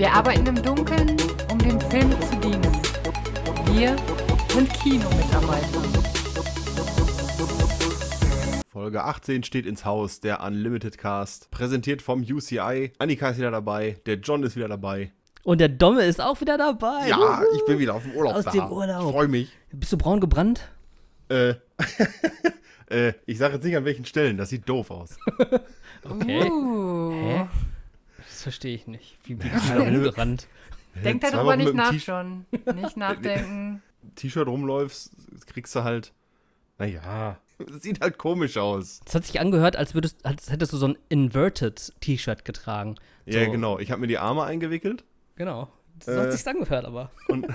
Wir 0.00 0.10
arbeiten 0.14 0.46
im 0.46 0.62
Dunkeln, 0.62 1.14
um 1.52 1.58
dem 1.58 1.78
Film 1.78 2.10
zu 2.22 2.36
dienen. 2.36 2.72
Wir 3.66 3.94
sind 4.48 4.72
Kinomitarbeiter. 4.72 5.82
Folge 8.66 9.04
18 9.04 9.42
steht 9.42 9.66
ins 9.66 9.84
Haus, 9.84 10.20
der 10.20 10.42
Unlimited 10.42 10.96
Cast. 10.96 11.50
Präsentiert 11.50 12.00
vom 12.00 12.22
UCI. 12.22 12.94
Annika 12.98 13.28
ist 13.28 13.36
wieder 13.36 13.50
dabei, 13.50 13.98
der 14.06 14.14
John 14.14 14.42
ist 14.42 14.56
wieder 14.56 14.68
dabei. 14.68 15.12
Und 15.42 15.60
der 15.60 15.68
Domme 15.68 16.04
ist 16.04 16.18
auch 16.18 16.40
wieder 16.40 16.56
dabei. 16.56 17.06
Ja, 17.06 17.42
ich 17.54 17.66
bin 17.66 17.78
wieder 17.78 17.92
auf 17.92 18.02
dem 18.02 18.14
Urlaub 18.14 18.36
Aus 18.36 18.46
da. 18.46 18.52
dem 18.52 18.72
Urlaub. 18.72 19.04
Ich 19.04 19.12
freue 19.12 19.28
mich. 19.28 19.52
Bist 19.70 19.92
du 19.92 19.98
braun 19.98 20.20
gebrannt? 20.20 20.66
Äh, 21.28 21.56
äh, 22.88 23.12
ich 23.26 23.36
sage 23.36 23.56
jetzt 23.56 23.64
nicht 23.64 23.76
an 23.76 23.84
welchen 23.84 24.06
Stellen, 24.06 24.38
das 24.38 24.48
sieht 24.48 24.66
doof 24.66 24.90
aus. 24.90 25.18
Okay. 26.02 26.48
Uh. 26.50 27.12
Hä? 27.12 27.46
Das 28.40 28.44
verstehe 28.44 28.74
ich 28.74 28.86
nicht. 28.86 29.18
Wie 29.24 29.34
Ja, 29.34 29.38
du 29.38 29.74
da 29.74 29.84
rumgerannt? 29.84 30.48
Denk 31.04 31.20
darüber 31.20 31.56
nicht 31.56 31.74
nach, 31.74 31.92
John. 31.92 32.46
Nicht 32.74 32.96
nachdenken. 32.96 33.82
T-Shirt 34.14 34.48
rumläufst, 34.48 35.12
kriegst 35.46 35.74
du 35.76 35.84
halt, 35.84 36.14
naja, 36.78 37.38
es 37.58 37.82
sieht 37.82 38.00
halt 38.00 38.16
komisch 38.16 38.56
aus. 38.56 39.00
Das 39.04 39.14
hat 39.16 39.26
sich 39.26 39.40
angehört, 39.40 39.76
als, 39.76 39.92
würdest, 39.92 40.24
als 40.24 40.50
hättest 40.50 40.72
du 40.72 40.78
so 40.78 40.86
ein 40.88 40.96
Inverted 41.10 41.92
T-Shirt 42.00 42.46
getragen. 42.46 42.94
Ja, 43.26 43.44
So. 43.44 43.50
genau. 43.50 43.78
Ich 43.78 43.90
habe 43.90 44.00
mir 44.00 44.06
die 44.06 44.16
Arme 44.16 44.42
eingewickelt 44.44 45.04
Genau. 45.36 45.68
Das 45.98 46.08
Äh. 46.08 46.18
hat 46.18 46.32
sich 46.32 46.48
angehört, 46.48 46.86
aber. 46.86 47.10
und 47.28 47.46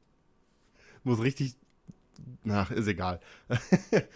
muss 1.04 1.20
richtig. 1.22 1.56
Ach, 2.48 2.70
ist 2.70 2.86
egal. 2.86 3.20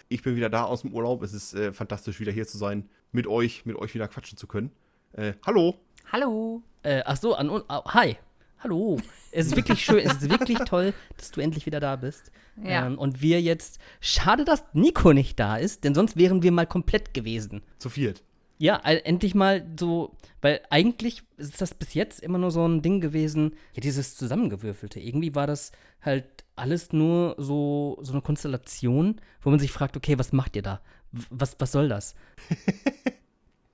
ich 0.07 0.23
bin 0.23 0.35
wieder 0.35 0.49
da 0.49 0.63
aus 0.63 0.81
dem 0.81 0.93
Urlaub. 0.95 1.21
Es 1.21 1.33
ist 1.33 1.53
äh, 1.53 1.71
fantastisch, 1.73 2.19
wieder 2.19 2.31
hier 2.31 2.47
zu 2.47 2.57
sein, 2.57 2.89
mit 3.11 3.27
euch, 3.27 3.67
mit 3.67 3.75
euch 3.75 3.93
wieder 3.93 4.07
quatschen 4.07 4.35
zu 4.35 4.47
können. 4.47 4.71
Äh, 5.13 5.33
hallo. 5.45 5.75
Hallo. 6.11 6.61
Äh, 6.83 7.01
ach 7.05 7.17
so, 7.17 7.35
an, 7.35 7.49
un- 7.49 7.63
au- 7.67 7.85
hi. 7.93 8.17
Hallo. 8.59 8.97
Es 9.31 9.47
ist 9.47 9.55
wirklich 9.55 9.83
schön, 9.83 9.99
es 9.99 10.13
ist 10.21 10.29
wirklich 10.29 10.57
toll, 10.59 10.93
dass 11.17 11.31
du 11.31 11.39
endlich 11.39 11.65
wieder 11.65 11.79
da 11.79 11.95
bist. 11.95 12.31
Ja. 12.61 12.85
Ähm, 12.87 12.97
und 12.97 13.21
wir 13.21 13.41
jetzt. 13.41 13.79
Schade, 14.01 14.43
dass 14.43 14.63
Nico 14.73 15.13
nicht 15.13 15.39
da 15.39 15.55
ist, 15.57 15.83
denn 15.83 15.95
sonst 15.95 16.17
wären 16.17 16.43
wir 16.43 16.51
mal 16.51 16.65
komplett 16.67 17.13
gewesen. 17.13 17.61
Zu 17.77 17.89
viert. 17.89 18.23
Ja, 18.57 18.81
äh, 18.83 18.97
endlich 19.05 19.35
mal 19.35 19.65
so, 19.79 20.17
weil 20.41 20.59
eigentlich 20.69 21.23
ist 21.37 21.61
das 21.61 21.73
bis 21.73 21.93
jetzt 21.93 22.19
immer 22.21 22.37
nur 22.37 22.51
so 22.51 22.67
ein 22.67 22.81
Ding 22.81 22.99
gewesen, 22.99 23.55
ja, 23.73 23.79
dieses 23.81 24.17
Zusammengewürfelte. 24.17 24.99
Irgendwie 24.99 25.33
war 25.35 25.47
das 25.47 25.71
halt 26.01 26.25
alles 26.57 26.91
nur 26.91 27.35
so, 27.37 27.97
so 28.01 28.11
eine 28.11 28.21
Konstellation, 28.21 29.21
wo 29.41 29.49
man 29.49 29.59
sich 29.59 29.71
fragt, 29.71 29.95
okay, 29.95 30.19
was 30.19 30.33
macht 30.33 30.57
ihr 30.57 30.61
da? 30.61 30.81
W- 31.13 31.23
Was, 31.29 31.55
was 31.59 31.71
soll 31.71 31.87
das? 31.87 32.15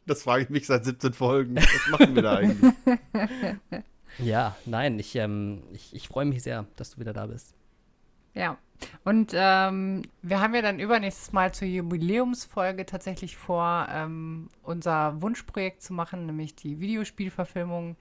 Das 0.05 0.23
frage 0.23 0.43
ich 0.43 0.49
mich 0.49 0.67
seit 0.67 0.85
17 0.85 1.13
Folgen. 1.13 1.55
Was 1.55 1.87
machen 1.99 2.15
wir 2.15 2.21
da 2.21 2.35
eigentlich? 2.37 2.73
Ja, 4.17 4.55
nein, 4.65 4.97
ich, 4.97 5.13
ähm, 5.17 5.63
ich, 5.73 5.93
ich 5.93 6.07
freue 6.07 6.23
mich 6.23 6.41
sehr, 6.41 6.65
dass 6.77 6.91
du 6.91 7.01
wieder 7.01 7.11
da 7.11 7.25
bist. 7.25 7.53
Ja. 8.33 8.57
Und 9.03 9.31
ähm, 9.33 10.03
wir 10.21 10.39
haben 10.39 10.55
ja 10.55 10.61
dann 10.61 10.79
übernächstes 10.79 11.33
Mal 11.33 11.53
zur 11.53 11.67
Jubiläumsfolge 11.67 12.85
tatsächlich 12.85 13.35
vor, 13.35 13.87
ähm, 13.91 14.47
unser 14.63 15.21
Wunschprojekt 15.21 15.81
zu 15.81 15.93
machen, 15.93 16.27
nämlich 16.27 16.55
die 16.55 16.79
Videospielverfilmung. 16.79 17.97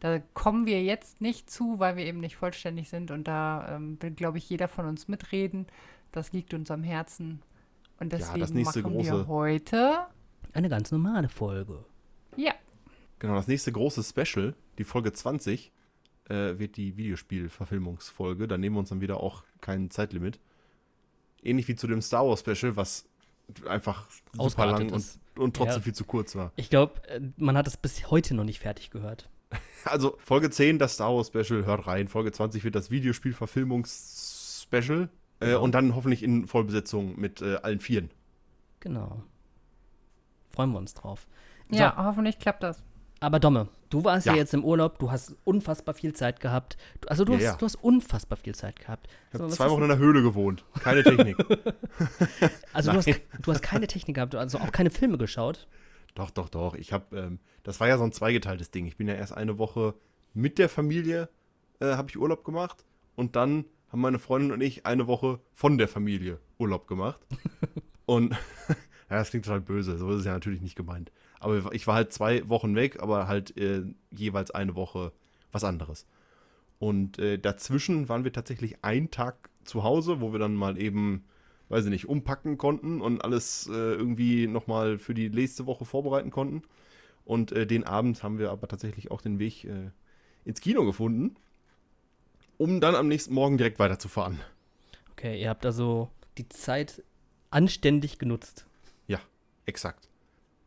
Da 0.00 0.20
kommen 0.32 0.64
wir 0.64 0.82
jetzt 0.82 1.20
nicht 1.20 1.50
zu, 1.50 1.78
weil 1.78 1.96
wir 1.96 2.06
eben 2.06 2.20
nicht 2.20 2.36
vollständig 2.36 2.88
sind 2.88 3.10
und 3.10 3.24
da 3.28 3.76
ähm, 3.76 3.98
will, 4.00 4.12
glaube 4.12 4.38
ich, 4.38 4.48
jeder 4.48 4.68
von 4.68 4.86
uns 4.86 5.06
mitreden. 5.08 5.66
Das 6.12 6.32
liegt 6.32 6.54
uns 6.54 6.70
am 6.70 6.82
Herzen. 6.82 7.42
Und 8.00 8.12
das 8.14 8.32
deswegen 8.32 8.54
nächste 8.56 8.82
machen 8.82 8.96
große- 9.00 9.04
wir 9.04 9.26
heute. 9.26 9.98
Eine 10.52 10.68
ganz 10.68 10.92
normale 10.92 11.28
Folge. 11.28 11.84
Ja, 12.36 12.52
Genau, 13.20 13.34
das 13.34 13.48
nächste 13.48 13.72
große 13.72 14.04
Special, 14.04 14.54
die 14.78 14.84
Folge 14.84 15.12
20, 15.12 15.72
äh, 16.28 16.56
wird 16.58 16.76
die 16.76 16.96
Videospiel-Verfilmungsfolge. 16.96 18.46
Da 18.46 18.56
nehmen 18.56 18.76
wir 18.76 18.80
uns 18.80 18.90
dann 18.90 19.00
wieder 19.00 19.18
auch 19.18 19.42
kein 19.60 19.90
Zeitlimit. 19.90 20.38
Ähnlich 21.42 21.66
wie 21.66 21.74
zu 21.74 21.88
dem 21.88 22.00
Star 22.00 22.28
Wars 22.28 22.38
Special, 22.40 22.76
was 22.76 23.06
einfach 23.66 24.06
super 24.34 24.66
lang 24.66 24.92
und, 24.92 25.04
und 25.36 25.56
trotzdem 25.56 25.78
Ja. 25.78 25.82
viel 25.82 25.94
zu 25.94 26.04
kurz 26.04 26.36
war. 26.36 26.52
Ich 26.54 26.70
glaube, 26.70 27.00
man 27.36 27.56
hat 27.56 27.66
es 27.66 27.76
bis 27.76 28.08
heute 28.10 28.34
noch 28.34 28.44
nicht 28.44 28.60
fertig 28.60 28.90
gehört. 28.90 29.28
Also 29.84 30.16
Folge 30.20 30.50
10, 30.50 30.78
das 30.78 30.94
Star 30.94 31.14
Wars 31.14 31.28
Special, 31.28 31.64
hört 31.64 31.86
rein. 31.86 32.08
Folge 32.08 32.32
20 32.32 32.64
wird 32.64 32.74
das 32.74 32.90
Videospiel-Verfilmungs-Special. 32.90 35.08
Äh, 35.40 35.54
und 35.54 35.72
dann 35.74 35.94
hoffentlich 35.94 36.22
in 36.22 36.46
Vollbesetzung 36.46 37.18
mit 37.18 37.40
äh, 37.42 37.56
allen 37.56 37.80
Vieren. 37.80 38.10
Genau. 38.80 39.22
Freuen 40.58 40.72
wir 40.72 40.78
uns 40.78 40.92
drauf. 40.92 41.28
So, 41.70 41.78
ja, 41.78 41.94
hoffentlich 41.96 42.40
klappt 42.40 42.64
das. 42.64 42.82
Aber 43.20 43.38
Domme, 43.38 43.68
du 43.90 44.02
warst 44.02 44.26
ja. 44.26 44.32
Ja. 44.32 44.38
jetzt 44.38 44.54
im 44.54 44.64
Urlaub, 44.64 44.98
du 44.98 45.08
hast 45.08 45.36
unfassbar 45.44 45.94
viel 45.94 46.14
Zeit 46.14 46.40
gehabt. 46.40 46.76
Du, 47.00 47.06
also 47.06 47.24
du, 47.24 47.34
Ja, 47.34 47.38
hast, 47.38 47.44
ja. 47.44 47.56
du 47.58 47.64
hast 47.64 47.76
unfassbar 47.76 48.36
viel 48.36 48.56
Zeit 48.56 48.80
gehabt. 48.80 49.06
Ich 49.32 49.38
habe 49.38 49.48
zwei 49.50 49.70
Wochen 49.70 49.82
in 49.82 49.88
der 49.88 49.98
Höhle 49.98 50.20
gewohnt. 50.20 50.64
Keine 50.82 51.04
Technik. 51.04 51.36
Also 52.72 52.90
du 52.90 52.96
hast, 52.96 53.06
du 53.06 53.52
hast 53.52 53.62
keine 53.62 53.86
Technik 53.86 54.16
gehabt, 54.16 54.34
also 54.34 54.58
auch 54.58 54.72
keine 54.72 54.90
Filme 54.90 55.16
geschaut. 55.16 55.68
Doch, 56.16 56.30
doch, 56.30 56.48
doch. 56.48 56.74
Ich 56.74 56.92
habe, 56.92 57.16
ähm, 57.16 57.38
das 57.62 57.78
war 57.78 57.86
ja 57.86 57.96
so 57.96 58.02
ein 58.02 58.10
zweigeteiltes 58.10 58.72
Ding. 58.72 58.86
Ich 58.86 58.96
bin 58.96 59.06
ja 59.06 59.14
erst 59.14 59.34
eine 59.34 59.58
Woche 59.58 59.94
mit 60.34 60.58
der 60.58 60.68
Familie, 60.68 61.28
äh, 61.78 61.94
habe 61.94 62.10
ich 62.10 62.18
Urlaub 62.18 62.42
gemacht 62.42 62.84
und 63.14 63.36
dann 63.36 63.64
haben 63.92 64.00
meine 64.00 64.18
Freundin 64.18 64.50
und 64.50 64.60
ich 64.60 64.86
eine 64.86 65.06
Woche 65.06 65.38
von 65.52 65.78
der 65.78 65.86
Familie 65.86 66.40
Urlaub 66.58 66.88
gemacht. 66.88 67.20
und 68.06 68.34
ja, 69.10 69.16
das 69.16 69.30
klingt 69.30 69.44
total 69.44 69.60
böse. 69.60 69.96
So 69.96 70.10
ist 70.10 70.20
es 70.20 70.24
ja 70.26 70.32
natürlich 70.32 70.60
nicht 70.60 70.76
gemeint. 70.76 71.10
Aber 71.40 71.72
ich 71.72 71.86
war 71.86 71.94
halt 71.94 72.12
zwei 72.12 72.48
Wochen 72.48 72.74
weg, 72.74 73.00
aber 73.00 73.28
halt 73.28 73.56
äh, 73.56 73.82
jeweils 74.10 74.50
eine 74.50 74.74
Woche 74.74 75.12
was 75.52 75.64
anderes. 75.64 76.06
Und 76.78 77.18
äh, 77.18 77.38
dazwischen 77.38 78.08
waren 78.08 78.24
wir 78.24 78.32
tatsächlich 78.32 78.84
einen 78.84 79.10
Tag 79.10 79.50
zu 79.64 79.82
Hause, 79.82 80.20
wo 80.20 80.32
wir 80.32 80.38
dann 80.38 80.54
mal 80.54 80.80
eben, 80.80 81.24
weiß 81.68 81.84
ich 81.84 81.90
nicht, 81.90 82.08
umpacken 82.08 82.58
konnten 82.58 83.00
und 83.00 83.24
alles 83.24 83.68
äh, 83.68 83.72
irgendwie 83.72 84.46
nochmal 84.46 84.98
für 84.98 85.14
die 85.14 85.28
nächste 85.30 85.66
Woche 85.66 85.84
vorbereiten 85.84 86.30
konnten. 86.30 86.62
Und 87.24 87.52
äh, 87.52 87.66
den 87.66 87.84
Abend 87.84 88.22
haben 88.22 88.38
wir 88.38 88.50
aber 88.50 88.68
tatsächlich 88.68 89.10
auch 89.10 89.20
den 89.20 89.38
Weg 89.38 89.64
äh, 89.64 89.90
ins 90.44 90.60
Kino 90.60 90.84
gefunden, 90.84 91.36
um 92.56 92.80
dann 92.80 92.94
am 92.94 93.08
nächsten 93.08 93.34
Morgen 93.34 93.58
direkt 93.58 93.78
weiterzufahren. 93.78 94.40
Okay, 95.12 95.40
ihr 95.40 95.50
habt 95.50 95.66
also 95.66 96.08
die 96.38 96.48
Zeit 96.48 97.02
anständig 97.50 98.18
genutzt. 98.18 98.66
Exakt. 99.68 100.08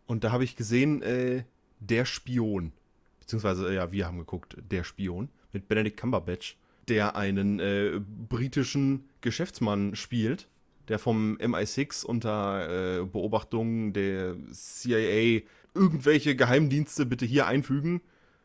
Und 0.05 0.23
da 0.23 0.31
habe 0.31 0.43
ich 0.43 0.55
gesehen, 0.55 1.01
äh, 1.01 1.43
Der 1.79 2.05
Spion. 2.05 2.71
Beziehungsweise, 3.19 3.67
äh, 3.71 3.75
ja, 3.75 3.91
wir 3.91 4.05
haben 4.05 4.19
geguckt, 4.19 4.55
Der 4.69 4.83
Spion 4.83 5.29
mit 5.51 5.67
Benedict 5.67 5.97
Cumberbatch, 5.99 6.55
der 6.87 7.15
einen 7.15 7.59
äh, 7.59 7.99
britischen 8.29 9.09
Geschäftsmann 9.21 9.95
spielt, 9.95 10.47
der 10.87 10.99
vom 10.99 11.37
MI6 11.37 12.05
unter 12.05 12.99
äh, 12.99 13.05
Beobachtung 13.05 13.91
der 13.93 14.35
CIA 14.53 15.41
irgendwelche 15.73 16.35
Geheimdienste 16.35 17.07
bitte 17.07 17.25
hier 17.25 17.47
einfügen, 17.47 18.01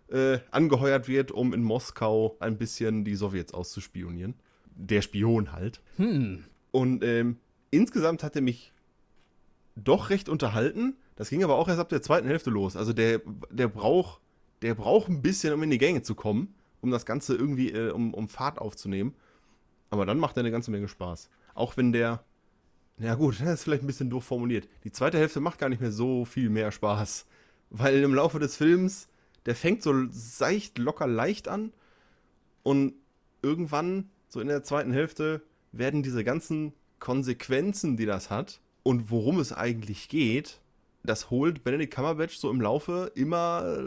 äh, 0.09 0.39
angeheuert 0.51 1.07
wird, 1.07 1.33
um 1.33 1.53
in 1.53 1.63
Moskau 1.63 2.35
ein 2.41 2.57
bisschen 2.57 3.05
die 3.05 3.15
Sowjets 3.15 3.53
auszuspionieren. 3.53 4.33
Der 4.75 5.03
Spion 5.03 5.53
halt. 5.53 5.83
Hm. 5.97 6.45
Und 6.71 7.05
ähm, 7.05 7.37
insgesamt 7.71 8.23
hat 8.23 8.37
er 8.37 8.43
mich 8.43 8.73
doch 9.77 10.11
recht 10.11 10.29
unterhalten. 10.29 10.97
Das 11.15 11.31
ging 11.31 11.45
aber 11.45 11.57
auch 11.57 11.69
erst 11.69 11.81
ab 11.81 11.89
der 11.89 12.03
zweiten 12.03 12.27
Hälfte 12.27 12.51
los. 12.51 12.77
Also 12.77 12.93
der, 12.93 13.21
der 13.51 13.69
braucht 13.69 14.21
der 14.63 14.75
braucht 14.75 15.09
ein 15.09 15.23
bisschen, 15.23 15.53
um 15.53 15.63
in 15.63 15.71
die 15.71 15.79
Gänge 15.79 16.03
zu 16.03 16.15
kommen, 16.15 16.55
um 16.81 16.91
das 16.91 17.07
Ganze 17.07 17.35
irgendwie, 17.35 17.73
äh, 17.73 17.91
um, 17.91 18.15
um 18.15 18.29
Fahrt 18.29 18.59
aufzunehmen. 18.59 19.15
Aber 19.91 20.07
dann 20.07 20.19
macht 20.19 20.37
er 20.37 20.41
eine 20.41 20.51
ganze 20.51 20.71
Menge 20.71 20.89
Spaß. 20.89 21.29
Auch 21.55 21.77
wenn 21.77 21.93
der, 21.93 22.25
na 22.97 23.15
gut, 23.15 23.41
das 23.41 23.49
ist 23.49 23.65
vielleicht 23.65 23.83
ein 23.83 23.89
bisschen 23.89 24.11
doof 24.11 24.25
formuliert. 24.25 24.69
Die 24.85 24.93
zweite 24.93 25.19
Hälfte 25.19 25.41
macht 25.41 25.59
gar 25.59 25.69
nicht 25.69 25.81
mehr 25.81 25.93
so 25.93 26.25
viel 26.25 26.49
mehr 26.49 26.73
Spaß. 26.73 27.27
Weil 27.71 28.03
im 28.03 28.15
Laufe 28.15 28.39
des 28.39 28.57
Films, 28.57 29.09
der 29.45 29.55
fängt 29.55 29.83
so 29.83 30.07
seicht, 30.11 30.79
locker, 30.79 31.07
leicht 31.07 31.49
an. 31.49 31.73
Und 32.63 32.95
irgendwann, 33.43 34.11
so 34.29 34.41
in 34.41 34.49
der 34.49 34.63
zweiten 34.63 34.93
Hälfte, 34.93 35.43
werden 35.73 36.03
diese 36.03 36.25
ganzen 36.25 36.73
Konsequenzen, 36.99 37.97
die 37.97 38.07
das 38.07 38.31
hat 38.31 38.61
und 38.87 39.11
worum 39.11 39.41
es 39.41 39.53
eigentlich 39.53 40.09
geht, 40.09 40.61
das 41.03 41.29
holt 41.31 41.65
Benedict 41.65 41.93
Cumberbatch 41.93 42.37
so 42.37 42.49
im 42.51 42.61
Laufe 42.61 43.11
immer 43.17 43.65
äh, 43.67 43.83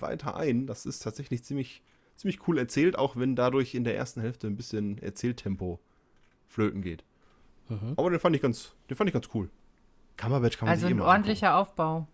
weiter 0.00 0.36
ein. 0.36 0.68
Das 0.68 0.86
ist 0.86 1.00
tatsächlich 1.00 1.42
ziemlich, 1.42 1.82
ziemlich 2.14 2.46
cool 2.46 2.56
erzählt, 2.58 2.96
auch 2.96 3.16
wenn 3.16 3.34
dadurch 3.34 3.74
in 3.74 3.82
der 3.82 3.96
ersten 3.96 4.20
Hälfte 4.20 4.46
ein 4.46 4.56
bisschen 4.56 4.98
Erzähltempo 4.98 5.80
flöten 6.46 6.82
geht. 6.82 7.02
Mhm. 7.68 7.94
Aber 7.96 8.10
den 8.10 8.20
fand 8.20 8.36
ich 8.36 8.42
ganz, 8.42 8.74
den 8.88 8.96
fand 8.96 9.08
ich 9.08 9.14
ganz 9.14 9.28
cool. 9.34 9.50
Cumberbatch 10.16 10.56
kann 10.56 10.66
man 10.66 10.74
Also 10.74 10.86
ein 10.86 11.00
ordentlicher 11.00 11.56
Aufbau. 11.56 12.06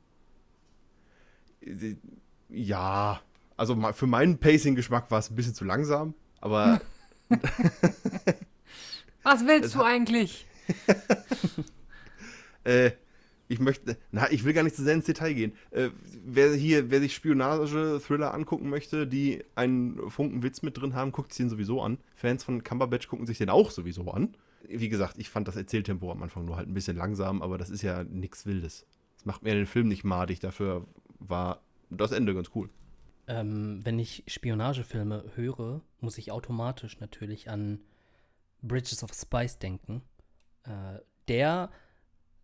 angucken. 1.62 2.00
Ja, 2.48 3.20
also 3.58 3.92
für 3.92 4.06
meinen 4.06 4.38
Pacing-Geschmack 4.38 5.10
war 5.10 5.18
es 5.18 5.28
ein 5.28 5.36
bisschen 5.36 5.54
zu 5.54 5.66
langsam, 5.66 6.14
aber 6.40 6.80
Was 9.24 9.46
willst 9.46 9.74
du 9.74 9.82
eigentlich? 9.82 10.46
Äh, 12.64 12.92
Ich 13.48 13.58
möchte, 13.58 13.96
na, 14.12 14.30
ich 14.30 14.44
will 14.44 14.52
gar 14.52 14.62
nicht 14.62 14.76
zu 14.76 14.84
sehr 14.84 14.94
ins 14.94 15.06
Detail 15.06 15.34
gehen. 15.34 15.52
Äh, 15.72 15.90
wer 16.24 16.54
hier, 16.54 16.92
wer 16.92 17.00
sich 17.00 17.16
Spionage-Thriller 17.16 18.32
angucken 18.32 18.68
möchte, 18.68 19.08
die 19.08 19.42
einen 19.56 20.08
Funken 20.08 20.44
Witz 20.44 20.62
mit 20.62 20.80
drin 20.80 20.94
haben, 20.94 21.10
guckt 21.10 21.32
sich 21.32 21.44
den 21.44 21.50
sowieso 21.50 21.82
an. 21.82 21.98
Fans 22.14 22.44
von 22.44 22.62
Cumberbatch 22.62 23.08
gucken 23.08 23.26
sich 23.26 23.38
den 23.38 23.50
auch 23.50 23.72
sowieso 23.72 24.08
an. 24.12 24.36
Wie 24.68 24.88
gesagt, 24.88 25.16
ich 25.18 25.30
fand 25.30 25.48
das 25.48 25.56
Erzähltempo 25.56 26.12
am 26.12 26.22
Anfang 26.22 26.44
nur 26.44 26.56
halt 26.56 26.68
ein 26.68 26.74
bisschen 26.74 26.96
langsam, 26.96 27.42
aber 27.42 27.58
das 27.58 27.70
ist 27.70 27.82
ja 27.82 28.04
nichts 28.04 28.46
Wildes. 28.46 28.86
Das 29.16 29.24
macht 29.24 29.42
mir 29.42 29.54
den 29.54 29.66
Film 29.66 29.88
nicht 29.88 30.04
madig, 30.04 30.38
dafür 30.38 30.86
war 31.18 31.60
das 31.90 32.12
Ende 32.12 32.34
ganz 32.34 32.50
cool. 32.54 32.68
Ähm, 33.26 33.80
wenn 33.82 33.98
ich 33.98 34.22
Spionagefilme 34.28 35.24
höre, 35.34 35.80
muss 35.98 36.18
ich 36.18 36.30
automatisch 36.30 37.00
natürlich 37.00 37.50
an 37.50 37.80
Bridges 38.62 39.02
of 39.02 39.12
Spice 39.12 39.58
denken. 39.58 40.02
Äh, 40.62 41.00
der 41.26 41.70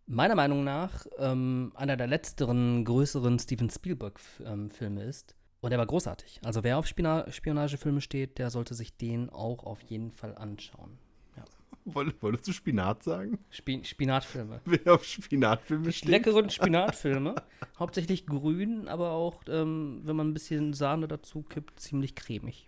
meiner 0.07 0.35
Meinung 0.35 0.63
nach 0.63 1.05
ähm, 1.19 1.71
einer 1.75 1.97
der 1.97 2.07
letzteren 2.07 2.83
größeren 2.85 3.37
Steven 3.39 3.69
Spielberg-Filme 3.69 5.03
ist. 5.03 5.35
Und 5.59 5.71
der 5.71 5.79
war 5.79 5.85
großartig. 5.85 6.39
Also 6.43 6.63
wer 6.63 6.77
auf 6.77 6.87
Spiona 6.87 7.29
Spionagefilme 7.29 8.01
steht, 8.01 8.37
der 8.37 8.49
sollte 8.49 8.73
sich 8.73 8.95
den 8.95 9.29
auch 9.29 9.63
auf 9.65 9.81
jeden 9.81 10.11
Fall 10.11 10.35
anschauen. 10.35 10.97
Ja. 11.35 11.43
Wolltest 11.85 12.47
du 12.47 12.53
Spinat 12.53 13.03
sagen? 13.03 13.39
Spi 13.49 13.83
Spinatfilme. 13.83 14.61
Wer 14.65 14.93
auf 14.93 15.03
Spinatfilme 15.03 15.91
steht? 15.91 16.09
Leckeren 16.09 16.49
Spinatfilme. 16.49 17.35
Hauptsächlich 17.77 18.25
grün, 18.25 18.87
aber 18.87 19.11
auch, 19.11 19.41
ähm, 19.47 20.01
wenn 20.03 20.15
man 20.15 20.29
ein 20.29 20.33
bisschen 20.33 20.73
Sahne 20.73 21.07
dazu 21.07 21.41
kippt, 21.41 21.79
ziemlich 21.79 22.15
cremig. 22.15 22.67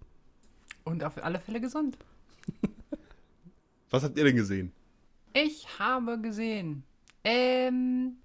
Und 0.84 1.04
auf 1.04 1.24
alle 1.24 1.40
Fälle 1.40 1.62
gesund. 1.62 1.98
Was 3.92 4.04
habt 4.04 4.18
ihr 4.18 4.24
denn 4.24 4.36
gesehen? 4.36 4.72
Ich 5.34 5.80
habe 5.80 6.20
gesehen 6.20 6.84
ähm, 7.24 8.18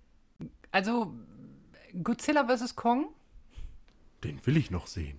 also 0.72 1.14
Godzilla 2.02 2.46
vs. 2.46 2.76
Kong. 2.76 3.08
Den 4.22 4.44
will 4.46 4.56
ich 4.56 4.70
noch 4.70 4.86
sehen. 4.86 5.18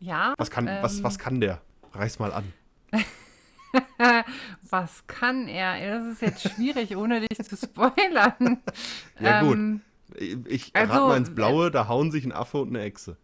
Ja. 0.00 0.34
Was 0.38 0.50
kann, 0.50 0.66
ähm, 0.66 0.82
was, 0.82 1.02
was 1.02 1.18
kann 1.18 1.40
der? 1.40 1.60
Reiß 1.92 2.18
mal 2.18 2.32
an. 2.32 2.52
was 4.70 5.06
kann 5.06 5.48
er? 5.48 5.98
Das 5.98 6.06
ist 6.06 6.22
jetzt 6.22 6.42
schwierig, 6.42 6.96
ohne 6.96 7.20
dich 7.20 7.38
zu 7.38 7.56
spoilern. 7.56 8.58
Ja, 9.20 9.42
ähm, 9.42 9.82
gut. 10.16 10.46
Ich 10.46 10.74
also, 10.74 10.92
rate 10.92 11.04
mal 11.06 11.16
ins 11.16 11.34
Blaue, 11.34 11.70
da 11.72 11.88
hauen 11.88 12.12
sich 12.12 12.24
ein 12.24 12.32
Affe 12.32 12.58
und 12.58 12.68
eine 12.68 12.82
Echse. 12.82 13.16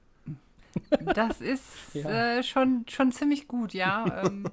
Das 1.00 1.40
ist 1.40 1.62
ja. 1.94 2.38
äh, 2.38 2.42
schon, 2.42 2.84
schon 2.88 3.12
ziemlich 3.12 3.46
gut, 3.46 3.75
ja. 3.75 4.25
ähm, 4.25 4.44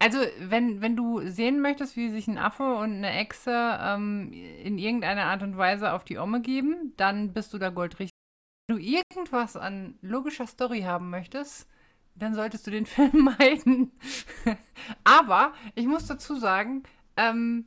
also, 0.00 0.18
wenn, 0.38 0.80
wenn 0.80 0.94
du 0.94 1.28
sehen 1.28 1.60
möchtest, 1.60 1.96
wie 1.96 2.10
sich 2.10 2.28
ein 2.28 2.38
Affe 2.38 2.74
und 2.76 2.92
eine 2.92 3.12
Echse 3.12 3.78
ähm, 3.82 4.32
in 4.32 4.78
irgendeiner 4.78 5.24
Art 5.24 5.42
und 5.42 5.56
Weise 5.56 5.92
auf 5.92 6.04
die 6.04 6.18
Omme 6.18 6.40
geben, 6.40 6.92
dann 6.96 7.32
bist 7.32 7.52
du 7.52 7.58
da 7.58 7.70
goldrichtig. 7.70 8.12
Wenn 8.68 8.76
du 8.76 8.82
irgendwas 8.82 9.56
an 9.56 9.98
logischer 10.00 10.46
Story 10.46 10.82
haben 10.82 11.10
möchtest, 11.10 11.68
dann 12.14 12.34
solltest 12.34 12.66
du 12.66 12.70
den 12.70 12.86
Film 12.86 13.34
meiden. 13.38 13.92
Aber 15.04 15.52
ich 15.74 15.86
muss 15.86 16.06
dazu 16.06 16.36
sagen, 16.36 16.84
ähm, 17.16 17.66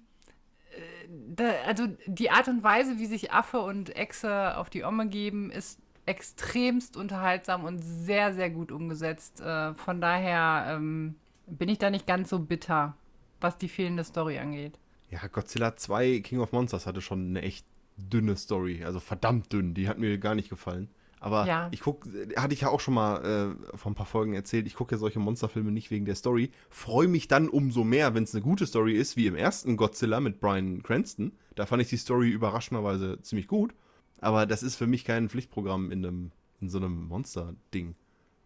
äh, 0.71 1.09
da, 1.35 1.51
also 1.65 1.87
die 2.05 2.31
Art 2.31 2.47
und 2.47 2.63
Weise, 2.63 2.97
wie 2.97 3.07
sich 3.07 3.33
Affe 3.33 3.59
und 3.59 3.95
Echse 3.95 4.57
auf 4.57 4.69
die 4.69 4.83
Omme 4.85 5.07
geben, 5.07 5.51
ist 5.51 5.81
extremst 6.05 6.97
unterhaltsam 6.97 7.63
und 7.65 7.79
sehr, 7.79 8.33
sehr 8.33 8.49
gut 8.49 8.71
umgesetzt. 8.71 9.41
Äh, 9.41 9.73
von 9.75 9.99
daher 9.99 10.75
ähm, 10.75 11.15
bin 11.47 11.69
ich 11.69 11.77
da 11.77 11.89
nicht 11.89 12.07
ganz 12.07 12.29
so 12.29 12.39
bitter, 12.39 12.95
was 13.39 13.57
die 13.57 13.69
fehlende 13.69 14.03
Story 14.03 14.37
angeht. 14.39 14.79
Ja, 15.09 15.27
Godzilla 15.27 15.75
2 15.75 16.19
King 16.21 16.39
of 16.39 16.51
Monsters 16.51 16.85
hatte 16.85 17.01
schon 17.01 17.29
eine 17.29 17.41
echt 17.41 17.65
dünne 17.97 18.35
Story, 18.37 18.83
also 18.83 18.99
verdammt 18.99 19.51
dünn, 19.51 19.73
die 19.73 19.87
hat 19.87 19.99
mir 19.99 20.17
gar 20.17 20.35
nicht 20.35 20.49
gefallen. 20.49 20.89
Aber 21.19 21.45
ja. 21.45 21.67
ich 21.69 21.81
gucke, 21.81 22.09
hatte 22.35 22.55
ich 22.55 22.61
ja 22.61 22.69
auch 22.69 22.79
schon 22.79 22.95
mal 22.95 23.55
äh, 23.71 23.77
vor 23.77 23.91
ein 23.91 23.95
paar 23.95 24.07
Folgen 24.07 24.33
erzählt, 24.33 24.65
ich 24.65 24.73
gucke 24.73 24.95
ja 24.95 24.97
solche 24.97 25.19
Monsterfilme 25.19 25.71
nicht 25.71 25.91
wegen 25.91 26.05
der 26.05 26.15
Story. 26.15 26.49
Freue 26.71 27.07
mich 27.07 27.27
dann 27.27 27.47
umso 27.47 27.83
mehr, 27.83 28.15
wenn 28.15 28.23
es 28.23 28.33
eine 28.33 28.41
gute 28.41 28.65
Story 28.65 28.93
ist, 28.93 29.17
wie 29.17 29.27
im 29.27 29.35
ersten 29.35 29.77
Godzilla 29.77 30.19
mit 30.19 30.39
Brian 30.39 30.81
Cranston. 30.81 31.33
Da 31.53 31.67
fand 31.67 31.83
ich 31.83 31.89
die 31.89 31.97
Story 31.97 32.29
überraschenderweise 32.29 33.21
ziemlich 33.21 33.47
gut. 33.47 33.75
Aber 34.19 34.47
das 34.47 34.63
ist 34.63 34.75
für 34.75 34.87
mich 34.87 35.05
kein 35.05 35.29
Pflichtprogramm 35.29 35.91
in, 35.91 36.03
einem, 36.03 36.31
in 36.59 36.69
so 36.69 36.79
einem 36.79 37.07
Monster-Ding. 37.07 37.93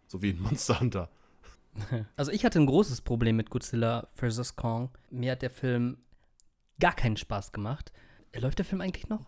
So 0.06 0.20
wie 0.20 0.30
in 0.30 0.42
Monster 0.42 0.78
Hunter. 0.78 1.08
Also 2.16 2.32
ich 2.32 2.44
hatte 2.44 2.58
ein 2.58 2.66
großes 2.66 3.02
Problem 3.02 3.36
mit 3.36 3.50
Godzilla 3.50 4.08
vs. 4.14 4.56
Kong. 4.56 4.90
Mir 5.10 5.32
hat 5.32 5.42
der 5.42 5.50
Film 5.50 5.98
gar 6.80 6.94
keinen 6.94 7.16
Spaß 7.16 7.52
gemacht. 7.52 7.92
Läuft 8.34 8.58
der 8.58 8.64
Film 8.64 8.80
eigentlich 8.80 9.08
noch? 9.08 9.26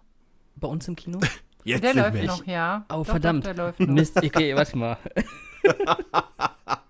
Bei 0.56 0.68
uns 0.68 0.86
im 0.88 0.96
Kino? 0.96 1.20
Jetzt 1.64 1.82
der 1.82 1.94
läuft 1.94 2.24
noch, 2.24 2.46
ja. 2.46 2.86
Oh, 2.88 2.96
doch, 2.96 3.06
verdammt. 3.06 3.44
Doch, 3.46 3.54
der 3.54 3.64
läuft 3.64 3.80
noch. 3.80 3.88
Mist, 3.88 4.16
okay, 4.16 4.54
warte 4.56 4.76
mal. 4.76 4.98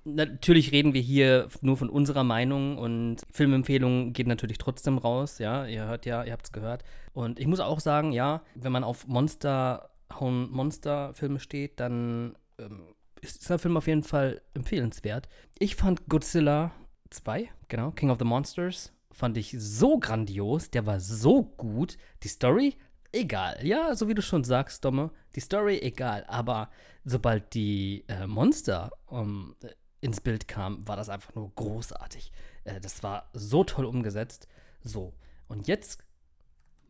natürlich 0.04 0.72
reden 0.72 0.94
wir 0.94 1.00
hier 1.00 1.48
nur 1.60 1.76
von 1.76 1.88
unserer 1.88 2.24
Meinung 2.24 2.78
und 2.78 3.22
Filmempfehlungen 3.30 4.12
geht 4.12 4.26
natürlich 4.26 4.58
trotzdem 4.58 4.98
raus, 4.98 5.38
ja. 5.38 5.66
Ihr 5.66 5.84
hört 5.84 6.06
ja, 6.06 6.24
ihr 6.24 6.32
habt 6.32 6.46
es 6.46 6.52
gehört. 6.52 6.84
Und 7.12 7.40
ich 7.40 7.46
muss 7.46 7.60
auch 7.60 7.80
sagen, 7.80 8.12
ja, 8.12 8.42
wenn 8.54 8.72
man 8.72 8.84
auf 8.84 9.06
Monster, 9.06 9.90
Monster-Filme 10.20 11.40
steht, 11.40 11.80
dann 11.80 12.36
ähm, 12.58 12.94
ist 13.20 13.40
dieser 13.40 13.58
Film 13.58 13.76
auf 13.76 13.86
jeden 13.86 14.02
Fall 14.02 14.42
empfehlenswert. 14.54 15.28
Ich 15.58 15.76
fand 15.76 16.08
Godzilla 16.08 16.72
2, 17.10 17.48
genau, 17.68 17.90
King 17.92 18.10
of 18.10 18.18
the 18.18 18.24
Monsters, 18.24 18.92
fand 19.10 19.36
ich 19.36 19.54
so 19.58 19.98
grandios, 19.98 20.70
der 20.70 20.86
war 20.86 21.00
so 21.00 21.42
gut. 21.42 21.96
Die 22.22 22.28
Story, 22.28 22.76
egal. 23.12 23.58
Ja, 23.66 23.94
so 23.94 24.08
wie 24.08 24.14
du 24.14 24.22
schon 24.22 24.44
sagst, 24.44 24.84
Domme, 24.84 25.10
die 25.34 25.40
Story, 25.40 25.78
egal. 25.78 26.24
Aber 26.28 26.70
sobald 27.04 27.54
die 27.54 28.04
äh, 28.08 28.26
Monster 28.26 28.92
um, 29.06 29.56
äh, 29.62 29.68
ins 30.00 30.20
Bild 30.20 30.46
kamen, 30.46 30.86
war 30.86 30.96
das 30.96 31.08
einfach 31.08 31.34
nur 31.34 31.52
großartig. 31.54 32.30
Äh, 32.64 32.80
das 32.80 33.02
war 33.02 33.30
so 33.32 33.64
toll 33.64 33.86
umgesetzt. 33.86 34.46
So, 34.82 35.14
und 35.48 35.66
jetzt 35.66 36.04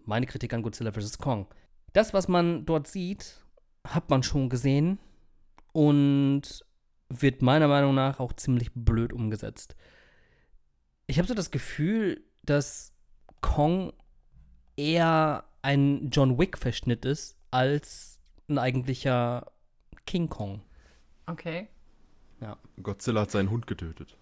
meine 0.05 0.27
Kritik 0.27 0.53
an 0.53 0.63
Godzilla 0.63 0.93
vs. 0.93 1.19
Kong. 1.19 1.47
Das, 1.93 2.13
was 2.13 2.29
man 2.29 2.67
dort 2.67 2.87
sieht, 2.87 3.43
hat 3.87 4.11
man 4.11 4.23
schon 4.23 4.49
gesehen 4.49 4.99
und 5.79 6.43
wird 7.09 7.41
meiner 7.41 7.69
Meinung 7.69 7.95
nach 7.95 8.19
auch 8.19 8.33
ziemlich 8.33 8.73
blöd 8.75 9.13
umgesetzt. 9.13 9.77
Ich 11.07 11.19
habe 11.19 11.29
so 11.29 11.35
das 11.35 11.53
Gefühl, 11.53 12.25
dass 12.43 12.93
Kong 13.43 13.93
eher 14.77 15.45
ein 15.63 16.11
John 16.11 16.37
Wick-Verschnitt 16.37 17.05
ist 17.05 17.39
als 17.53 18.19
ein 18.49 18.59
eigentlicher 18.59 19.53
King 20.05 20.29
Kong. 20.29 20.63
Okay. 21.27 21.69
Ja. 22.41 22.56
Godzilla 22.82 23.20
hat 23.20 23.31
seinen 23.31 23.51
Hund 23.51 23.69
getötet. 23.69 24.17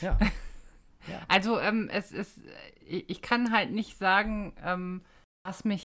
Ja. 0.00 0.16
ja. 1.08 1.22
Also, 1.26 1.58
ähm, 1.58 1.88
es 1.90 2.12
ist, 2.12 2.40
ich 2.86 3.20
kann 3.20 3.50
halt 3.50 3.72
nicht 3.72 3.98
sagen, 3.98 4.54
ähm, 4.62 5.02
was 5.44 5.64
mich, 5.64 5.82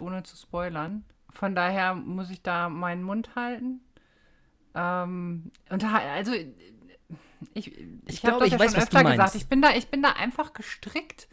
ohne 0.00 0.22
zu 0.22 0.38
spoilern. 0.38 1.04
Von 1.28 1.54
daher 1.54 1.94
muss 1.94 2.30
ich 2.30 2.40
da 2.40 2.70
meinen 2.70 3.02
Mund 3.02 3.34
halten. 3.36 3.82
Ähm, 4.74 5.50
und 5.70 5.84
also 5.84 6.32
ich, 7.54 7.76
ich, 7.76 7.78
ich 8.06 8.24
habe 8.24 8.40
das 8.40 8.50
ja 8.50 8.58
weiß, 8.58 8.72
schon 8.72 8.82
öfter 8.82 9.04
gesagt. 9.04 9.34
Ich 9.34 9.48
bin 9.48 9.62
da, 9.62 9.74
ich 9.74 9.88
bin 9.88 10.02
da 10.02 10.12
einfach 10.12 10.52
gestrickt 10.52 11.28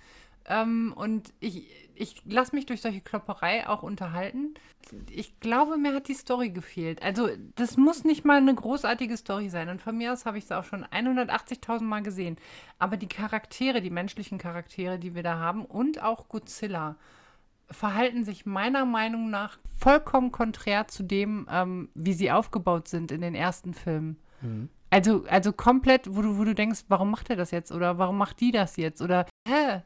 ähm, 0.45 0.93
und 0.95 1.33
ich, 1.39 1.67
ich 1.95 2.21
lasse 2.25 2.55
mich 2.55 2.65
durch 2.65 2.81
solche 2.81 3.01
Klopperei 3.01 3.67
auch 3.67 3.83
unterhalten. 3.83 4.53
Ich 5.09 5.39
glaube, 5.39 5.77
mir 5.77 5.93
hat 5.93 6.07
die 6.07 6.13
Story 6.13 6.49
gefehlt. 6.49 7.01
Also 7.01 7.29
das 7.55 7.77
muss 7.77 8.03
nicht 8.03 8.25
mal 8.25 8.37
eine 8.37 8.53
großartige 8.53 9.17
Story 9.17 9.49
sein. 9.49 9.69
Und 9.69 9.81
von 9.81 9.97
mir 9.97 10.13
aus 10.13 10.25
habe 10.25 10.37
ich 10.37 10.43
es 10.43 10.51
auch 10.51 10.63
schon 10.63 10.85
180.000 10.85 11.81
Mal 11.81 12.03
gesehen. 12.03 12.37
Aber 12.77 12.97
die 12.97 13.07
Charaktere, 13.07 13.81
die 13.81 13.89
menschlichen 13.89 14.37
Charaktere, 14.37 14.99
die 14.99 15.15
wir 15.15 15.23
da 15.23 15.39
haben 15.39 15.65
und 15.65 16.01
auch 16.03 16.29
Godzilla 16.29 16.97
verhalten 17.69 18.24
sich 18.24 18.45
meiner 18.45 18.86
Meinung 18.86 19.29
nach 19.29 19.60
vollkommen 19.77 20.31
konträr 20.31 20.88
zu 20.88 21.03
dem, 21.03 21.48
ähm, 21.51 21.89
wie 21.93 22.13
sie 22.13 22.31
aufgebaut 22.31 22.88
sind 22.88 23.12
in 23.12 23.22
den 23.22 23.36
ersten 23.36 23.74
Filmen. 23.74 24.17
Mhm. 24.41 24.69
Also, 24.89 25.25
also 25.27 25.51
komplett, 25.51 26.15
wo 26.15 26.22
du, 26.22 26.38
wo 26.38 26.43
du 26.43 26.55
denkst, 26.55 26.86
warum 26.88 27.12
macht 27.12 27.29
er 27.29 27.36
das 27.36 27.51
jetzt? 27.51 27.72
Oder 27.72 27.98
warum 27.98 28.17
macht 28.17 28.39
die 28.39 28.51
das 28.51 28.77
jetzt? 28.77 29.01
Oder 29.01 29.25
hä? 29.48 29.81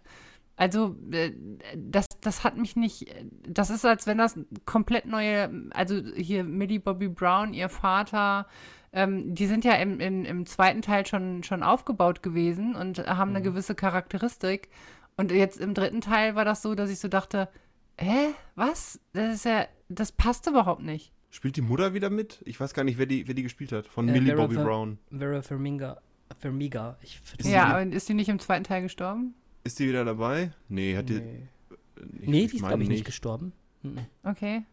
Also, 0.55 0.97
äh, 1.11 1.31
das, 1.75 2.05
das 2.21 2.43
hat 2.43 2.57
mich 2.57 2.75
nicht. 2.75 3.05
Das 3.47 3.69
ist, 3.69 3.85
als 3.85 4.07
wenn 4.07 4.17
das 4.17 4.37
komplett 4.65 5.05
neue. 5.05 5.49
Also, 5.73 6.01
hier 6.15 6.43
Millie 6.43 6.79
Bobby 6.79 7.07
Brown, 7.07 7.53
ihr 7.53 7.69
Vater, 7.69 8.45
ähm, 8.91 9.33
die 9.33 9.47
sind 9.47 9.63
ja 9.63 9.73
im, 9.75 9.99
im, 9.99 10.25
im, 10.25 10.45
zweiten 10.45 10.81
Teil 10.81 11.05
schon, 11.05 11.43
schon 11.43 11.63
aufgebaut 11.63 12.21
gewesen 12.21 12.75
und 12.75 12.99
haben 13.07 13.29
mhm. 13.29 13.37
eine 13.37 13.43
gewisse 13.43 13.73
Charakteristik. 13.73 14.69
Und 15.15 15.31
jetzt 15.31 15.59
im 15.59 15.73
dritten 15.73 16.01
Teil 16.01 16.35
war 16.35 16.45
das 16.45 16.61
so, 16.61 16.75
dass 16.75 16.89
ich 16.89 16.99
so 16.99 17.07
dachte, 17.07 17.49
hä, 17.99 18.33
was? 18.55 18.99
Das 19.13 19.35
ist 19.35 19.45
ja, 19.45 19.67
das 19.89 20.11
passt 20.11 20.47
überhaupt 20.47 20.81
nicht. 20.81 21.11
Spielt 21.31 21.55
die 21.57 21.61
Mutter 21.61 21.93
wieder 21.93 22.09
mit? 22.09 22.41
Ich 22.45 22.59
weiß 22.59 22.73
gar 22.73 22.83
nicht, 22.83 22.97
wer 22.97 23.05
die, 23.05 23.27
wer 23.27 23.35
die 23.35 23.43
gespielt 23.43 23.71
hat. 23.71 23.87
Von 23.87 24.07
äh, 24.07 24.13
Millie 24.13 24.33
Vera 24.33 24.41
Bobby 24.41 24.55
Ver 24.55 24.63
Brown. 24.63 24.97
Vera 25.15 25.41
Ferminga. 25.41 26.01
Fermiga. 26.39 26.97
Ich 27.01 27.21
ja, 27.43 27.65
aber 27.65 27.83
ist 27.83 28.07
die 28.09 28.13
nicht 28.13 28.29
im 28.29 28.39
zweiten 28.39 28.63
Teil 28.63 28.81
gestorben? 28.81 29.33
Ist 29.63 29.79
die 29.79 29.87
wieder 29.87 30.05
dabei? 30.05 30.51
Nee, 30.69 30.95
hat 30.95 31.09
nee. 31.09 31.19
die. 31.19 32.07
Ich, 32.21 32.29
nee, 32.29 32.47
die 32.47 32.55
ist, 32.55 32.65
glaube 32.65 32.83
ich, 32.83 32.89
nicht 32.89 33.05
gestorben. 33.05 33.51
Mhm. 33.83 33.99
Okay. 34.23 34.63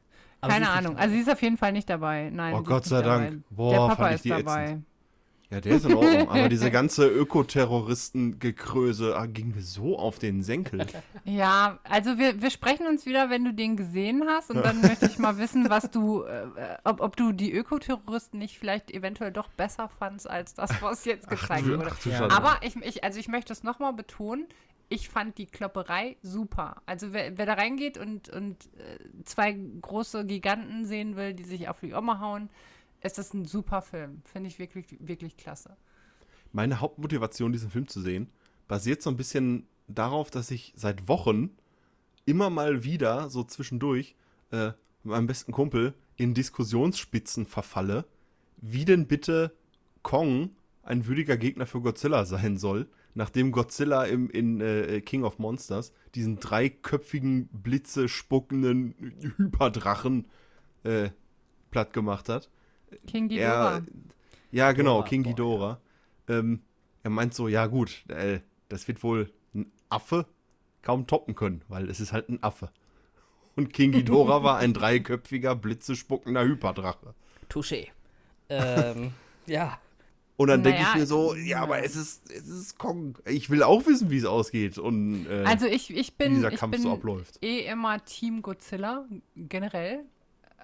Aber 0.41 0.53
Keine 0.53 0.71
Ahnung. 0.71 0.93
dabei. 0.93 1.03
Also 1.03 1.15
sie 1.15 1.21
ist 1.23 1.31
auf 1.31 1.43
jeden 1.43 1.57
Fall 1.57 1.73
nicht 1.73 1.91
dabei. 1.91 2.31
Nein. 2.31 2.55
Oh 2.55 2.63
Gott 2.63 2.85
sei 2.85 3.03
dabei. 3.03 3.25
Dank. 3.31 3.45
Boah, 3.51 3.71
Der 3.71 3.79
Papa 3.79 3.97
fand 3.97 4.11
ich 4.11 4.15
ist 4.17 4.25
die 4.25 4.29
dabei. 4.29 4.65
ätzend. 4.65 4.85
Ja, 5.51 5.61
der 5.61 5.77
ist 5.77 5.87
in 5.87 5.95
Ordnung. 5.95 6.29
aber 6.29 6.49
diese 6.49 6.73
ganze 6.73 7.07
Ökoterroristen-Gekröse 7.07 9.17
ah, 9.17 9.27
ging 9.27 9.55
mir 9.55 9.63
so 9.63 9.97
auf 9.97 10.19
den 10.19 10.43
Senkel. 10.43 10.85
Ja, 11.25 11.79
also 11.85 12.19
wir, 12.19 12.43
wir 12.43 12.51
sprechen 12.51 12.89
uns 12.89 13.07
wieder, 13.07 13.31
wenn 13.31 13.45
du 13.45 13.55
den 13.55 13.77
gesehen 13.77 14.25
hast 14.27 14.51
und 14.51 14.65
dann 14.65 14.81
möchte 14.81 15.07
ich 15.07 15.19
mal 15.19 15.39
wissen, 15.39 15.71
was 15.71 15.89
du, 15.91 16.25
äh, 16.25 16.47
ob, 16.83 17.01
ob 17.01 17.17
du 17.17 17.31
die 17.33 17.53
Ökoterroristen 17.53 18.41
nicht 18.41 18.59
vielleicht 18.59 18.91
eventuell 18.91 19.31
doch 19.31 19.49
besser 19.49 19.89
fandst 19.89 20.29
als 20.29 20.55
das, 20.55 20.83
was 20.83 21.05
jetzt 21.05 21.29
gezeigt 21.29 21.67
du, 21.67 21.79
wurde. 21.79 21.93
ach 21.93 22.07
Ja. 22.07 22.29
Aber 22.31 22.57
ich, 22.63 22.75
ich, 22.77 23.05
also 23.05 23.21
ich 23.21 23.29
möchte 23.29 23.53
es 23.53 23.63
nochmal 23.63 23.93
betonen, 23.93 24.47
ich 24.89 25.09
fand 25.09 25.39
die 25.39 25.47
Klopperei 25.47 26.17
super. 26.23 26.77
Also 26.87 27.13
wer, 27.13 27.37
wer 27.39 27.47
da 27.47 27.55
reingeht 27.55 27.99
und, 27.99 28.29
und 28.29 28.57
äh, 28.77 28.99
zwei 29.25 29.57
große 29.81 30.25
Giganten 30.27 30.87
sehen 30.87 31.17
will, 31.17 31.35
die 31.35 31.45
sich 31.45 31.69
auf 31.69 31.81
die 31.81 31.93
Oma 31.93 32.21
hauen, 32.21 32.49
ist 33.07 33.19
das 33.19 33.33
ein 33.33 33.45
super 33.45 33.83
Film. 33.83 34.23
Finde 34.25 34.49
ich 34.49 34.59
wirklich, 34.59 34.97
wirklich 35.01 35.37
klasse. 35.37 35.77
Meine 36.53 36.81
Hauptmotivation, 36.81 37.53
diesen 37.53 37.71
Film 37.71 37.89
zu 37.89 38.01
sehen, 38.01 38.31
basiert 38.69 39.03
so 39.03 39.11
ein 39.11 39.17
bisschen 39.17 39.67
darauf, 39.89 40.31
dass 40.31 40.51
ich 40.51 40.73
seit 40.77 41.09
Wochen 41.09 41.51
immer 42.25 42.51
mal 42.51 42.85
wieder 42.85 43.31
so 43.31 43.45
zwischendurch 43.45 44.17
äh, 44.51 44.67
mit 44.67 45.13
meinem 45.13 45.27
besten 45.27 45.53
Kumpel 45.53 45.95
in 46.17 46.35
Diskussionsspitzen 46.35 47.47
verfalle, 47.47 48.05
wie 48.57 48.85
denn 48.85 49.07
bitte 49.07 49.55
Kong 50.03 50.51
ein 50.83 51.07
würdiger 51.07 51.37
Gegner 51.37 51.67
für 51.67 51.81
Godzilla 51.81 52.25
sein 52.25 52.57
soll, 52.57 52.89
nachdem 53.15 53.53
Godzilla 53.53 54.05
im, 54.05 54.31
in 54.31 54.61
äh, 54.61 55.01
King 55.01 55.25
of 55.25 55.39
Monsters 55.39 55.93
diesen 56.15 56.39
dreiköpfigen, 56.39 57.49
Blitze 57.49 58.09
spuckenden 58.09 58.95
Hyperdrachen 59.37 60.27
äh, 60.85 61.11
platt 61.71 61.93
gemacht 61.93 62.29
hat. 62.29 62.51
King 63.07 63.29
Ghidorah. 63.29 63.77
Er, 63.79 63.83
ja, 64.53 64.73
genau, 64.73 64.97
Ghidorah, 65.03 65.09
King 65.09 65.23
Ghidorah. 65.25 65.81
Ähm, 66.29 66.61
er 67.03 67.11
meint 67.11 67.35
so, 67.35 67.49
ja 67.49 67.67
gut, 67.67 68.05
äh, 68.09 68.41
das 68.69 68.87
wird 68.89 69.03
wohl 69.03 69.31
ein 69.55 69.71
Affe 69.89 70.27
kaum 70.83 71.07
toppen 71.07 71.35
können, 71.35 71.63
weil 71.69 71.89
es 71.91 72.01
ist 72.01 72.13
halt 72.13 72.29
ein 72.29 72.43
Affe. 72.43 72.71
Und 73.57 73.73
King 73.73 73.93
Ghidorah 73.93 74.43
war 74.43 74.59
ein 74.59 74.73
dreiköpfiger, 74.75 75.55
blitzespuckender 75.57 76.45
Hyperdrache. 76.45 77.15
Touché. 77.51 77.89
Ähm, 78.49 79.13
ja. 79.47 79.79
Und 80.37 80.49
dann 80.49 80.63
denke 80.63 80.83
ich 80.83 80.87
Naja, 80.89 80.99
mir 81.01 81.07
so, 81.07 81.35
ja, 81.35 81.63
aber 81.63 81.83
es 81.83 81.97
ist, 81.97 82.31
es 82.31 82.47
ist 82.47 82.79
Kong. 82.79 83.17
Ich 83.25 83.49
will 83.49 83.63
auch 83.63 83.87
wissen, 83.87 84.11
wie 84.11 84.19
es 84.19 84.27
ausgeht 84.27 84.77
und 84.77 85.27
äh, 85.27 85.45
Also 85.45 85.67
ich, 85.67 85.91
ich 85.97 86.13
wie 86.19 86.25
bin, 86.25 86.35
dieser 86.35 86.53
ich 86.53 86.59
Kampf 86.59 86.73
bin 86.73 86.83
so 86.83 86.93
abläuft. 86.93 87.43
eh 87.43 87.61
immer 87.67 88.05
Team 88.05 88.43
Godzilla, 88.43 89.07
generell. 89.35 90.05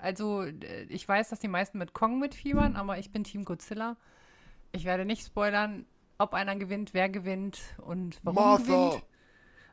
Also 0.03 0.43
äh, 0.43 0.83
ich 0.89 1.09
weiß, 1.09 1.31
dass 1.31 1.39
die 1.39 1.49
meisten 1.49 1.79
mit 1.79 1.93
Kong 1.95 2.19
mitfiebern, 2.19 2.77
aber 2.77 2.99
ich 2.99 3.13
bin 3.13 3.25
Team 3.25 3.45
Godzilla. 3.45 3.97
Ich 4.73 4.85
werde 4.85 5.05
nicht 5.05 5.25
spoilern, 5.25 5.87
ob 6.19 6.35
einer 6.35 6.57
gewinnt, 6.57 6.93
wer 6.93 7.09
gewinnt 7.09 7.61
und 7.79 8.19
warum 8.23 8.65
gewinnt. 8.65 9.03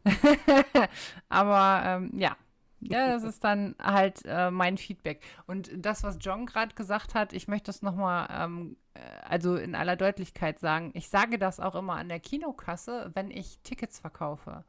Aber 1.29 1.81
ähm, 1.85 2.11
ja. 2.17 2.35
Ja, 2.81 3.09
das 3.09 3.23
ist 3.23 3.43
dann 3.43 3.75
halt 3.81 4.21
äh, 4.23 4.51
mein 4.51 4.77
Feedback. 4.77 5.21
Und 5.47 5.69
das, 5.75 6.03
was 6.03 6.17
John 6.21 6.45
gerade 6.45 6.73
gesagt 6.75 7.13
hat, 7.13 7.33
ich 7.33 7.49
möchte 7.49 7.65
das 7.65 7.81
nochmal, 7.81 8.29
ähm, 8.31 8.77
äh, 8.93 8.99
also 9.27 9.57
in 9.57 9.75
aller 9.75 9.97
Deutlichkeit 9.97 10.59
sagen, 10.59 10.91
ich 10.93 11.09
sage 11.09 11.37
das 11.37 11.59
auch 11.59 11.75
immer 11.75 11.95
an 11.95 12.07
der 12.07 12.21
Kinokasse, 12.21 13.11
wenn 13.15 13.31
ich 13.31 13.59
Tickets 13.63 13.99
verkaufe. 13.99 14.63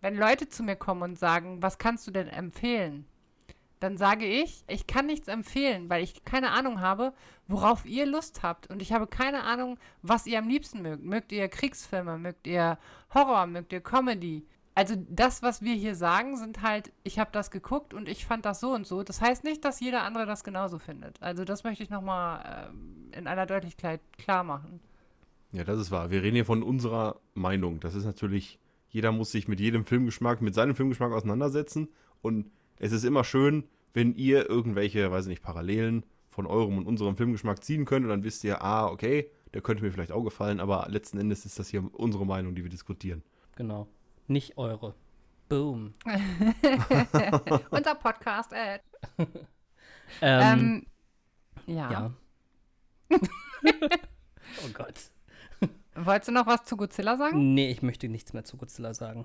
Wenn 0.00 0.16
Leute 0.16 0.48
zu 0.48 0.64
mir 0.64 0.74
kommen 0.74 1.02
und 1.02 1.18
sagen, 1.20 1.62
was 1.62 1.78
kannst 1.78 2.04
du 2.08 2.10
denn 2.10 2.26
empfehlen? 2.26 3.06
Dann 3.82 3.96
sage 3.96 4.26
ich, 4.26 4.62
ich 4.68 4.86
kann 4.86 5.06
nichts 5.06 5.26
empfehlen, 5.26 5.90
weil 5.90 6.04
ich 6.04 6.24
keine 6.24 6.52
Ahnung 6.52 6.80
habe, 6.80 7.12
worauf 7.48 7.84
ihr 7.84 8.06
Lust 8.06 8.44
habt. 8.44 8.68
Und 8.68 8.80
ich 8.80 8.92
habe 8.92 9.08
keine 9.08 9.42
Ahnung, 9.42 9.76
was 10.02 10.28
ihr 10.28 10.38
am 10.38 10.46
liebsten 10.46 10.82
mögt. 10.82 11.02
Mögt 11.02 11.32
ihr 11.32 11.48
Kriegsfilme? 11.48 12.16
Mögt 12.16 12.46
ihr 12.46 12.78
Horror? 13.12 13.48
Mögt 13.48 13.72
ihr 13.72 13.80
Comedy? 13.80 14.46
Also 14.76 14.94
das, 15.08 15.42
was 15.42 15.62
wir 15.62 15.74
hier 15.74 15.96
sagen, 15.96 16.36
sind 16.36 16.62
halt, 16.62 16.92
ich 17.02 17.18
habe 17.18 17.30
das 17.32 17.50
geguckt 17.50 17.92
und 17.92 18.08
ich 18.08 18.24
fand 18.24 18.44
das 18.44 18.60
so 18.60 18.70
und 18.70 18.86
so. 18.86 19.02
Das 19.02 19.20
heißt 19.20 19.42
nicht, 19.42 19.64
dass 19.64 19.80
jeder 19.80 20.04
andere 20.04 20.26
das 20.26 20.44
genauso 20.44 20.78
findet. 20.78 21.20
Also 21.20 21.44
das 21.44 21.64
möchte 21.64 21.82
ich 21.82 21.90
nochmal 21.90 22.68
ähm, 22.70 23.10
in 23.10 23.26
aller 23.26 23.46
Deutlichkeit 23.46 24.00
klar 24.16 24.44
machen. 24.44 24.78
Ja, 25.50 25.64
das 25.64 25.80
ist 25.80 25.90
wahr. 25.90 26.12
Wir 26.12 26.22
reden 26.22 26.36
hier 26.36 26.46
von 26.46 26.62
unserer 26.62 27.16
Meinung. 27.34 27.80
Das 27.80 27.96
ist 27.96 28.04
natürlich, 28.04 28.60
jeder 28.90 29.10
muss 29.10 29.32
sich 29.32 29.48
mit 29.48 29.58
jedem 29.58 29.84
Filmgeschmack, 29.84 30.40
mit 30.40 30.54
seinem 30.54 30.76
Filmgeschmack 30.76 31.10
auseinandersetzen. 31.10 31.88
Und 32.22 32.48
es 32.82 32.92
ist 32.92 33.04
immer 33.04 33.22
schön, 33.22 33.64
wenn 33.94 34.14
ihr 34.14 34.50
irgendwelche, 34.50 35.10
weiß 35.10 35.26
ich 35.26 35.30
nicht, 35.30 35.42
Parallelen 35.42 36.04
von 36.28 36.46
eurem 36.46 36.78
und 36.78 36.86
unserem 36.86 37.16
Filmgeschmack 37.16 37.62
ziehen 37.62 37.84
könnt. 37.84 38.04
Und 38.04 38.10
dann 38.10 38.24
wisst 38.24 38.42
ihr, 38.42 38.60
ah, 38.62 38.88
okay, 38.88 39.30
der 39.54 39.62
könnte 39.62 39.84
mir 39.84 39.92
vielleicht 39.92 40.10
auch 40.10 40.24
gefallen. 40.24 40.58
Aber 40.58 40.86
letzten 40.90 41.18
Endes 41.18 41.46
ist 41.46 41.58
das 41.58 41.68
hier 41.68 41.88
unsere 41.94 42.26
Meinung, 42.26 42.54
die 42.56 42.64
wir 42.64 42.70
diskutieren. 42.70 43.22
Genau. 43.54 43.86
Nicht 44.26 44.58
eure. 44.58 44.94
Boom. 45.48 45.94
Unser 47.70 47.94
Podcast, 47.94 48.52
äh. 48.52 48.80
Ähm, 50.20 50.86
Ähm, 51.66 51.74
ja. 51.74 51.90
ja. 51.90 52.10
oh 53.18 54.68
Gott. 54.74 55.10
Wolltest 55.94 56.28
du 56.28 56.32
noch 56.32 56.46
was 56.46 56.64
zu 56.64 56.76
Godzilla 56.76 57.16
sagen? 57.16 57.54
Nee, 57.54 57.70
ich 57.70 57.80
möchte 57.80 58.10
nichts 58.10 58.34
mehr 58.34 58.44
zu 58.44 58.58
Godzilla 58.58 58.92
sagen. 58.92 59.24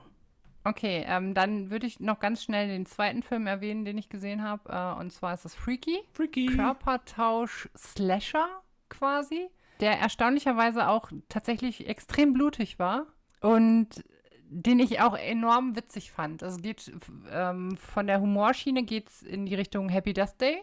Okay, 0.68 1.06
ähm, 1.08 1.34
dann 1.34 1.70
würde 1.70 1.88
ich 1.88 2.02
noch 2.02 2.20
ganz 2.20 2.44
schnell 2.44 2.68
den 2.68 2.86
zweiten 2.86 3.24
Film 3.24 3.48
erwähnen, 3.48 3.86
den 3.86 3.98
ich 3.98 4.10
gesehen 4.10 4.44
habe. 4.44 4.70
Äh, 4.70 5.00
und 5.00 5.14
zwar 5.14 5.34
ist 5.34 5.46
das 5.46 5.56
Freaky. 5.56 5.98
Freaky. 6.12 6.48
Körpertausch-Slasher 6.48 8.50
quasi, 8.90 9.48
der 9.80 9.98
erstaunlicherweise 9.98 10.90
auch 10.90 11.10
tatsächlich 11.30 11.88
extrem 11.88 12.34
blutig 12.34 12.80
war 12.80 13.06
und 13.40 14.04
den 14.50 14.80
ich 14.80 15.00
auch 15.00 15.18
enorm 15.18 15.78
witzig 15.78 16.12
fand. 16.12 16.44
Also 16.44 16.58
geht 16.58 16.92
ähm, 17.32 17.78
von 17.78 18.08
der 18.08 18.20
Humorschiene 18.20 18.84
geht's 18.84 19.22
in 19.22 19.46
die 19.46 19.56
Richtung 19.56 19.88
Happy 19.88 20.12
Death 20.12 20.42
Day 20.42 20.62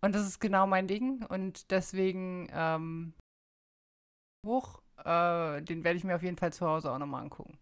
und 0.00 0.14
das 0.14 0.26
ist 0.26 0.40
genau 0.40 0.66
mein 0.66 0.86
Ding 0.86 1.26
und 1.26 1.70
deswegen 1.70 2.48
ähm, 2.54 3.12
hoch, 4.46 4.80
äh, 5.04 5.60
den 5.60 5.84
werde 5.84 5.98
ich 5.98 6.04
mir 6.04 6.16
auf 6.16 6.22
jeden 6.22 6.38
Fall 6.38 6.54
zu 6.54 6.66
Hause 6.66 6.90
auch 6.90 6.98
nochmal 6.98 7.22
angucken. 7.22 7.58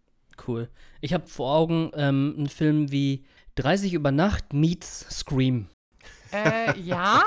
Cool. 0.47 0.69
Ich 1.01 1.13
habe 1.13 1.27
vor 1.27 1.55
Augen 1.55 1.91
ähm, 1.95 2.33
einen 2.37 2.49
Film 2.49 2.91
wie 2.91 3.25
30 3.55 3.93
über 3.93 4.11
Nacht 4.11 4.53
meets 4.53 5.07
Scream. 5.09 5.67
Äh, 6.31 6.79
ja, 6.79 7.23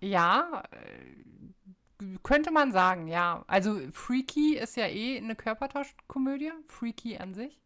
ja, 0.00 0.62
äh, 0.70 2.18
könnte 2.22 2.50
man 2.50 2.72
sagen, 2.72 3.08
ja. 3.08 3.44
Also 3.46 3.78
Freaky 3.92 4.56
ist 4.56 4.76
ja 4.76 4.86
eh 4.86 5.18
eine 5.18 5.36
Körpertauschkomödie, 5.36 6.52
Freaky 6.66 7.18
an 7.18 7.34
sich. 7.34 7.59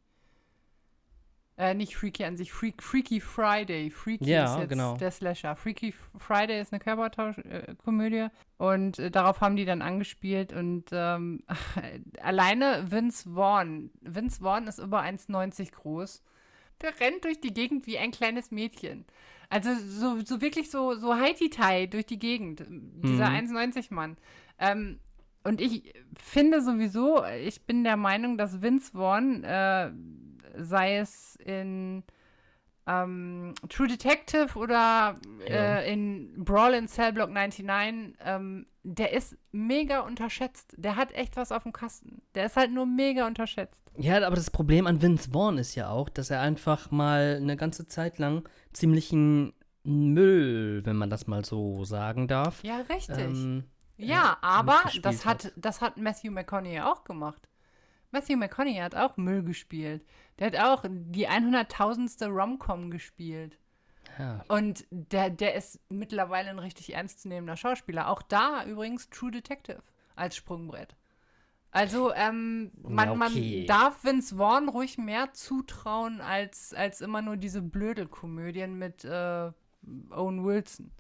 Äh, 1.57 1.75
nicht 1.75 1.95
Freaky 1.97 2.25
an 2.25 2.37
sich, 2.37 2.53
Freak, 2.53 2.83
Freaky 2.83 3.21
Friday. 3.21 3.89
Freaky 3.91 4.25
Ja, 4.31 4.55
ist 4.55 4.61
jetzt 4.63 4.69
genau. 4.71 4.97
der 4.97 5.13
Slasher. 5.13 5.55
Freaky 5.55 5.95
Friday 6.19 6.61
ist 6.61 6.73
eine 6.73 6.81
Körpertauschkomödie 6.81 8.27
und 8.59 8.99
äh, 8.99 9.11
darauf 9.11 9.41
haben 9.41 9.55
die 9.55 9.65
dann 9.65 9.81
angespielt 9.81 10.53
und 10.53 10.87
ähm, 10.91 11.45
alleine 12.21 12.91
Vince 12.91 13.31
Vaughn. 13.35 13.91
Vince 14.01 14.41
Vaughn 14.43 14.67
ist 14.67 14.79
über 14.81 15.03
1,90 15.03 15.73
groß. 15.73 16.23
Der 16.83 16.99
rennt 16.99 17.25
durch 17.25 17.41
die 17.41 17.55
Gegend 17.55 17.87
wie 17.87 17.99
ein 17.99 18.11
kleines 18.11 18.51
Mädchen. 18.51 19.05
Also 19.49 19.71
so, 19.77 20.19
so 20.25 20.41
wirklich 20.41 20.71
so, 20.73 20.95
so 20.97 21.15
Haiti-Tai 21.15 21.87
durch 21.87 22.07
die 22.07 22.19
Gegend. 22.19 22.65
Dieser 22.69 23.31
Mhm. 23.31 23.37
1,90-Mann. 23.57 24.17
Ähm, 24.59 24.99
und 25.45 25.61
ich 25.61 25.95
finde 26.21 26.63
sowieso, 26.63 27.23
ich 27.25 27.63
bin 27.65 27.85
der 27.85 27.97
Meinung, 27.97 28.39
dass 28.39 28.61
Vince 28.61 28.91
Vaughn, 28.93 29.45
äh, 29.45 29.93
sei 30.57 30.97
es 30.99 31.37
in 31.37 32.03
ähm, 32.87 33.55
True 33.71 33.89
Detective 33.89 34.59
oder 34.59 35.15
Ja. 35.49 35.79
äh, 35.79 35.93
in 35.93 36.45
Brawl 36.45 36.75
in 36.75 36.87
Cell 36.89 37.13
Block 37.13 37.31
99, 37.31 38.15
ähm, 38.25 38.67
der 38.83 39.13
ist 39.13 39.37
mega 39.53 40.01
unterschätzt. 40.01 40.75
Der 40.77 40.97
hat 40.97 41.13
echt 41.13 41.37
was 41.37 41.51
auf 41.53 41.63
dem 41.63 41.73
Kasten. 41.73 42.21
Der 42.35 42.47
ist 42.47 42.57
halt 42.57 42.71
nur 42.73 42.85
mega 42.85 43.27
unterschätzt. 43.27 43.81
Ja, 43.97 44.17
aber 44.27 44.37
das 44.37 44.51
Problem 44.51 44.87
an 44.87 45.01
Vince 45.01 45.31
Vaughn 45.31 45.57
ist 45.57 45.75
ja 45.77 45.89
auch, 45.89 46.09
dass 46.11 46.29
er 46.29 46.41
einfach 46.43 46.91
mal 46.91 47.39
eine 47.41 47.57
ganze 47.57 47.87
Zeit 47.87 48.19
lang 48.19 48.47
ziemlichen 48.73 49.55
Müll, 49.85 50.83
wenn 50.85 50.97
man 50.97 51.09
das 51.11 51.27
mal 51.27 51.45
so 51.45 51.85
sagen 51.85 52.27
darf. 52.29 52.63
Ja, 52.65 52.79
richtig. 52.91 53.17
ähm, 53.19 53.65
Ja, 53.97 54.37
aber 54.43 54.75
mitgespielt 54.75 55.05
das 55.07 55.25
hat, 55.25 55.45
hat. 55.45 55.53
das 55.57 55.81
hat 55.81 55.97
Matthew 55.97 56.33
McConaughey 56.33 56.81
auch 56.81 57.05
gemacht. 57.05 57.49
Matthew 58.15 58.37
McConaughey 58.37 58.77
hat 58.77 58.95
auch 58.95 59.17
Müll 59.17 59.43
gespielt. 59.43 60.07
Der 60.39 60.47
hat 60.47 60.57
auch 60.57 60.85
die 60.89 61.29
100.000ste 61.29 62.29
Rom-Com 62.29 62.93
gespielt. 62.93 63.59
ja. 64.19 64.45
Und 64.47 64.87
der, 64.91 65.31
der 65.31 65.55
ist 65.55 65.81
mittlerweile 65.89 66.51
ein 66.51 66.61
richtig 66.61 66.95
ernstzunehmender 66.95 67.57
Schauspieler. 67.57 68.09
Auch 68.09 68.23
da 68.23 68.65
übrigens 68.65 69.11
True 69.11 69.33
Detective 69.33 69.83
als 70.15 70.37
Sprungbrett. 70.37 70.95
Also, 71.73 72.15
ähm, 72.15 72.71
man, 72.83 73.09
okay. 73.09 73.19
man 73.19 73.67
darf 73.67 74.05
Vince 74.05 74.37
Vaughn 74.37 74.69
ruhig 74.69 74.97
mehr 74.97 75.33
zutrauen 75.33 76.21
als, 76.21 76.73
als 76.73 77.01
immer 77.01 77.21
nur 77.21 77.37
diese 77.37 77.63
Blödelkomödien 77.63 78.79
mit 78.79 79.05
äh, 79.05 79.51
Owen 80.13 80.45
Wilson. 80.45 80.93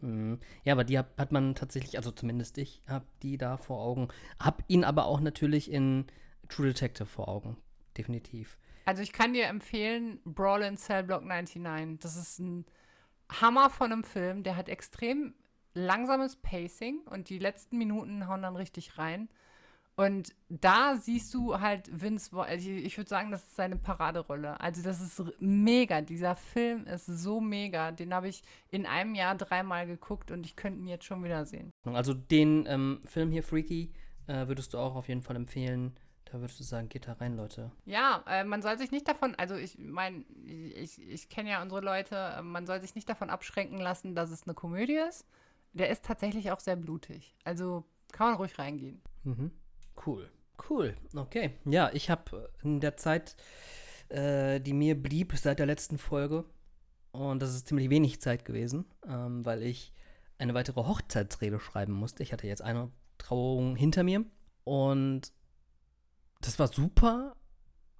Mhm. 0.00 0.40
Ja, 0.64 0.72
aber 0.72 0.82
die 0.82 0.98
hat, 0.98 1.16
hat 1.16 1.30
man 1.30 1.54
tatsächlich, 1.54 1.96
also 1.98 2.10
zumindest 2.10 2.58
ich, 2.58 2.82
hab 2.88 3.04
die 3.20 3.38
da 3.38 3.56
vor 3.56 3.80
Augen. 3.80 4.08
Hab 4.40 4.64
ihn 4.66 4.82
aber 4.82 5.06
auch 5.06 5.20
natürlich 5.20 5.70
in 5.70 6.06
True 6.48 6.66
Detective 6.66 7.06
vor 7.06 7.28
Augen. 7.28 7.56
Definitiv. 7.96 8.58
Also, 8.84 9.02
ich 9.02 9.12
kann 9.12 9.32
dir 9.32 9.46
empfehlen, 9.46 10.20
Brawl 10.24 10.62
in 10.62 10.76
Cell 10.76 11.04
Block 11.04 11.24
99. 11.24 12.00
Das 12.00 12.16
ist 12.16 12.38
ein 12.38 12.66
Hammer 13.30 13.70
von 13.70 13.92
einem 13.92 14.04
Film. 14.04 14.42
Der 14.42 14.56
hat 14.56 14.68
extrem 14.68 15.34
langsames 15.74 16.36
Pacing 16.36 17.00
und 17.06 17.28
die 17.28 17.38
letzten 17.38 17.78
Minuten 17.78 18.26
hauen 18.28 18.42
dann 18.42 18.56
richtig 18.56 18.98
rein. 18.98 19.28
Und 19.94 20.34
da 20.48 20.96
siehst 20.96 21.34
du 21.34 21.60
halt 21.60 21.90
Vince 22.00 22.34
also 22.34 22.70
ich, 22.70 22.96
würde 22.96 23.10
sagen, 23.10 23.30
das 23.30 23.42
ist 23.42 23.56
seine 23.56 23.76
Paraderolle. 23.76 24.58
Also 24.58 24.82
das 24.82 25.00
ist 25.02 25.22
mega. 25.38 26.00
Dieser 26.00 26.34
Film 26.34 26.86
ist 26.86 27.06
so 27.06 27.40
mega. 27.40 27.92
Den 27.92 28.14
habe 28.14 28.28
ich 28.28 28.42
in 28.70 28.86
einem 28.86 29.14
Jahr 29.14 29.36
dreimal 29.36 29.86
geguckt 29.86 30.30
und 30.30 30.46
ich 30.46 30.56
könnte 30.56 30.80
ihn 30.80 30.88
jetzt 30.88 31.04
schon 31.04 31.22
wieder 31.22 31.44
sehen. 31.44 31.70
Also 31.84 32.14
den 32.14 32.64
ähm, 32.66 33.00
Film 33.04 33.30
hier, 33.30 33.42
Freaky, 33.42 33.92
äh, 34.28 34.46
würdest 34.48 34.72
du 34.72 34.78
auch 34.78 34.94
auf 34.94 35.08
jeden 35.08 35.22
Fall 35.22 35.36
empfehlen. 35.36 35.94
Da 36.32 36.40
würdest 36.40 36.58
du 36.58 36.64
sagen, 36.64 36.88
geht 36.88 37.06
da 37.06 37.12
rein, 37.12 37.36
Leute. 37.36 37.70
Ja, 37.84 38.24
äh, 38.26 38.42
man 38.42 38.62
soll 38.62 38.78
sich 38.78 38.90
nicht 38.90 39.06
davon, 39.06 39.34
also 39.34 39.54
ich 39.54 39.76
meine, 39.78 40.24
ich, 40.46 40.98
ich 40.98 41.28
kenne 41.28 41.50
ja 41.50 41.60
unsere 41.60 41.82
Leute, 41.82 42.16
äh, 42.16 42.40
man 42.40 42.66
soll 42.66 42.80
sich 42.80 42.94
nicht 42.94 43.06
davon 43.06 43.28
abschränken 43.28 43.78
lassen, 43.78 44.14
dass 44.14 44.30
es 44.30 44.44
eine 44.44 44.54
Komödie 44.54 44.96
ist. 44.96 45.26
Der 45.74 45.90
ist 45.90 46.06
tatsächlich 46.06 46.50
auch 46.50 46.60
sehr 46.60 46.76
blutig. 46.76 47.36
Also 47.44 47.84
kann 48.12 48.28
man 48.28 48.36
ruhig 48.36 48.58
reingehen. 48.58 49.02
Mhm. 49.24 49.50
Cool. 50.06 50.30
Cool. 50.70 50.96
Okay. 51.14 51.52
Ja, 51.66 51.90
ich 51.92 52.08
habe 52.08 52.50
in 52.62 52.80
der 52.80 52.96
Zeit, 52.96 53.36
äh, 54.08 54.58
die 54.58 54.72
mir 54.72 54.94
blieb 54.94 55.34
seit 55.36 55.58
der 55.58 55.66
letzten 55.66 55.98
Folge, 55.98 56.46
und 57.10 57.42
das 57.42 57.54
ist 57.54 57.68
ziemlich 57.68 57.90
wenig 57.90 58.22
Zeit 58.22 58.46
gewesen, 58.46 58.86
ähm, 59.06 59.44
weil 59.44 59.62
ich 59.62 59.92
eine 60.38 60.54
weitere 60.54 60.80
Hochzeitsrede 60.80 61.60
schreiben 61.60 61.92
musste. 61.92 62.22
Ich 62.22 62.32
hatte 62.32 62.46
jetzt 62.46 62.62
eine 62.62 62.90
Trauung 63.18 63.76
hinter 63.76 64.02
mir 64.02 64.24
und 64.64 65.30
das 66.42 66.58
war 66.58 66.68
super 66.68 67.36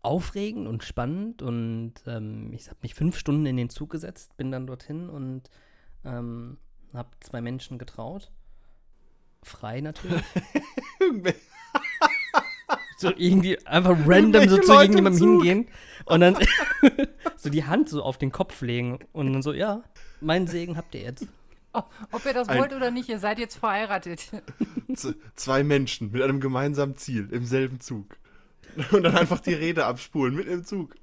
aufregend 0.03 0.67
und 0.67 0.83
spannend 0.85 1.43
und 1.43 1.95
ähm, 2.07 2.53
ich 2.53 2.69
habe 2.69 2.79
mich 2.83 2.95
fünf 2.95 3.17
Stunden 3.17 3.47
in 3.47 3.57
den 3.57 3.71
Zug 3.71 3.91
gesetzt, 3.91 4.37
bin 4.37 4.51
dann 4.51 4.67
dorthin 4.67 5.09
und 5.09 5.49
ähm, 6.05 6.59
habe 6.93 7.09
zwei 7.21 7.41
Menschen 7.41 7.79
getraut. 7.79 8.31
Frei 9.43 9.81
natürlich. 9.81 10.23
So 13.03 13.13
irgendwie 13.17 13.59
einfach 13.67 13.97
random 14.07 14.49
so 14.49 14.59
zu 14.59 14.73
irgendjemandem 14.75 15.21
hingehen 15.21 15.69
und 16.05 16.21
dann 16.21 16.37
so 17.37 17.51
die 17.51 17.65
Hand 17.65 17.89
so 17.89 18.01
auf 18.01 18.17
den 18.17 18.31
Kopf 18.31 18.63
legen 18.63 19.01
und 19.11 19.33
dann 19.33 19.43
so, 19.43 19.53
ja, 19.53 19.83
meinen 20.21 20.47
Segen 20.47 20.77
habt 20.77 20.95
ihr 20.95 21.01
jetzt. 21.01 21.27
Oh, 21.75 21.83
ob 22.13 22.25
ihr 22.25 22.33
das 22.33 22.49
Ein- 22.49 22.61
wollt 22.61 22.73
oder 22.73 22.93
nicht, 22.93 23.09
ihr 23.09 23.19
seid 23.19 23.41
jetzt 23.41 23.57
verheiratet. 23.57 24.31
Zwei 25.35 25.65
Menschen 25.65 26.13
mit 26.13 26.23
einem 26.23 26.39
gemeinsamen 26.39 26.95
Ziel 26.95 27.29
im 27.33 27.45
selben 27.45 27.81
Zug. 27.81 28.19
Und 28.93 29.03
dann 29.03 29.17
einfach 29.17 29.41
die 29.41 29.55
Rede 29.55 29.85
abspulen 29.85 30.35
mit 30.35 30.47
im 30.47 30.65
Zug. 30.65 30.97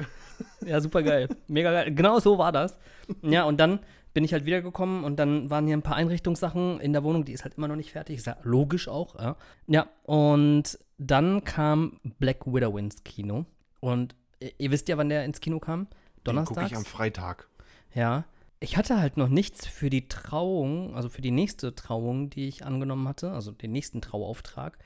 Ja, 0.65 0.79
super 0.81 1.03
geil. 1.03 1.29
Mega 1.47 1.71
geil. 1.71 1.93
Genau 1.93 2.19
so 2.19 2.37
war 2.37 2.51
das. 2.51 2.77
Ja, 3.21 3.43
und 3.43 3.59
dann 3.59 3.79
bin 4.13 4.23
ich 4.23 4.33
halt 4.33 4.45
wiedergekommen 4.45 5.03
und 5.03 5.17
dann 5.17 5.49
waren 5.49 5.67
hier 5.67 5.77
ein 5.77 5.81
paar 5.81 5.95
Einrichtungssachen 5.95 6.79
in 6.79 6.93
der 6.93 7.03
Wohnung, 7.03 7.25
die 7.25 7.33
ist 7.33 7.43
halt 7.43 7.55
immer 7.55 7.67
noch 7.67 7.75
nicht 7.75 7.91
fertig. 7.91 8.17
Ist 8.17 8.27
ja 8.27 8.37
logisch 8.43 8.87
auch, 8.87 9.15
ja. 9.15 9.35
Ja, 9.67 9.87
und 10.03 10.79
dann 10.97 11.43
kam 11.43 11.99
Black 12.19 12.45
Widow 12.45 12.77
ins 12.77 13.03
Kino. 13.03 13.45
Und 13.79 14.15
ihr, 14.57 14.71
wisst 14.71 14.89
ja, 14.89 14.97
wann 14.97 15.09
der 15.09 15.25
ins 15.25 15.41
Kino 15.41 15.59
kam? 15.59 15.87
Den 16.25 16.43
gucke 16.43 16.65
ich 16.65 16.75
am 16.75 16.85
Freitag. 16.85 17.47
Ja. 17.93 18.25
Ich 18.59 18.75
hatte 18.75 18.99
halt 18.99 19.15
noch 19.15 19.29
nichts 19.29 19.65
für 19.65 19.89
die 19.89 20.09
Trauung, 20.09 20.93
also 20.95 21.07
für 21.07 21.21
die 21.21 21.31
nächste 21.31 21.75
Trauung, 21.75 22.29
die 22.29 22.47
ich 22.49 22.65
angenommen 22.65 23.07
hatte, 23.07 23.31
also 23.31 23.51
den 23.51 23.71
nächsten 23.71 24.01
Trauauftrag, 24.01 24.77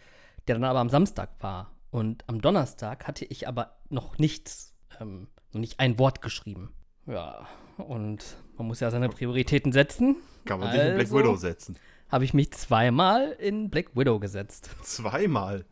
der 0.47 0.55
dann 0.55 0.63
aber 0.63 0.79
am 0.79 0.89
Samstag 0.89 1.29
war. 1.39 1.71
Und 1.93 2.27
am 2.27 2.41
Donnerstag 2.41 3.05
hatte 3.07 3.23
ich 3.23 3.47
aber 3.47 3.75
noch 3.89 4.17
nichts, 4.17 4.73
ähm, 4.99 5.27
noch 5.51 5.61
nicht 5.61 5.79
ein 5.79 5.99
Wort 5.99 6.23
geschrieben. 6.23 6.73
Ja, 7.05 7.47
und 7.77 8.35
man 8.57 8.65
muss 8.65 8.79
ja 8.79 8.89
seine 8.89 9.09
Prioritäten 9.09 9.71
setzen. 9.71 10.15
Kann 10.45 10.59
man 10.59 10.71
sich 10.71 10.81
in 10.81 10.87
Black 10.95 10.99
Also- 11.05 11.17
Widow 11.19 11.35
setzen. 11.35 11.77
Habe 12.11 12.25
ich 12.25 12.33
mich 12.33 12.51
zweimal 12.51 13.33
in 13.33 13.69
Black 13.69 13.95
Widow 13.95 14.19
gesetzt. 14.19 14.71
Zweimal. 14.81 15.65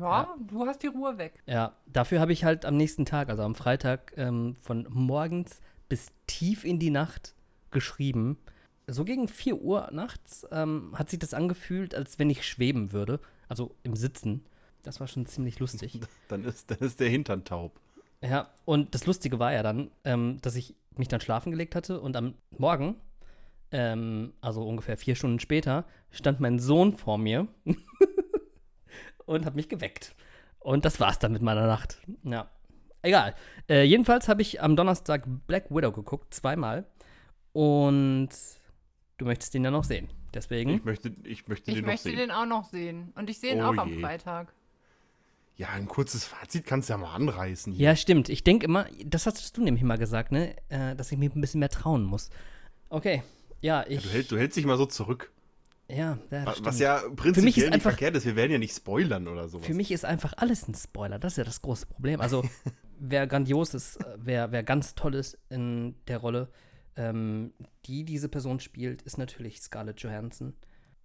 Ja, 0.00 0.34
du 0.48 0.66
hast 0.66 0.82
die 0.82 0.86
Ruhe 0.86 1.18
weg. 1.18 1.34
Ja, 1.46 1.76
dafür 1.86 2.20
habe 2.20 2.32
ich 2.32 2.44
halt 2.44 2.64
am 2.64 2.78
nächsten 2.78 3.04
Tag, 3.04 3.28
also 3.28 3.42
am 3.42 3.54
Freitag, 3.54 4.14
ähm, 4.16 4.56
von 4.62 4.86
morgens 4.88 5.60
bis 5.90 6.06
tief 6.26 6.64
in 6.64 6.78
die 6.78 6.90
Nacht 6.90 7.34
geschrieben. 7.70 8.38
So 8.86 9.04
gegen 9.04 9.28
4 9.28 9.60
Uhr 9.60 9.90
nachts 9.92 10.46
ähm, 10.50 10.92
hat 10.94 11.10
sich 11.10 11.18
das 11.18 11.34
angefühlt, 11.34 11.94
als 11.94 12.18
wenn 12.18 12.30
ich 12.30 12.46
schweben 12.48 12.92
würde. 12.92 13.20
Also 13.48 13.74
im 13.82 13.94
Sitzen. 13.94 14.44
Das 14.84 15.00
war 15.00 15.06
schon 15.08 15.26
ziemlich 15.26 15.58
lustig. 15.58 15.98
Dann 16.28 16.44
ist, 16.44 16.70
dann 16.70 16.78
ist 16.78 17.00
der 17.00 17.08
Hintern 17.08 17.44
taub. 17.44 17.80
ja, 18.22 18.50
und 18.64 18.94
das 18.94 19.06
Lustige 19.06 19.38
war 19.38 19.52
ja 19.52 19.62
dann, 19.62 19.90
ähm, 20.04 20.38
dass 20.42 20.54
ich 20.56 20.74
mich 20.96 21.08
dann 21.08 21.20
schlafen 21.20 21.50
gelegt 21.50 21.74
hatte 21.74 22.00
und 22.00 22.16
am 22.16 22.34
Morgen, 22.56 22.96
ähm, 23.72 24.32
also 24.40 24.62
ungefähr 24.66 24.96
vier 24.96 25.16
Stunden 25.16 25.40
später, 25.40 25.84
stand 26.10 26.38
mein 26.40 26.58
Sohn 26.60 26.96
vor 26.96 27.18
mir 27.18 27.48
und 29.26 29.44
hat 29.46 29.54
mich 29.56 29.68
geweckt. 29.68 30.14
Und 30.60 30.84
das 30.84 31.00
war's 31.00 31.18
dann 31.18 31.32
mit 31.32 31.42
meiner 31.42 31.66
Nacht. 31.66 31.98
Ja. 32.22 32.50
Egal. 33.02 33.34
Äh, 33.68 33.82
jedenfalls 33.84 34.28
habe 34.28 34.40
ich 34.42 34.62
am 34.62 34.76
Donnerstag 34.76 35.24
Black 35.46 35.70
Widow 35.70 35.92
geguckt, 35.92 36.32
zweimal. 36.32 36.86
Und 37.52 38.30
du 39.18 39.24
möchtest 39.26 39.52
den 39.54 39.64
ja 39.64 39.70
noch 39.70 39.84
sehen. 39.84 40.08
Deswegen. 40.32 40.70
Ich 40.70 40.84
möchte, 40.84 41.08
ich 41.24 41.46
möchte 41.46 41.70
Ich 41.70 41.76
den 41.76 41.84
noch 41.84 41.90
möchte 41.92 42.08
sehen. 42.08 42.18
den 42.18 42.30
auch 42.30 42.46
noch 42.46 42.64
sehen. 42.64 43.12
Und 43.14 43.28
ich 43.30 43.38
sehe 43.38 43.52
ihn 43.54 43.60
Oh 43.62 43.66
auch 43.72 43.76
am 43.78 43.90
je. 43.90 44.00
Freitag. 44.00 44.54
Ja, 45.56 45.68
ein 45.68 45.86
kurzes 45.86 46.24
Fazit 46.24 46.66
kannst 46.66 46.88
du 46.88 46.94
ja 46.94 46.98
mal 46.98 47.14
anreißen. 47.14 47.72
hier. 47.72 47.84
Ja, 47.90 47.96
stimmt. 47.96 48.28
Ich 48.28 48.42
denke 48.42 48.66
immer, 48.66 48.86
das 49.04 49.26
hattest 49.26 49.56
du 49.56 49.62
nämlich 49.62 49.84
mal 49.84 49.98
gesagt, 49.98 50.32
ne? 50.32 50.56
Äh, 50.68 50.96
dass 50.96 51.12
ich 51.12 51.18
mir 51.18 51.30
ein 51.30 51.40
bisschen 51.40 51.60
mehr 51.60 51.68
trauen 51.68 52.02
muss. 52.04 52.30
Okay. 52.88 53.22
Ja, 53.60 53.84
ich. 53.88 54.02
Du, 54.02 54.08
hält, 54.08 54.30
du 54.32 54.36
hältst 54.38 54.56
dich 54.56 54.66
mal 54.66 54.76
so 54.76 54.86
zurück. 54.86 55.32
ja, 55.88 56.18
ja 56.30 56.46
Was 56.46 56.58
stimmt. 56.58 56.78
ja 56.80 56.98
Für 56.98 57.04
mich 57.06 57.12
ist 57.12 57.16
prinzipiell 57.16 57.44
nicht 57.66 57.72
einfach- 57.74 57.90
verkehrt 57.92 58.16
ist. 58.16 58.26
Wir 58.26 58.34
werden 58.36 58.50
ja 58.52 58.58
nicht 58.58 58.74
spoilern 58.76 59.28
oder 59.28 59.48
sowas. 59.48 59.64
Für 59.66 59.74
mich 59.74 59.92
ist 59.92 60.04
einfach 60.04 60.32
alles 60.36 60.66
ein 60.68 60.74
Spoiler. 60.74 61.18
Das 61.20 61.34
ist 61.34 61.36
ja 61.38 61.44
das 61.44 61.62
große 61.62 61.86
Problem. 61.86 62.20
Also, 62.20 62.44
wer 62.98 63.26
grandios 63.28 63.74
ist, 63.74 63.96
äh, 63.96 64.16
wer, 64.18 64.50
wer 64.50 64.64
ganz 64.64 64.94
toll 64.96 65.14
ist 65.14 65.38
in 65.50 65.94
der 66.08 66.18
Rolle, 66.18 66.50
ähm, 66.96 67.52
die 67.86 68.04
diese 68.04 68.28
Person 68.28 68.58
spielt, 68.60 69.02
ist 69.02 69.18
natürlich 69.18 69.60
Scarlett 69.60 70.00
Johansson. 70.00 70.54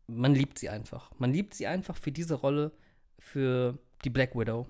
Man 0.07 0.33
liebt 0.33 0.57
sie 0.57 0.69
einfach. 0.69 1.12
Man 1.19 1.31
liebt 1.31 1.53
sie 1.53 1.67
einfach 1.67 1.95
für 1.97 2.12
diese 2.12 2.33
Rolle, 2.33 2.71
für 3.19 3.77
die 4.03 4.09
Black 4.09 4.35
Widow. 4.35 4.65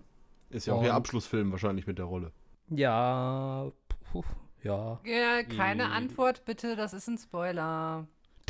Ist 0.50 0.68
ja 0.68 0.74
auch 0.74 0.84
ihr 0.84 0.90
Und- 0.90 0.96
Abschlussfilm 0.96 1.52
wahrscheinlich 1.52 1.86
mit 1.88 1.98
der 1.98 2.06
Rolle. 2.06 2.32
Ja, 2.70 3.72
puh, 4.12 4.24
ja. 4.64 5.00
Ja, 5.06 5.44
keine 5.44 5.84
Äh. 5.84 5.88
Antwort, 5.88 6.46
bitte, 6.46 6.76
das 6.76 6.94
ist 6.94 7.08
ein 7.08 7.18
Spoiler. 7.18 8.08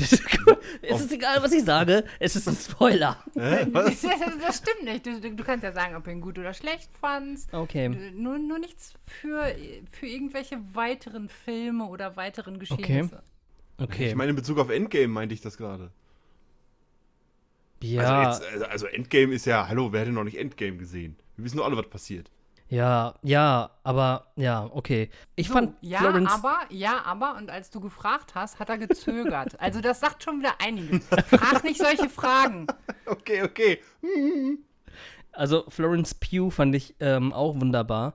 es 0.82 1.00
ist 1.00 1.12
egal, 1.12 1.42
was 1.42 1.52
ich 1.52 1.62
sage. 1.62 2.04
Es 2.18 2.34
ist 2.34 2.48
ein 2.48 2.56
Spoiler. 2.56 3.22
Hä? 3.34 3.66
Was? 3.70 4.00
das, 4.00 4.18
das 4.40 4.56
stimmt 4.58 4.84
nicht. 4.84 5.04
Du, 5.04 5.20
du 5.20 5.44
kannst 5.44 5.62
ja 5.62 5.72
sagen, 5.72 5.94
ob 5.94 6.04
du 6.04 6.10
ihn 6.10 6.22
gut 6.22 6.38
oder 6.38 6.54
schlecht 6.54 6.90
fandst. 6.98 7.52
Okay. 7.52 7.88
Nur, 8.14 8.38
nur 8.38 8.58
nichts 8.58 8.94
für, 9.06 9.54
für 9.90 10.06
irgendwelche 10.06 10.58
weiteren 10.72 11.28
Filme 11.28 11.84
oder 11.84 12.16
weiteren 12.16 12.58
Geschehnisse. 12.58 13.22
Okay. 13.76 14.08
Ich 14.08 14.14
meine, 14.14 14.30
in 14.30 14.36
Bezug 14.36 14.58
auf 14.58 14.70
Endgame 14.70 15.08
meinte 15.08 15.34
ich 15.34 15.42
das 15.42 15.58
gerade. 15.58 15.90
Ja, 17.82 18.28
Also, 18.28 18.44
jetzt, 18.44 18.62
also 18.64 18.86
Endgame 18.86 19.34
ist 19.34 19.46
ja, 19.46 19.68
hallo, 19.68 19.92
wer 19.92 20.00
hätte 20.00 20.12
noch 20.12 20.24
nicht 20.24 20.38
Endgame 20.38 20.76
gesehen? 20.76 21.16
Wir 21.36 21.44
wissen 21.44 21.56
nur 21.56 21.64
alle, 21.64 21.76
was 21.76 21.88
passiert. 21.88 22.30
ja, 22.68 23.14
ja, 23.22 23.70
aber 23.82 24.32
ja, 24.36 24.68
okay. 24.72 25.10
Ich 25.36 25.48
So, 25.48 25.54
fand 25.54 25.74
ja, 25.80 25.98
Florence 26.00 26.32
aber, 26.32 26.58
ja, 26.70 27.02
aber, 27.04 27.36
und 27.36 27.50
als 27.50 27.70
du 27.70 27.80
gefragt 27.80 28.34
hast, 28.34 28.58
hat 28.60 28.68
er 28.68 28.78
gezögert. 28.78 29.58
also 29.60 29.80
das 29.80 30.00
sagt 30.00 30.22
schon 30.22 30.38
wieder 30.40 30.54
einiges. 30.60 31.06
Frag 31.28 31.64
nicht 31.64 31.78
solche 31.80 32.08
Fragen. 32.08 32.66
Okay, 33.06 33.42
okay. 33.42 33.80
Also 35.32 35.64
Florence 35.68 36.14
Pugh 36.14 36.50
fand 36.50 36.74
ich 36.76 36.94
ähm, 37.00 37.32
auch 37.32 37.58
wunderbar. 37.60 38.14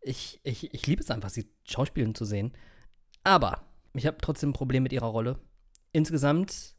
Ich, 0.00 0.40
ich, 0.42 0.74
ich 0.74 0.86
liebe 0.88 1.00
es 1.00 1.10
einfach, 1.12 1.30
sie 1.30 1.48
schauspielen 1.64 2.14
zu 2.16 2.24
sehen. 2.24 2.52
Aber 3.22 3.62
ich 3.94 4.06
habe 4.06 4.18
trotzdem 4.20 4.50
ein 4.50 4.54
Problem 4.54 4.82
mit 4.82 4.92
ihrer 4.92 5.06
Rolle. 5.06 5.38
Insgesamt, 5.92 6.74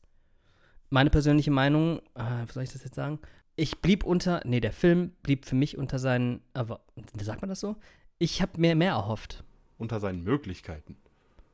meine 0.93 1.09
persönliche 1.09 1.49
Meinung, 1.49 2.01
äh, 2.13 2.45
wie 2.45 2.51
soll 2.51 2.61
ich 2.61 2.71
das 2.71 2.83
jetzt 2.83 2.93
sagen? 2.93 3.17
Ich 3.55 3.81
blieb 3.81 4.03
unter, 4.03 4.41
nee, 4.45 4.59
der 4.59 4.71
Film 4.71 5.11
blieb 5.23 5.45
für 5.45 5.55
mich 5.55 5.75
unter 5.75 5.97
seinen, 5.97 6.41
aber, 6.53 6.81
sagt 7.19 7.41
man 7.41 7.49
das 7.49 7.61
so? 7.61 7.77
Ich 8.19 8.43
habe 8.43 8.61
mir 8.61 8.75
mehr 8.75 8.91
erhofft. 8.91 9.43
Unter 9.79 9.99
seinen 9.99 10.23
Möglichkeiten. 10.23 10.95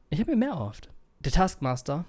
Ich 0.10 0.20
habe 0.20 0.32
mir 0.32 0.38
mehr 0.38 0.50
erhofft. 0.50 0.90
Der 1.22 1.32
Taskmaster 1.32 2.04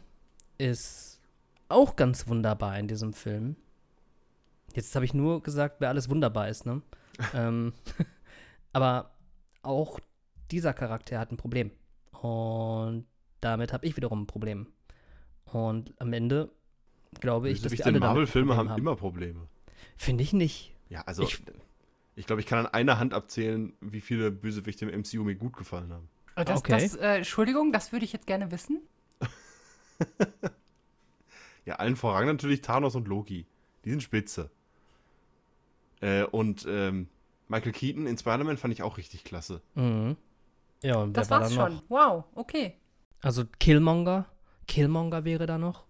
ist 0.59 1.21
auch 1.69 1.95
ganz 1.95 2.27
wunderbar 2.27 2.77
in 2.81 2.89
diesem 2.89 3.13
Film. 3.13 3.55
Jetzt 4.75 4.93
habe 4.97 5.05
ich 5.05 5.15
nur 5.15 5.41
gesagt, 5.41 5.77
wer 5.79 5.91
alles 5.91 6.11
wunderbar 6.11 6.49
ist, 6.49 6.67
ne? 6.67 6.83
ähm, 7.35 7.75
aber 8.73 9.13
auch 9.63 10.01
dieser 10.51 10.73
Charakter 10.73 11.21
hat 11.21 11.31
ein 11.31 11.37
Problem. 11.37 11.71
Und 12.11 13.07
damit 13.41 13.73
habe 13.73 13.87
ich 13.87 13.97
wiederum 13.97 14.23
ein 14.23 14.27
Problem. 14.27 14.67
Und 15.45 15.95
am 16.01 16.13
Ende 16.13 16.51
glaube 17.21 17.49
ich, 17.51 17.61
dass 17.63 17.73
die 17.73 17.83
alle 17.85 17.99
Marvel-Filme 18.01 18.55
Problem 18.55 18.71
haben 18.71 18.79
immer 18.79 18.97
Probleme. 18.97 19.41
Finde 19.97 20.23
ich 20.23 20.33
nicht. 20.33 20.75
Ja, 20.89 21.03
also 21.03 21.23
Ich- 21.23 21.43
ich, 22.17 22.27
glaube, 22.27 22.41
ich 22.41 22.47
kann 22.47 22.59
an 22.61 22.67
einer 22.73 22.99
Hand 22.99 23.15
abzählen, 23.15 23.73
wie 23.81 24.01
viele 24.01 24.31
Bösewichte 24.31 24.85
im 24.87 25.01
MCU 25.01 25.25
mir 25.25 25.35
gut 25.37 25.57
gefallen 25.57 25.93
haben. 25.93 26.09
Oh, 26.37 26.43
Das, 26.45 26.59
Okay. 26.61 26.73
das, 26.73 26.95
äh, 26.97 27.17
Entschuldigung, 27.19 27.73
das 27.73 27.93
würde 27.93 28.05
ich 28.05 28.13
jetzt 28.13 28.27
gerne 28.27 28.51
wissen. 28.51 28.81
Ja, 31.67 31.75
allen 31.77 31.95
voran 31.95 32.27
natürlich 32.27 32.63
Thanos 32.63 32.95
und 32.95 33.07
Loki. 33.07 33.47
Die 33.85 33.91
sind 33.91 34.03
spitze. 34.03 34.51
Äh, 36.01 36.25
und 36.25 36.67
ähm, 36.69 37.09
Michael 37.49 37.73
Keaton 37.73 38.07
in 38.07 38.17
Spider-Man 38.17 38.57
fand 38.57 38.73
ich 38.73 38.83
auch 38.83 38.97
richtig 38.97 39.25
klasse. 39.25 39.61
Mhm. 39.75 40.17
Ja, 40.83 40.97
und 40.97 41.13
Das 41.17 41.29
war 41.31 41.43
war's 41.43 41.55
da 41.55 41.67
schon. 41.67 41.75
noch? 41.75 41.83
Wow, 41.89 42.25
okay. 42.35 42.77
Also 43.21 43.45
Killmonger. 43.61 44.25
Killmonger 44.67 45.25
wäre 45.25 45.47
da 45.47 45.59
noch. 45.59 45.85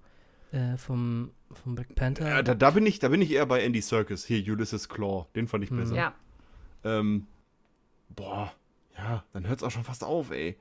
Äh, 0.52 0.76
vom, 0.76 1.30
vom 1.52 1.74
Black 1.76 1.94
Panther. 1.94 2.28
Ja, 2.28 2.42
da, 2.42 2.54
da, 2.54 2.70
bin 2.70 2.84
ich, 2.86 2.98
da 2.98 3.08
bin 3.08 3.22
ich 3.22 3.30
eher 3.30 3.46
bei 3.46 3.62
Andy 3.62 3.80
Serkis. 3.80 4.24
Hier, 4.24 4.42
Ulysses 4.52 4.88
Claw. 4.88 5.26
Den 5.36 5.46
fand 5.48 5.62
ich 5.64 5.70
Mhm. 5.70 5.76
besser. 5.78 5.94
Ja. 5.96 6.14
Ähm, 6.82 7.26
boah, 8.08 8.52
ja, 8.96 9.24
dann 9.32 9.46
hört's 9.46 9.62
auch 9.62 9.70
schon 9.70 9.84
fast 9.84 10.02
auf, 10.02 10.30
ey. 10.30 10.56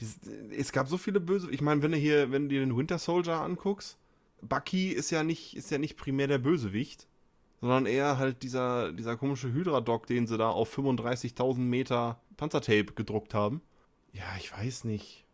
Dies, 0.00 0.18
es 0.56 0.72
gab 0.72 0.88
so 0.88 0.96
viele 0.98 1.20
böse. 1.20 1.50
Ich 1.50 1.60
meine, 1.60 1.82
wenn 1.82 1.92
du 1.92 1.98
hier, 1.98 2.32
wenn 2.32 2.44
du 2.44 2.48
dir 2.48 2.60
den 2.60 2.76
Winter 2.76 2.98
Soldier 2.98 3.40
anguckst, 3.40 3.98
Bucky 4.42 4.88
ist 4.88 5.10
ja 5.10 5.22
nicht, 5.22 5.54
ist 5.56 5.70
ja 5.70 5.78
nicht 5.78 5.96
primär 5.96 6.26
der 6.26 6.38
Bösewicht, 6.38 7.06
sondern 7.60 7.84
eher 7.86 8.16
halt 8.18 8.42
dieser, 8.42 8.92
dieser 8.92 9.16
komische 9.18 9.52
Hydra-Doc, 9.52 10.06
den 10.06 10.26
sie 10.26 10.38
da 10.38 10.48
auf 10.48 10.76
35.000 10.76 11.58
Meter 11.58 12.20
Panzertape 12.38 12.94
gedruckt 12.94 13.34
haben. 13.34 13.60
Ja, 14.12 14.24
ich 14.38 14.50
weiß 14.50 14.84
nicht. 14.84 15.26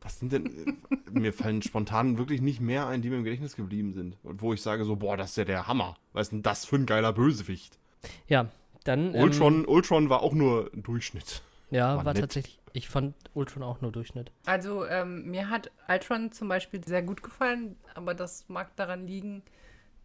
Was 0.00 0.18
sind 0.18 0.32
denn. 0.32 0.78
mir 1.10 1.32
fallen 1.32 1.62
spontan 1.62 2.18
wirklich 2.18 2.40
nicht 2.40 2.60
mehr 2.60 2.86
ein, 2.86 3.02
die 3.02 3.10
mir 3.10 3.16
im 3.16 3.24
Gedächtnis 3.24 3.56
geblieben 3.56 3.92
sind. 3.92 4.16
Und 4.22 4.42
wo 4.42 4.52
ich 4.52 4.62
sage 4.62 4.84
so, 4.84 4.96
boah, 4.96 5.16
das 5.16 5.30
ist 5.30 5.36
ja 5.36 5.44
der 5.44 5.66
Hammer. 5.66 5.96
Was 6.12 6.28
ist 6.28 6.32
denn 6.32 6.42
das 6.42 6.64
für 6.64 6.76
ein 6.76 6.86
geiler 6.86 7.12
Bösewicht? 7.12 7.78
Ja, 8.26 8.48
dann. 8.84 9.14
ähm, 9.14 9.22
Ultron, 9.22 9.66
Ultron 9.66 10.08
war 10.08 10.22
auch 10.22 10.32
nur 10.32 10.70
ein 10.72 10.82
Durchschnitt. 10.82 11.42
ja, 11.70 11.96
war 11.96 12.04
war 12.04 12.14
tatsächlich. 12.14 12.58
Ich 12.72 12.88
fand 12.88 13.14
Ultron 13.34 13.62
auch 13.64 13.80
nur 13.80 13.90
Durchschnitt. 13.90 14.30
Also 14.46 14.86
ähm, 14.86 15.28
mir 15.28 15.50
hat 15.50 15.72
Ultron 15.88 16.30
zum 16.30 16.48
Beispiel 16.48 16.84
sehr 16.84 17.02
gut 17.02 17.22
gefallen, 17.22 17.76
aber 17.94 18.14
das 18.14 18.48
mag 18.48 18.76
daran 18.76 19.06
liegen, 19.06 19.42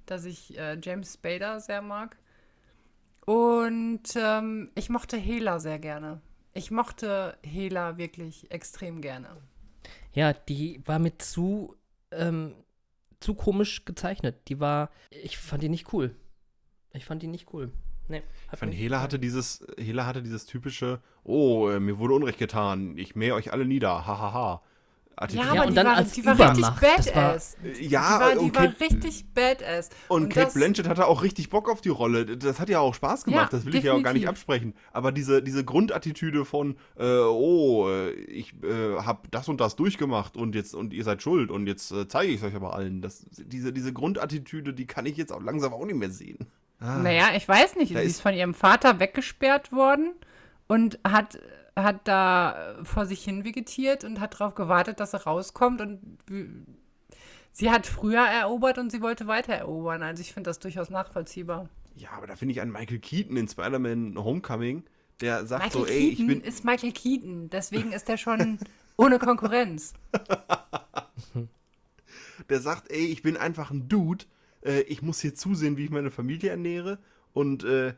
dass 0.07 0.25
ich 0.25 0.57
äh, 0.57 0.77
James 0.81 1.13
Spader 1.13 1.59
sehr 1.59 1.81
mag. 1.81 2.17
Und 3.25 4.15
ähm, 4.15 4.71
ich 4.75 4.89
mochte 4.89 5.17
Hela 5.17 5.59
sehr 5.59 5.79
gerne. 5.79 6.21
Ich 6.53 6.71
mochte 6.71 7.37
Hela 7.43 7.97
wirklich 7.97 8.49
extrem 8.51 9.01
gerne. 9.01 9.37
Ja, 10.15 10.33
die 10.33 10.81
war 10.85 10.97
mir 10.97 11.17
zu, 11.17 11.75
ähm, 12.11 12.55
zu 13.19 13.35
komisch 13.35 13.85
gezeichnet. 13.85 14.47
Die 14.47 14.59
war, 14.59 14.89
ich 15.09 15.37
fand 15.37 15.61
die 15.61 15.69
nicht 15.69 15.93
cool. 15.93 16.15
Ich 16.93 17.05
fand 17.05 17.21
die 17.21 17.27
nicht 17.27 17.53
cool. 17.53 17.71
Nee, 18.07 18.21
Ich 18.51 18.59
fand, 18.59 18.73
Hela 18.73 19.01
hatte 19.01 19.19
dieses, 19.19 19.65
Hela 19.77 20.05
hatte 20.05 20.21
dieses 20.21 20.45
typische, 20.45 21.01
oh, 21.23 21.69
äh, 21.69 21.79
mir 21.79 21.97
wurde 21.97 22.13
Unrecht 22.13 22.37
getan, 22.37 22.97
ich 22.97 23.15
mähe 23.15 23.33
euch 23.33 23.51
alle 23.51 23.65
nieder, 23.65 24.05
hahaha. 24.05 24.33
Ha, 24.33 24.61
Attitüde. 25.17 25.47
Ja, 25.47 25.53
Ja, 25.53 25.59
aber 25.61 25.67
und 25.67 25.71
die 25.71 25.75
dann 25.75 25.85
war, 25.87 25.95
als 25.95 26.11
die 26.13 26.25
war 26.25 26.33
richtig 26.39 26.57
Übermacht, 26.59 26.83
das 26.83 27.15
war- 27.15 27.23
badass. 27.23 27.57
Ja, 27.79 28.17
die 28.17 28.23
war, 28.23 28.31
die 28.33 28.37
und 28.39 28.55
war 28.55 28.67
Kate- 28.67 28.79
richtig 28.81 29.25
badass. 29.33 29.89
Und, 30.07 30.29
Kate 30.29 30.45
das- 30.47 30.53
Blanchett 30.55 30.87
hatte 30.89 31.07
auch 31.07 31.23
richtig 31.23 31.49
Bock 31.49 31.69
auf 31.69 31.81
die 31.81 31.89
Rolle. 31.89 32.25
Das 32.25 32.59
hat 32.59 32.69
ja 32.69 32.79
auch 32.79 32.93
Spaß 32.93 33.25
gemacht, 33.25 33.51
Ja, 33.51 33.57
das 33.57 33.65
will 33.65 33.75
ich 33.75 33.83
ja 33.83 33.93
auch 33.93 34.03
gar 34.03 34.13
nicht 34.13 34.23
definitiv. 34.23 34.29
absprechen. 34.29 34.73
Aber 34.91 35.11
diese, 35.11 35.41
diese 35.41 35.63
Grundattitüde 35.63 36.43
von, 36.45 36.75
äh, 36.99 37.05
oh, 37.19 37.89
äh, 37.89 38.11
ich 38.11 38.53
äh, 38.63 38.97
hab 38.97 39.29
das 39.31 39.47
und 39.47 39.61
das 39.61 39.75
durchgemacht 39.75 40.35
und 40.37 40.55
jetzt 40.55 40.75
und 40.75 40.93
ihr 40.93 41.03
seid 41.03 41.21
schuld 41.21 41.51
und 41.51 41.67
jetzt 41.67 41.91
äh, 41.91 42.07
zeige 42.07 42.31
ich 42.31 42.37
es 42.41 42.43
euch 42.43 42.55
aber 42.55 42.73
allen. 42.75 43.01
Das, 43.01 43.25
diese, 43.31 43.71
diese 43.71 43.93
Grundattitüde, 43.93 44.73
die 44.73 44.85
kann 44.87 45.05
ich 45.05 45.17
jetzt 45.17 45.31
auch 45.31 45.41
langsam 45.41 45.73
auch 45.73 45.85
nicht 45.85 45.95
mehr 45.97 46.09
sehen. 46.11 46.39
Ah. 46.79 46.97
Naja, 46.97 47.29
ich 47.37 47.47
weiß 47.47 47.77
nicht. 47.77 47.89
Sie 47.89 47.95
ist- 47.95 48.03
ist 48.17 48.21
von 48.21 48.33
ihrem 48.33 48.53
Vater 48.53 48.99
weggesperrt 48.99 49.71
worden 49.71 50.11
und 50.67 50.99
hat, 51.07 51.39
hat 51.75 52.07
da 52.07 52.77
äh, 52.79 52.85
vor 52.85 53.05
sich 53.05 53.23
hin 53.23 53.43
vegetiert 53.43 54.03
und 54.03 54.19
hat 54.19 54.39
darauf 54.39 54.55
gewartet, 54.55 54.99
dass 54.99 55.13
er 55.13 55.23
rauskommt. 55.23 55.81
Und 55.81 56.17
sie 57.51 57.71
hat 57.71 57.85
früher 57.85 58.25
erobert 58.25 58.77
und 58.77 58.91
sie 58.91 59.01
wollte 59.01 59.27
weiter 59.27 59.53
erobern. 59.53 60.03
Also 60.03 60.21
ich 60.21 60.33
finde 60.33 60.49
das 60.49 60.59
durchaus 60.59 60.89
nachvollziehbar. 60.89 61.69
Ja, 61.95 62.11
aber 62.11 62.27
da 62.27 62.35
finde 62.35 62.53
ich 62.53 62.61
einen 62.61 62.71
Michael 62.71 62.99
Keaton 62.99 63.37
in 63.37 63.47
Spider-Man 63.47 64.17
Homecoming, 64.17 64.83
der 65.21 65.45
sagt 65.45 65.63
Michael 65.63 65.81
so, 65.81 65.87
ey, 65.87 66.09
ich 66.09 66.17
Keaton 66.17 66.27
bin. 66.27 66.41
ist 66.41 66.65
Michael 66.65 66.91
Keaton. 66.91 67.49
Deswegen 67.49 67.91
ist 67.91 68.09
er 68.09 68.17
schon 68.17 68.59
ohne 68.97 69.19
Konkurrenz. 69.19 69.93
der 72.49 72.59
sagt, 72.59 72.91
ey, 72.91 73.05
ich 73.05 73.21
bin 73.21 73.37
einfach 73.37 73.71
ein 73.71 73.87
Dude, 73.87 74.25
äh, 74.63 74.81
ich 74.81 75.01
muss 75.01 75.19
hier 75.21 75.35
zusehen, 75.35 75.77
wie 75.77 75.85
ich 75.85 75.89
meine 75.89 76.11
Familie 76.11 76.49
ernähre 76.49 76.99
und 77.33 77.63
äh, 77.63 77.93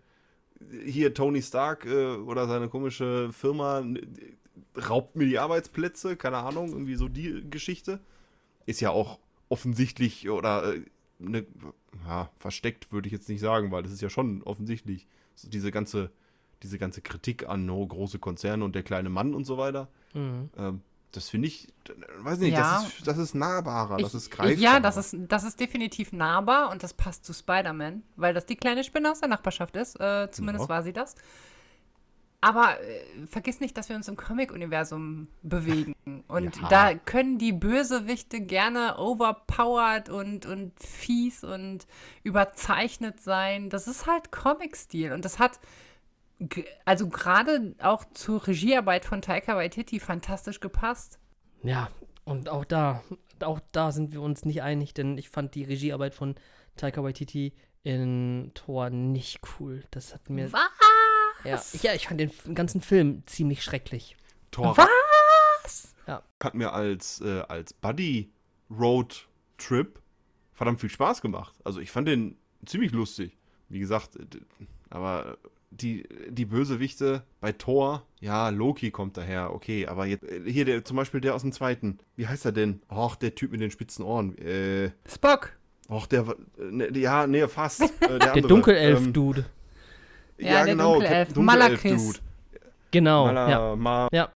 hier 0.85 1.13
Tony 1.13 1.41
Stark 1.41 1.85
äh, 1.85 2.15
oder 2.15 2.47
seine 2.47 2.69
komische 2.69 3.31
Firma 3.31 3.83
raubt 4.77 5.15
mir 5.15 5.25
die 5.25 5.39
Arbeitsplätze, 5.39 6.15
keine 6.15 6.37
Ahnung, 6.37 6.69
irgendwie 6.69 6.95
so 6.95 7.07
die 7.07 7.49
Geschichte. 7.49 7.99
Ist 8.65 8.81
ja 8.81 8.89
auch 8.89 9.19
offensichtlich 9.49 10.29
oder 10.29 10.75
äh, 10.75 10.81
ne, 11.19 11.45
ja, 12.05 12.29
versteckt 12.37 12.91
würde 12.91 13.07
ich 13.07 13.13
jetzt 13.13 13.29
nicht 13.29 13.39
sagen, 13.39 13.71
weil 13.71 13.83
das 13.83 13.91
ist 13.91 14.01
ja 14.01 14.09
schon 14.09 14.43
offensichtlich. 14.43 15.07
So 15.35 15.49
diese 15.49 15.71
ganze, 15.71 16.11
diese 16.63 16.77
ganze 16.77 17.01
Kritik 17.01 17.47
an 17.47 17.69
oh, 17.69 17.85
große 17.85 18.19
Konzerne 18.19 18.63
und 18.63 18.75
der 18.75 18.83
kleine 18.83 19.09
Mann 19.09 19.33
und 19.33 19.45
so 19.45 19.57
weiter. 19.57 19.87
Mhm. 20.13 20.49
Ähm, 20.57 20.81
das 21.17 21.29
finde 21.29 21.47
ich, 21.47 21.67
weiß 22.19 22.37
nicht, 22.39 22.53
Ja. 22.53 22.79
das, 22.81 22.87
ist, 22.93 23.07
das 23.07 23.17
ist 23.17 23.33
nahbarer, 23.35 23.97
das 23.97 24.09
Ich- 24.11 24.15
ist 24.17 24.31
greifbarer. 24.31 24.59
Ja, 24.59 24.79
das 24.79 24.97
ist, 24.97 25.15
das 25.27 25.43
ist 25.43 25.59
definitiv 25.59 26.13
nahbar 26.13 26.69
und 26.71 26.83
das 26.83 26.93
passt 26.93 27.25
zu 27.25 27.33
Spider-Man, 27.33 28.03
weil 28.15 28.33
das 28.33 28.45
die 28.45 28.55
kleine 28.55 28.83
Spinne 28.83 29.11
aus 29.11 29.19
der 29.19 29.29
Nachbarschaft 29.29 29.75
ist. 29.75 29.99
Äh, 29.99 30.29
zumindest 30.31 30.65
Ja. 30.65 30.69
war 30.69 30.83
sie 30.83 30.93
das. 30.93 31.15
Aber 32.39 32.79
äh, 32.81 33.25
vergiss 33.25 33.59
nicht, 33.59 33.75
dass 33.77 33.89
wir 33.89 33.95
uns 33.95 34.07
im 34.07 34.15
Comic-Universum 34.15 35.27
bewegen. 35.41 35.95
Und 36.27 36.55
Ja. 36.61 36.67
da 36.69 36.93
können 36.93 37.39
die 37.39 37.51
Bösewichte 37.51 38.41
gerne 38.41 38.97
overpowered 38.99 40.09
und, 40.09 40.45
und 40.45 40.71
fies 40.79 41.43
und 41.43 41.87
überzeichnet 42.23 43.19
sein. 43.21 43.69
Das 43.71 43.87
ist 43.87 44.05
halt 44.05 44.31
Comic-Stil. 44.31 45.13
Und 45.13 45.25
das 45.25 45.39
hat, 45.39 45.59
also 46.85 47.09
gerade 47.09 47.75
auch 47.79 48.05
zur 48.13 48.45
Regiearbeit 48.45 49.05
von 49.05 49.21
Taika 49.21 49.55
Waititi 49.55 49.99
fantastisch 49.99 50.59
gepasst. 50.59 51.19
Ja, 51.63 51.89
und 52.25 52.49
auch 52.49 52.65
da, 52.65 53.03
auch 53.41 53.59
da 53.71 53.91
sind 53.91 54.11
wir 54.11 54.21
uns 54.21 54.45
nicht 54.45 54.61
einig, 54.61 54.93
denn 54.93 55.17
ich 55.17 55.29
fand 55.29 55.55
die 55.55 55.63
Regiearbeit 55.63 56.13
von 56.13 56.35
Taika 56.75 57.03
Waititi 57.03 57.53
in 57.83 58.51
Thor 58.53 58.89
nicht 58.89 59.39
cool. 59.59 59.83
Das 59.91 60.13
hat 60.13 60.29
mir. 60.29 60.51
Was? 60.51 60.61
Ja, 61.43 61.61
ja, 61.81 61.95
ich 61.95 62.07
fand 62.07 62.19
den 62.19 62.31
ganzen 62.53 62.81
Film 62.81 63.23
ziemlich 63.25 63.63
schrecklich. 63.63 64.17
Thor 64.51 64.75
Was? 64.77 64.87
hat 66.43 66.55
mir 66.55 66.73
als, 66.73 67.21
äh, 67.21 67.41
als 67.47 67.73
Buddy 67.73 68.31
Road 68.69 69.27
Trip 69.57 69.99
verdammt 70.53 70.79
viel 70.79 70.89
Spaß 70.89 71.21
gemacht. 71.21 71.55
Also 71.63 71.79
ich 71.79 71.91
fand 71.91 72.07
den 72.07 72.37
ziemlich 72.65 72.91
lustig. 72.91 73.37
Wie 73.69 73.79
gesagt, 73.79 74.15
äh, 74.15 74.25
aber 74.89 75.37
die, 75.69 76.07
die 76.29 76.45
Bösewichte 76.45 77.23
bei 77.41 77.51
Thor, 77.51 78.03
ja, 78.19 78.49
Loki 78.49 78.89
kommt 78.91 79.17
daher, 79.17 79.53
okay, 79.53 79.85
aber 79.87 80.05
jetzt, 80.05 80.23
äh, 80.23 80.41
hier 80.45 80.65
der, 80.65 80.83
zum 80.85 80.97
Beispiel 80.97 81.21
der 81.21 81.35
aus 81.35 81.41
dem 81.41 81.51
zweiten, 81.51 81.99
wie 82.15 82.27
heißt 82.27 82.45
er 82.45 82.51
denn? 82.51 82.81
Och, 82.89 83.15
der 83.15 83.35
Typ 83.35 83.51
mit 83.51 83.61
den 83.61 83.69
spitzen 83.71 84.03
Ohren. 84.05 84.37
Äh, 84.37 84.91
Spock. 85.07 85.51
och, 85.89 86.07
der, 86.07 86.25
war- 86.27 86.35
äh, 86.59 86.63
ne, 86.71 86.89
ja, 86.97 87.27
nee, 87.27 87.47
fast. 87.47 87.81
Äh, 87.81 88.19
der 88.19 88.33
Der. 88.33 88.41
Dunkelelf-Dude. 88.43 89.45
Ähm, 90.39 90.45
Ja, 90.47 90.65
der 90.65 90.75
Dunkelelf. 90.75 91.27
Captain 91.27 91.45
Malakis. 91.45 91.81
Dunkelelf-Dude. 91.83 92.19
genau. 92.91 93.25
Mala, 93.25 93.49
ja. 93.49 93.75
Ma, 93.75 94.07
Ja. 94.11 94.29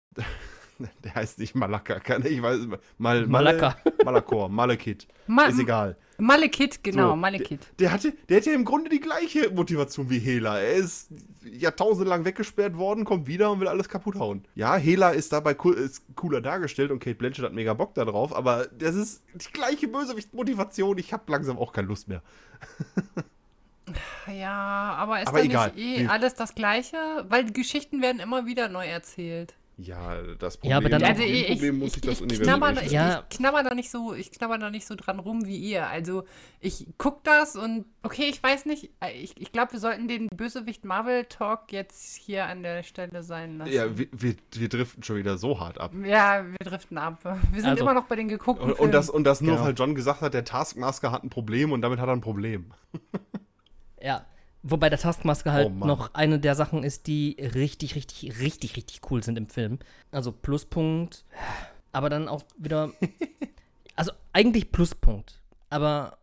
Der 1.03 1.15
heißt 1.15 1.39
nicht 1.39 1.55
Malaka, 1.55 1.99
kann 1.99 2.25
ich 2.25 2.41
weiß 2.41 2.67
mal 2.97 3.25
Malaka. 3.27 3.75
Malakor, 4.03 4.49
Malekith. 4.49 5.07
Ma 5.27 5.45
Ist 5.45 5.59
egal. 5.59 5.97
Malekith, 6.17 6.83
genau, 6.83 7.11
So, 7.11 7.15
Malekith. 7.15 7.59
Der 7.79 7.91
hatte, 7.91 8.13
der 8.29 8.37
hat 8.37 8.45
ja 8.45 8.53
im 8.53 8.63
Grunde 8.63 8.89
die 8.89 8.99
gleiche 8.99 9.49
Motivation 9.49 10.09
wie 10.09 10.19
Hela. 10.19 10.59
Er 10.59 10.73
ist 10.75 11.09
jahrtausendelang 11.43 12.25
weggesperrt 12.25 12.77
worden, 12.77 13.05
kommt 13.05 13.25
wieder 13.27 13.51
und 13.51 13.59
will 13.59 13.67
alles 13.67 13.89
kaputt 13.89 14.15
hauen. 14.15 14.45
Ja, 14.53 14.75
Hela 14.75 15.09
ist 15.11 15.33
dabei 15.33 15.55
cool, 15.63 15.73
ist 15.73 16.03
cooler 16.15 16.41
dargestellt 16.41 16.91
und 16.91 16.99
Kate 16.99 17.15
Blanchett 17.15 17.45
hat 17.45 17.53
mega 17.53 17.73
Bock 17.73 17.95
da 17.95 18.05
drauf, 18.05 18.35
aber 18.35 18.67
das 18.67 18.95
ist 18.95 19.23
die 19.33 19.51
gleiche 19.51 19.87
Bösewicht-Motivation. 19.87 20.97
Ich 20.99 21.11
habe 21.11 21.23
langsam 21.31 21.57
auch 21.57 21.73
keine 21.73 21.87
Lust 21.87 22.07
mehr. 22.07 22.21
Ja, 24.27 24.95
aber 24.97 25.21
ist 25.21 25.27
Aber 25.27 25.41
nicht 25.43 25.77
eh 25.77 26.07
alles 26.07 26.35
das 26.35 26.55
Gleiche? 26.55 26.97
Weil 27.27 27.45
die 27.45 27.53
Geschichten 27.53 28.01
werden 28.01 28.19
immer 28.19 28.45
wieder 28.45 28.69
neu 28.69 28.85
erzählt. 28.85 29.55
Ja, 29.83 30.21
das 30.37 30.59
Ja, 30.61 30.77
aber 30.77 30.89
dann- 30.89 31.03
Also 31.03 31.23
ich, 31.23 31.41
ich, 31.43 31.47
Problem 31.53 31.79
muss 31.79 31.95
ich, 31.95 32.01
das 32.01 32.15
ich, 32.15 32.21
Universum 32.21 32.43
knabber, 32.45 32.71
nicht 32.73 32.85
ich, 32.85 32.91
Ja. 32.91 33.23
ich 33.29 33.37
knabber 33.37 33.63
da 33.63 33.73
nicht 33.73 33.89
so, 33.89 34.13
ich 34.13 34.31
knabber 34.31 34.59
da 34.59 34.69
nicht 34.69 34.85
so 34.85 34.93
dran 34.95 35.17
rum 35.19 35.45
wie 35.47 35.57
ihr. 35.57 35.87
Also 35.87 36.23
ich 36.59 36.85
guck 36.99 37.23
das 37.23 37.55
und 37.55 37.85
okay, 38.03 38.25
ich 38.29 38.41
weiß 38.43 38.65
nicht, 38.67 38.91
äh, 39.01 39.11
ich, 39.13 39.39
ich 39.41 39.51
glaube, 39.51 39.73
wir 39.73 39.79
sollten 39.79 40.07
den 40.07 40.27
Bösewicht 40.27 40.85
Marvel 40.85 41.25
Talk 41.25 41.71
jetzt 41.71 42.15
hier 42.17 42.45
an 42.45 42.61
der 42.61 42.83
Stelle 42.83 43.23
sein 43.23 43.57
lassen. 43.57 43.71
Ja, 43.71 43.97
wir, 43.97 44.07
wir, 44.11 44.35
wir 44.53 44.69
driften 44.69 45.01
schon 45.01 45.15
wieder 45.17 45.37
so 45.39 45.59
hart 45.59 45.79
ab. 45.79 45.91
Ja, 46.05 46.45
wir 46.45 46.57
driften 46.69 46.97
ab. 46.99 47.23
Wir 47.51 47.61
sind 47.61 47.71
Also- 47.71 47.81
immer 47.83 47.93
noch 47.95 48.05
bei 48.05 48.15
den 48.15 48.27
geguckten 48.27 48.71
Und, 48.73 48.79
und 48.79 48.91
das, 48.91 49.09
und 49.09 49.23
das 49.23 49.41
nur, 49.41 49.55
Genau. 49.55 49.65
weil 49.67 49.73
John 49.75 49.95
gesagt 49.95 50.21
hat, 50.21 50.33
der 50.35 50.45
Taskmaster 50.45 51.11
hat 51.11 51.23
ein 51.23 51.29
Problem 51.31 51.71
und 51.71 51.81
damit 51.81 51.99
hat 51.99 52.07
er 52.07 52.13
ein 52.13 52.21
Problem. 52.21 52.71
Ja. 54.01 54.25
Wobei 54.63 54.89
der 54.89 54.99
Taskmaster 54.99 55.51
halt 55.51 55.71
Oh 55.71 55.85
noch 55.85 56.13
eine 56.13 56.39
der 56.39 56.53
Sachen 56.55 56.83
ist, 56.83 57.07
die 57.07 57.35
richtig, 57.39 57.95
richtig, 57.95 58.39
richtig, 58.39 58.75
richtig 58.75 59.01
cool 59.09 59.23
sind 59.23 59.37
im 59.37 59.47
Film. 59.47 59.79
Also 60.11 60.31
Pluspunkt, 60.31 61.25
aber 61.91 62.09
dann 62.09 62.27
auch 62.27 62.43
wieder. 62.57 62.91
also 63.95 64.11
eigentlich 64.33 64.71
Pluspunkt. 64.71 65.41
Aber 65.69 66.17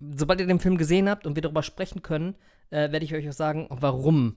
sobald 0.00 0.40
ihr 0.40 0.46
den 0.46 0.60
Film 0.60 0.78
gesehen 0.78 1.08
habt 1.10 1.26
und 1.26 1.36
wir 1.36 1.42
darüber 1.42 1.62
sprechen 1.62 2.02
können, 2.02 2.36
äh, 2.70 2.90
werde 2.90 3.04
ich 3.04 3.14
euch 3.14 3.28
auch 3.28 3.34
sagen, 3.34 3.66
warum 3.70 4.36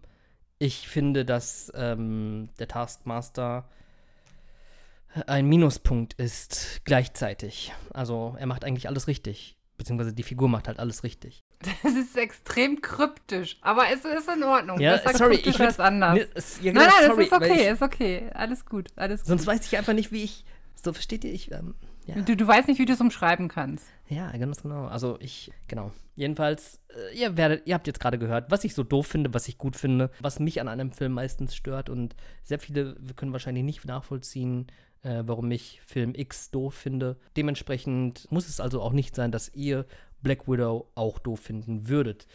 ich 0.57 0.89
finde, 0.89 1.23
dass 1.23 1.71
ähm, 1.75 2.49
der 2.59 2.67
Taskmaster 2.67 3.69
ein 5.25 5.47
Minuspunkt 5.47 6.13
ist 6.15 6.81
gleichzeitig. 6.83 7.73
Also 7.93 8.35
er 8.37 8.45
macht 8.45 8.65
eigentlich 8.65 8.87
alles 8.87 9.07
richtig. 9.07 9.57
Beziehungsweise 9.77 10.13
die 10.13 10.23
Figur 10.23 10.49
macht 10.49 10.67
halt 10.67 10.79
alles 10.79 11.03
richtig. 11.03 11.39
Das 11.83 11.93
ist 11.93 12.15
extrem 12.17 12.81
kryptisch, 12.81 13.57
aber 13.61 13.83
es 13.93 14.05
ist 14.05 14.29
in 14.33 14.43
Ordnung. 14.43 14.79
Ja, 14.79 14.95
Besser 14.97 15.17
sorry, 15.17 15.35
ich 15.43 15.59
als 15.59 15.79
anders. 15.79 16.13
Mir 16.13 16.27
ist- 16.35 16.63
ja, 16.63 16.71
nein, 16.71 16.83
genau, 16.85 16.95
nein, 16.97 17.07
sorry, 17.07 17.29
das 17.29 17.41
ist 17.41 17.51
okay, 17.51 17.71
ist 17.71 17.81
okay. 17.81 18.29
Alles 18.33 18.65
gut, 18.65 18.87
alles 18.95 19.25
Sonst 19.25 19.45
weiß 19.45 19.65
ich 19.65 19.77
einfach 19.77 19.93
nicht, 19.93 20.11
wie 20.11 20.23
ich. 20.23 20.45
So, 20.75 20.93
versteht 20.93 21.25
ihr? 21.25 21.33
Ich. 21.33 21.51
Ähm, 21.51 21.75
ja. 22.05 22.15
gut. 22.15 22.29
Du, 22.29 22.37
du 22.37 22.47
weißt 22.47 22.69
nicht, 22.69 22.79
wie 22.79 22.85
du 22.85 22.93
es 22.93 23.01
umschreiben 23.01 23.49
kannst. 23.49 23.85
ja, 24.07 24.31
ganz 24.37 24.61
genau. 24.61 24.85
Also 24.87 25.17
ich. 25.19 25.51
Genau. 25.67 25.91
Jedenfalls, 26.15 26.79
äh, 26.89 27.17
ihr 27.17 27.35
werdet, 27.37 27.67
ihr 27.67 27.75
habt 27.75 27.87
jetzt 27.87 27.99
gerade 27.99 28.17
gehört, 28.19 28.51
was 28.51 28.63
ich 28.63 28.73
so 28.73 28.83
doof 28.83 29.07
finde, 29.07 29.33
was 29.33 29.47
ich 29.49 29.57
gut 29.57 29.75
finde, 29.75 30.11
was 30.21 30.39
mich 30.39 30.59
an 30.61 30.67
einem 30.69 30.91
Film 30.93 31.13
meistens 31.13 31.55
stört. 31.55 31.89
Und 31.89 32.15
sehr 32.43 32.59
viele 32.59 32.95
können 33.17 33.31
wahrscheinlich 33.33 33.63
nicht 33.63 33.85
nachvollziehen, 33.85 34.67
äh, 35.01 35.23
warum 35.25 35.49
ich 35.51 35.81
Film 35.85 36.13
X 36.15 36.51
doof 36.51 36.73
finde. 36.73 37.17
Dementsprechend 37.37 38.29
muss 38.31 38.47
es 38.47 38.59
also 38.59 38.81
auch 38.81 38.91
nicht 38.93 39.15
sein, 39.15 39.31
dass 39.31 39.53
ihr 39.53 39.85
Black 40.21 40.47
Widow 40.47 40.87
auch 40.95 41.19
doof 41.19 41.39
finden 41.41 41.87
würdet. 41.87 42.27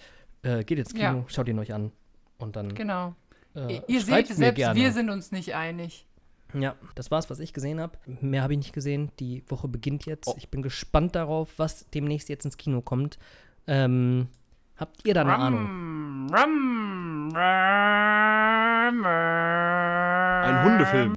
Äh, 0.42 0.64
geht 0.64 0.79
ins 0.79 0.92
Kino, 0.94 1.05
Ja. 1.05 1.25
schaut 1.29 1.49
ihn 1.49 1.59
euch 1.59 1.73
an. 1.73 1.92
Und 2.38 2.57
dann. 2.57 2.75
Genau. 2.75 3.14
Äh, 3.55 3.81
ihr 3.87 4.01
seht, 4.01 4.29
mir 4.29 4.35
selbst 4.35 4.57
gerne. 4.57 4.79
wir 4.81 4.92
sind 4.92 5.11
uns 5.11 5.33
nicht 5.33 5.55
einig. 5.55 6.07
Ja, 6.53 6.77
das 6.94 7.11
war's, 7.11 7.31
was 7.31 7.40
ich 7.40 7.53
gesehen 7.53 7.81
habe. 7.81 7.99
Mehr 8.20 8.42
habe 8.42 8.53
ich 8.53 8.59
nicht 8.59 8.73
gesehen. 8.73 9.11
Die 9.18 9.42
Woche 9.49 9.66
beginnt 9.68 10.07
jetzt. 10.07 10.29
Oh. 10.29 10.35
Ich 10.37 10.49
bin 10.51 10.62
gespannt 10.62 11.14
darauf, 11.16 11.51
was 11.57 11.88
demnächst 11.90 12.29
jetzt 12.29 12.44
ins 12.44 12.57
Kino 12.57 12.81
kommt. 12.81 13.18
Ähm, 13.66 14.29
habt 14.77 15.07
ihr 15.07 15.14
da 15.14 15.23
eine 15.23 15.35
Ahnung? 15.35 15.61
Rum, 15.61 16.29
rum, 16.33 17.29
rum, 17.35 19.05
Ein 19.05 20.64
Hundefilm. 20.64 21.14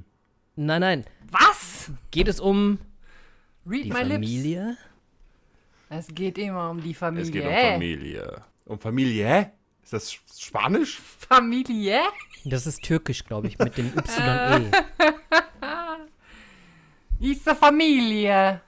Nein, 0.56 0.80
nein. 0.80 1.04
Was? 1.30 1.90
Geht 2.10 2.26
es 2.28 2.40
um 2.40 2.78
Read 3.66 3.84
die 3.84 3.92
my 3.92 4.02
lips. 4.02 4.78
Familie? 5.88 5.98
Es 6.08 6.14
geht 6.14 6.38
immer 6.38 6.70
um 6.70 6.80
die 6.82 6.94
Familie. 6.94 7.24
Es 7.24 7.32
geht 7.32 7.44
um 7.46 7.52
Familie. 7.52 8.42
Um 8.66 8.78
Familie, 8.78 9.26
hä? 9.26 9.46
Ist 9.82 9.92
das 9.92 10.12
Sch- 10.12 10.20
Spanisch? 10.38 10.98
Familie? 11.28 12.00
Das 12.44 12.66
ist 12.66 12.82
türkisch, 12.82 13.24
glaube 13.24 13.48
ich, 13.48 13.58
mit 13.58 13.76
dem. 13.76 13.86
YE. 13.96 14.70
It's 17.30 17.46
a 17.48 17.54
Familie. 17.54 18.60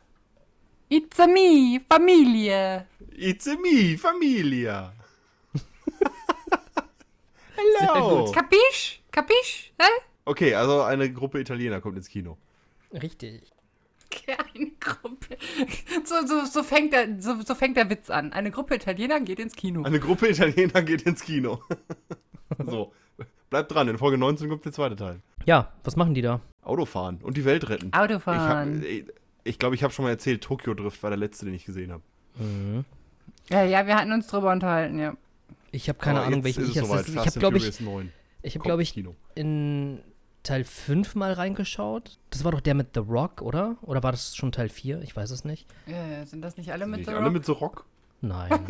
It's 0.88 1.20
a 1.20 1.26
me, 1.26 1.80
Familie. 1.88 2.86
It's 3.16 3.46
a 3.46 3.54
me, 3.56 3.96
Familia. 3.96 4.92
Hello. 7.56 8.30
Kapisch? 8.32 9.00
Kapisch? 9.12 9.72
Hä? 9.78 9.86
Okay, 10.24 10.54
also 10.54 10.82
eine 10.82 11.12
Gruppe 11.12 11.38
Italiener 11.40 11.80
kommt 11.80 11.96
ins 11.96 12.08
Kino. 12.08 12.38
Richtig. 12.92 13.52
Eine 14.54 14.70
Gruppe. 14.80 15.36
So, 16.04 16.26
so, 16.26 16.44
so, 16.44 16.62
fängt 16.62 16.92
der, 16.92 17.20
so, 17.20 17.40
so 17.42 17.54
fängt 17.54 17.76
der 17.76 17.88
Witz 17.90 18.10
an. 18.10 18.32
Eine 18.32 18.50
Gruppe 18.50 18.76
Italiener 18.76 19.20
geht 19.20 19.38
ins 19.38 19.54
Kino. 19.54 19.82
Eine 19.82 20.00
Gruppe 20.00 20.28
Italiener 20.28 20.82
geht 20.82 21.02
ins 21.02 21.22
Kino. 21.22 21.60
so, 22.66 22.92
bleibt 23.50 23.72
dran, 23.72 23.88
in 23.88 23.98
Folge 23.98 24.18
19 24.18 24.48
kommt 24.48 24.64
der 24.64 24.72
zweite 24.72 24.96
Teil. 24.96 25.20
Ja, 25.46 25.72
was 25.84 25.96
machen 25.96 26.14
die 26.14 26.22
da? 26.22 26.40
Autofahren 26.62 27.18
und 27.22 27.36
die 27.36 27.44
Welt 27.44 27.68
retten. 27.68 27.86
Ich 27.86 27.92
glaube, 27.92 28.14
Autofahren. 28.14 28.84
ich, 28.84 29.04
ich, 29.44 29.58
glaub, 29.58 29.72
ich 29.72 29.82
habe 29.82 29.92
schon 29.92 30.04
mal 30.04 30.10
erzählt, 30.10 30.42
Tokyo 30.42 30.74
Drift 30.74 31.02
war 31.02 31.10
der 31.10 31.18
letzte, 31.18 31.46
den 31.46 31.54
ich 31.54 31.64
gesehen 31.64 31.92
habe. 31.92 32.02
Ja, 33.48 33.64
ja, 33.64 33.86
wir 33.86 33.96
hatten 33.96 34.12
uns 34.12 34.26
drüber 34.26 34.52
unterhalten, 34.52 34.98
ja. 34.98 35.14
Ich 35.72 35.88
habe 35.88 35.98
keine 35.98 36.18
Aber 36.18 36.26
Ahnung, 36.26 36.44
welchen 36.44 36.64
ich 36.64 36.74
soweit. 36.74 37.08
Ich 37.08 37.16
habe, 37.16 37.38
glaube 37.38 37.56
ich, 37.56 37.62
Furious 37.64 37.80
9 37.80 38.12
ich 38.42 38.54
habe, 38.54 38.64
glaube 38.64 38.82
ins 38.82 38.88
ich, 38.88 38.94
Kino. 38.94 39.14
in 39.34 40.00
Teil 40.42 40.64
5 40.64 41.14
mal 41.16 41.32
reingeschaut. 41.34 42.18
Das 42.30 42.44
war 42.44 42.52
doch 42.52 42.60
der 42.60 42.74
mit 42.74 42.88
The 42.94 43.00
Rock, 43.00 43.42
oder? 43.42 43.76
Oder 43.82 44.02
war 44.02 44.12
das 44.12 44.34
schon 44.36 44.52
Teil 44.52 44.68
4? 44.68 45.02
Ich 45.02 45.14
weiß 45.14 45.30
es 45.30 45.44
nicht. 45.44 45.66
Äh, 45.86 46.24
sind 46.26 46.42
das 46.42 46.56
nicht 46.56 46.72
alle 46.72 46.86
mit 46.86 47.00
Nicht 47.00 47.08
The 47.08 47.14
alle 47.14 47.24
Rock? 47.26 47.32
mit 47.34 47.44
so 47.44 47.52
Rock. 47.54 47.84
Nein. 48.22 48.50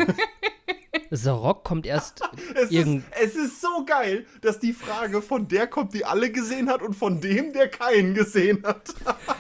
The 1.13 1.31
Rock 1.31 1.65
kommt 1.65 1.87
erst 1.87 2.21
Es 2.55 2.65
ist, 2.65 2.73
irgend. 2.73 3.05
es 3.21 3.35
ist 3.35 3.61
so 3.61 3.85
geil, 3.85 4.27
dass 4.43 4.61
die 4.61 4.73
Frage 4.73 5.23
von 5.23 5.49
der 5.49 5.67
kommt, 5.67 5.93
die 5.93 6.05
alle 6.05 6.31
gesehen 6.31 6.69
hat 6.69 6.83
und 6.83 6.95
von 6.95 7.21
dem, 7.21 7.53
der 7.53 7.69
keinen 7.69 8.15
gesehen 8.15 8.63
hat. 8.65 8.95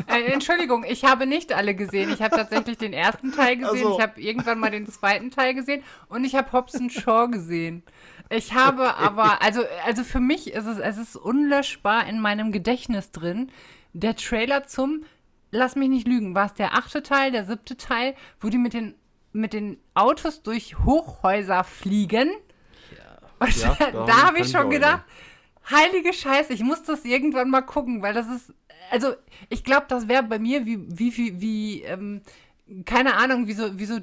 Äh, 0.08 0.32
Entschuldigung, 0.32 0.84
ich 0.84 1.04
habe 1.04 1.26
nicht 1.26 1.52
alle 1.52 1.74
gesehen. 1.76 2.12
Ich 2.12 2.22
habe 2.22 2.34
tatsächlich 2.36 2.76
den 2.78 2.92
ersten 2.92 3.30
Teil 3.32 3.56
gesehen, 3.56 3.84
Ach 3.86 3.90
so. 3.90 3.96
ich 3.96 4.02
habe 4.02 4.20
irgendwann 4.20 4.58
mal 4.58 4.70
den 4.72 4.86
zweiten 4.88 5.30
Teil 5.30 5.54
gesehen 5.54 5.84
und 6.08 6.24
ich 6.24 6.34
habe 6.34 6.50
Hobson 6.52 6.90
Shaw 6.90 7.28
gesehen. 7.28 7.84
Ich 8.30 8.54
habe 8.54 8.96
aber, 8.96 9.42
also, 9.42 9.62
also 9.84 10.04
für 10.04 10.20
mich 10.20 10.52
ist 10.52 10.66
es, 10.66 10.78
es 10.78 10.96
ist 10.96 11.16
unlöschbar 11.16 12.06
in 12.06 12.20
meinem 12.20 12.52
Gedächtnis 12.52 13.10
drin. 13.10 13.50
Der 13.92 14.14
Trailer 14.14 14.66
zum, 14.66 15.04
lass 15.50 15.74
mich 15.74 15.88
nicht 15.88 16.06
lügen, 16.06 16.34
war 16.34 16.46
es 16.46 16.54
der 16.54 16.74
achte 16.74 17.02
Teil, 17.02 17.32
der 17.32 17.44
siebte 17.44 17.76
Teil, 17.76 18.14
wo 18.40 18.48
die 18.48 18.58
mit 18.58 18.72
den, 18.72 18.94
mit 19.32 19.52
den 19.52 19.78
Autos 19.94 20.42
durch 20.42 20.78
Hochhäuser 20.78 21.64
fliegen. 21.64 22.30
Und 23.40 23.56
Ja, 23.56 23.76
da, 24.06 24.22
habe 24.26 24.40
ich 24.40 24.50
schon 24.50 24.70
gedacht, 24.70 25.02
heilige 25.68 26.12
Scheiße, 26.12 26.52
ich 26.52 26.62
muss 26.62 26.84
das 26.84 27.04
irgendwann 27.04 27.50
mal 27.50 27.62
gucken, 27.62 28.00
weil 28.00 28.14
das 28.14 28.28
ist, 28.28 28.52
also 28.92 29.14
ich 29.48 29.64
glaube, 29.64 29.86
das 29.88 30.06
wäre 30.06 30.22
bei 30.22 30.38
mir 30.38 30.66
wie, 30.66 30.78
wie, 30.86 31.16
wie, 31.16 31.40
wie 31.40 31.82
ähm, 31.82 32.20
keine 32.84 33.16
Ahnung, 33.16 33.48
wie 33.48 33.54
so, 33.54 33.78
wie 33.78 33.86
so 33.86 33.98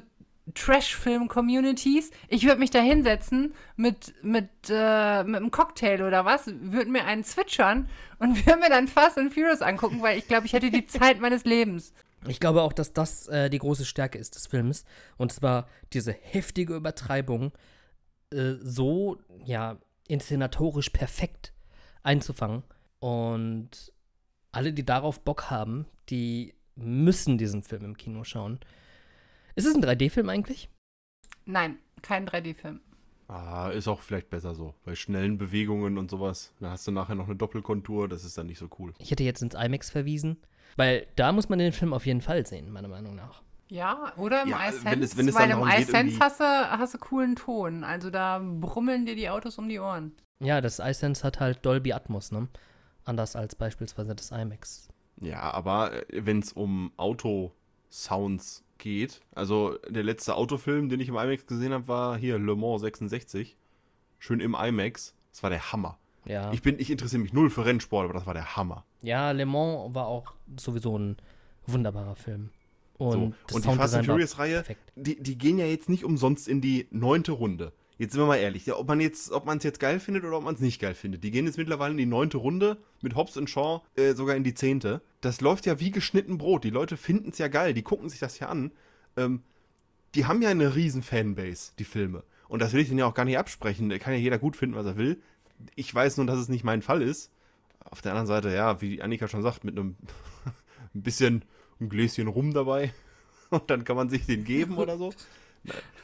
Trash-Film-Communities. 0.54 2.10
Ich 2.28 2.44
würde 2.44 2.58
mich 2.58 2.70
da 2.70 2.80
hinsetzen 2.80 3.54
mit, 3.76 4.14
mit, 4.22 4.48
äh, 4.68 5.24
mit 5.24 5.36
einem 5.36 5.50
Cocktail 5.50 6.02
oder 6.02 6.24
was, 6.24 6.46
würde 6.46 6.90
mir 6.90 7.04
einen 7.04 7.24
zwitschern 7.24 7.88
und 8.18 8.36
würde 8.46 8.60
mir 8.60 8.68
dann 8.68 8.88
Fast 8.88 9.18
and 9.18 9.32
Furious 9.32 9.62
angucken, 9.62 10.02
weil 10.02 10.18
ich 10.18 10.28
glaube, 10.28 10.46
ich 10.46 10.52
hätte 10.52 10.70
die 10.70 10.86
Zeit 10.88 11.20
meines 11.20 11.44
Lebens. 11.44 11.92
Ich 12.26 12.40
glaube 12.40 12.62
auch, 12.62 12.72
dass 12.72 12.92
das 12.92 13.28
äh, 13.28 13.48
die 13.48 13.58
große 13.58 13.84
Stärke 13.84 14.18
ist 14.18 14.34
des 14.34 14.46
Films. 14.46 14.84
Und 15.16 15.32
zwar 15.32 15.68
diese 15.92 16.12
heftige 16.12 16.74
Übertreibung 16.74 17.52
äh, 18.32 18.54
so, 18.60 19.18
ja, 19.44 19.78
inszenatorisch 20.08 20.90
perfekt 20.90 21.52
einzufangen. 22.02 22.64
Und 22.98 23.92
alle, 24.50 24.72
die 24.72 24.84
darauf 24.84 25.20
Bock 25.20 25.50
haben, 25.50 25.86
die 26.08 26.54
müssen 26.74 27.38
diesen 27.38 27.62
Film 27.62 27.84
im 27.84 27.96
Kino 27.96 28.24
schauen. 28.24 28.58
Ist 29.58 29.64
es 29.66 29.74
ein 29.74 29.82
3D-Film 29.82 30.28
eigentlich? 30.28 30.68
Nein, 31.44 31.78
kein 32.00 32.28
3D-Film. 32.28 32.80
Ah, 33.26 33.70
ist 33.70 33.88
auch 33.88 34.00
vielleicht 34.00 34.30
besser 34.30 34.54
so. 34.54 34.72
Bei 34.84 34.94
schnellen 34.94 35.36
Bewegungen 35.36 35.98
und 35.98 36.10
sowas. 36.12 36.52
Da 36.60 36.70
hast 36.70 36.86
du 36.86 36.92
nachher 36.92 37.16
noch 37.16 37.26
eine 37.26 37.34
Doppelkontur, 37.34 38.08
das 38.08 38.24
ist 38.24 38.38
dann 38.38 38.46
nicht 38.46 38.58
so 38.60 38.68
cool. 38.78 38.94
Ich 38.98 39.10
hätte 39.10 39.24
jetzt 39.24 39.42
ins 39.42 39.56
IMAX 39.56 39.90
verwiesen, 39.90 40.36
weil 40.76 41.08
da 41.16 41.32
muss 41.32 41.48
man 41.48 41.58
den 41.58 41.72
Film 41.72 41.92
auf 41.92 42.06
jeden 42.06 42.20
Fall 42.22 42.46
sehen, 42.46 42.70
meiner 42.70 42.86
Meinung 42.86 43.16
nach. 43.16 43.42
Ja, 43.68 44.12
oder 44.16 44.42
im 44.44 44.50
Ja, 44.50 44.68
iSense, 44.68 44.84
wenn 44.86 45.02
es- 45.02 45.16
wenn 45.16 45.28
es 45.28 45.34
weil 45.34 45.48
dann 45.48 45.60
im 45.60 45.68
iSense 45.68 46.20
hast 46.20 46.38
du, 46.38 46.44
hast 46.44 46.94
du 46.94 46.98
coolen 46.98 47.34
Ton. 47.34 47.82
Also 47.82 48.10
da 48.10 48.38
brummeln 48.38 49.06
dir 49.06 49.16
die 49.16 49.28
Autos 49.28 49.58
um 49.58 49.68
die 49.68 49.80
Ohren. 49.80 50.12
Ja, 50.40 50.60
das 50.60 50.78
iSense 50.78 51.24
hat 51.24 51.40
halt 51.40 51.66
Dolby 51.66 51.92
Atmos, 51.92 52.30
ne? 52.30 52.46
Anders 53.04 53.34
als 53.34 53.56
beispielsweise 53.56 54.14
das 54.14 54.30
IMAX. 54.30 54.88
Ja, 55.20 55.50
aber 55.50 56.04
wenn 56.12 56.38
es 56.38 56.52
um 56.52 56.92
Auto-Sounds 56.96 58.64
geht, 58.78 59.20
also 59.34 59.76
der 59.88 60.02
letzte 60.04 60.34
Autofilm, 60.36 60.88
den 60.88 61.00
ich 61.00 61.08
im 61.08 61.16
IMAX 61.16 61.46
gesehen 61.46 61.72
habe, 61.72 61.88
war 61.88 62.16
hier 62.16 62.38
Le 62.38 62.56
Mans 62.56 62.80
66. 62.82 63.56
Schön 64.18 64.40
im 64.40 64.54
IMAX. 64.54 65.14
Das 65.32 65.42
war 65.42 65.50
der 65.50 65.72
Hammer. 65.72 65.98
Ja. 66.24 66.52
Ich, 66.52 66.62
bin, 66.62 66.78
ich 66.78 66.90
interessiere 66.90 67.22
mich 67.22 67.32
null 67.32 67.50
für 67.50 67.64
Rennsport, 67.64 68.04
aber 68.04 68.14
das 68.14 68.26
war 68.26 68.34
der 68.34 68.56
Hammer. 68.56 68.84
Ja, 69.02 69.30
Le 69.32 69.46
Mans 69.46 69.94
war 69.94 70.06
auch 70.06 70.34
sowieso 70.58 70.98
ein 70.98 71.16
wunderbarer 71.66 72.16
Film. 72.16 72.50
Und, 72.98 73.12
So. 73.48 73.56
Und 73.56 73.64
die 73.64 73.74
Fast 73.74 73.94
and 73.94 74.08
war 74.08 74.14
Furious-Reihe, 74.14 74.54
perfekt. 74.56 74.92
die, 74.96 75.22
die 75.22 75.38
gehen 75.38 75.58
ja 75.58 75.66
jetzt 75.66 75.88
nicht 75.88 76.04
umsonst 76.04 76.48
in 76.48 76.60
die 76.60 76.88
neunte 76.90 77.32
Runde. 77.32 77.72
jetzt 77.96 78.12
sind 78.12 78.20
wir 78.20 78.26
mal 78.26 78.36
ehrlich, 78.36 78.66
ja, 78.66 78.76
ob 78.76 78.88
man 78.88 79.00
jetzt, 79.00 79.30
ob 79.30 79.46
man 79.46 79.58
es 79.58 79.64
jetzt 79.64 79.78
geil 79.78 80.00
findet 80.00 80.24
oder 80.24 80.38
ob 80.38 80.44
man 80.44 80.54
es 80.54 80.60
nicht 80.60 80.80
geil 80.80 80.94
findet. 80.94 81.22
Die 81.22 81.30
gehen 81.30 81.46
jetzt 81.46 81.58
mittlerweile 81.58 81.92
in 81.92 81.98
die 81.98 82.06
neunte 82.06 82.38
Runde 82.38 82.78
mit 83.00 83.14
Hobbs 83.14 83.36
und 83.36 83.48
Shaw 83.48 83.82
äh, 83.94 84.14
sogar 84.14 84.34
in 84.34 84.42
die 84.44 84.54
zehnte. 84.54 85.00
Das 85.20 85.40
läuft 85.40 85.66
ja 85.66 85.80
wie 85.80 85.90
geschnitten 85.90 86.38
Brot. 86.38 86.64
Die 86.64 86.70
Leute 86.70 86.96
finden 86.96 87.30
es 87.30 87.38
ja 87.38 87.48
geil, 87.48 87.74
die 87.74 87.82
gucken 87.82 88.08
sich 88.08 88.20
das 88.20 88.38
ja 88.38 88.48
an. 88.48 88.72
Ähm, 89.16 89.42
die 90.14 90.26
haben 90.26 90.42
ja 90.42 90.48
eine 90.48 90.74
riesen 90.74 91.02
Fanbase, 91.02 91.72
die 91.78 91.84
Filme. 91.84 92.22
Und 92.48 92.60
das 92.62 92.72
will 92.72 92.80
ich 92.80 92.88
denen 92.88 93.00
ja 93.00 93.06
auch 93.06 93.14
gar 93.14 93.24
nicht 93.24 93.38
absprechen. 93.38 93.88
Da 93.88 93.98
kann 93.98 94.14
ja 94.14 94.18
jeder 94.18 94.38
gut 94.38 94.56
finden, 94.56 94.76
was 94.76 94.86
er 94.86 94.96
will. 94.96 95.20
Ich 95.74 95.94
weiß 95.94 96.16
nur, 96.16 96.26
dass 96.26 96.38
es 96.38 96.48
nicht 96.48 96.64
mein 96.64 96.82
Fall 96.82 97.02
ist. 97.02 97.30
Auf 97.80 98.00
der 98.00 98.12
anderen 98.12 98.26
Seite, 98.26 98.54
ja, 98.54 98.80
wie 98.80 99.02
Annika 99.02 99.28
schon 99.28 99.42
sagt, 99.42 99.64
mit 99.64 99.78
einem 99.78 99.96
ein 100.94 101.02
bisschen 101.02 101.44
ein 101.80 101.88
Gläschen 101.88 102.28
rum 102.28 102.54
dabei. 102.54 102.92
Und 103.50 103.70
dann 103.70 103.84
kann 103.84 103.96
man 103.96 104.08
sich 104.08 104.26
den 104.26 104.44
geben 104.44 104.76
oder 104.76 104.98
so. 104.98 105.12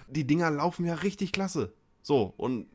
Die 0.08 0.26
Dinger 0.26 0.50
laufen 0.50 0.84
ja 0.84 0.94
richtig 0.94 1.32
klasse. 1.32 1.72
So, 2.02 2.34
und 2.36 2.66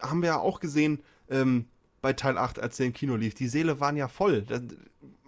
haben 0.00 0.20
wir 0.20 0.28
ja 0.30 0.38
auch 0.38 0.58
gesehen 0.58 1.00
ähm, 1.28 1.66
bei 2.00 2.12
Teil 2.12 2.38
8, 2.38 2.58
als 2.58 2.76
der 2.76 2.86
im 2.86 2.92
Kino 2.92 3.14
lief. 3.14 3.34
Die 3.34 3.46
Seele 3.46 3.80
waren 3.80 3.96
ja 3.96 4.08
voll. 4.08 4.42
Das, 4.42 4.62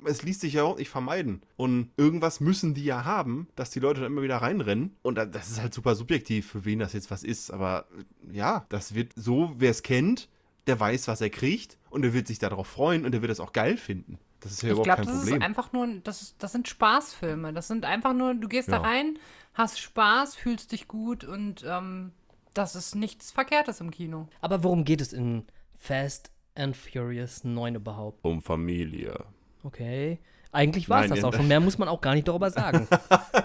es 0.04 0.22
ließ 0.22 0.40
sich 0.40 0.52
ja 0.54 0.62
auch 0.64 0.76
nicht 0.78 0.88
vermeiden. 0.90 1.42
Und 1.56 1.90
irgendwas 1.96 2.40
müssen 2.40 2.74
die 2.74 2.84
ja 2.84 3.04
haben, 3.04 3.48
dass 3.56 3.70
die 3.70 3.80
Leute 3.80 4.00
dann 4.02 4.12
immer 4.12 4.22
wieder 4.22 4.38
reinrennen. 4.38 4.96
Und 5.02 5.16
das 5.16 5.50
ist 5.50 5.60
halt 5.60 5.74
super 5.74 5.94
subjektiv, 5.94 6.50
für 6.50 6.64
wen 6.64 6.78
das 6.78 6.92
jetzt 6.92 7.10
was 7.10 7.22
ist. 7.24 7.50
Aber 7.50 7.86
ja, 8.30 8.66
das 8.68 8.94
wird 8.94 9.12
so, 9.16 9.54
wer 9.56 9.70
es 9.70 9.82
kennt, 9.82 10.28
der 10.66 10.78
weiß, 10.78 11.08
was 11.08 11.20
er 11.20 11.30
kriegt. 11.30 11.78
Und 11.90 12.02
der 12.02 12.12
wird 12.12 12.26
sich 12.26 12.38
darauf 12.38 12.66
freuen 12.66 13.04
und 13.04 13.12
der 13.12 13.22
wird 13.22 13.32
es 13.32 13.40
auch 13.40 13.52
geil 13.52 13.76
finden. 13.76 14.18
Das 14.40 14.52
ist 14.52 14.62
ja 14.62 14.68
ich 14.68 14.72
überhaupt 14.72 14.84
glaube, 14.86 14.96
kein 15.02 15.06
das 15.06 15.16
Problem. 15.20 15.36
ist 15.38 15.42
einfach 15.44 15.72
nur, 15.72 15.88
das, 16.04 16.34
das 16.38 16.52
sind 16.52 16.68
Spaßfilme. 16.68 17.52
Das 17.52 17.68
sind 17.68 17.84
einfach 17.84 18.12
nur, 18.12 18.34
du 18.34 18.48
gehst 18.48 18.68
da 18.68 18.76
Ja. 18.76 18.82
rein, 18.82 19.18
hast 19.54 19.80
Spaß, 19.80 20.36
fühlst 20.36 20.72
dich 20.72 20.88
gut 20.88 21.24
und 21.24 21.64
ähm, 21.66 22.12
das 22.52 22.76
ist 22.76 22.94
nichts 22.94 23.30
Verkehrtes 23.30 23.80
im 23.80 23.90
Kino. 23.90 24.28
Aber 24.40 24.62
worum 24.62 24.84
geht 24.84 25.00
es 25.00 25.12
in 25.12 25.44
Fast 25.78 26.30
and 26.54 26.76
Furious 26.76 27.44
9 27.44 27.76
überhaupt? 27.76 28.24
um 28.24 28.42
Familie. 28.42 29.24
Okay. 29.62 30.18
Eigentlich 30.52 30.88
war 30.88 31.04
es 31.04 31.10
das 31.10 31.22
auch 31.24 31.34
schon. 31.34 31.48
Mehr 31.48 31.60
muss 31.60 31.76
man 31.76 31.88
auch 31.88 32.00
gar 32.00 32.14
nicht 32.14 32.26
darüber 32.28 32.50
sagen. 32.50 32.88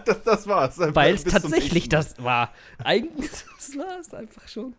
Das, 0.06 0.24
das 0.24 0.48
war's. 0.48 0.80
Einfach 0.80 0.96
weil 0.96 1.14
es 1.14 1.24
tatsächlich 1.24 1.88
das 1.90 2.22
war. 2.24 2.52
Eigentlich 2.84 3.30
das 3.58 3.78
war 3.78 4.00
es 4.00 4.14
einfach 4.14 4.48
schon. 4.48 4.74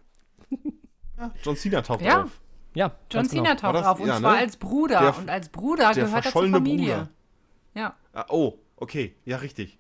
Mal. 1.17 1.31
John 1.43 1.57
Cena 1.57 1.83
taucht 1.83 2.03
Ja. 2.03 2.25
auf. 2.25 2.41
Ja, 2.75 2.87
John 3.11 3.23
ganz 3.23 3.31
genau. 3.31 3.43
Cena 3.45 3.55
taucht 3.55 3.85
auf 3.85 4.01
und 4.01 4.09
ja, 4.09 4.19
zwar 4.19 4.33
ne? 4.33 4.39
als 4.39 4.57
Bruder. 4.57 5.01
Der- 5.01 5.19
und 5.19 5.31
als 5.31 5.49
Bruder 5.51 5.93
der 5.93 6.05
gehört 6.05 6.13
er 6.13 6.23
zur 6.23 6.23
verschollene 6.23 6.57
Familie. 6.57 6.95
Bruder. 6.95 7.09
Ja. 7.75 7.97
Ah, 8.15 8.27
oh, 8.31 8.55
okay. 8.77 9.15
Ja, 9.25 9.37
richtig. 9.39 9.79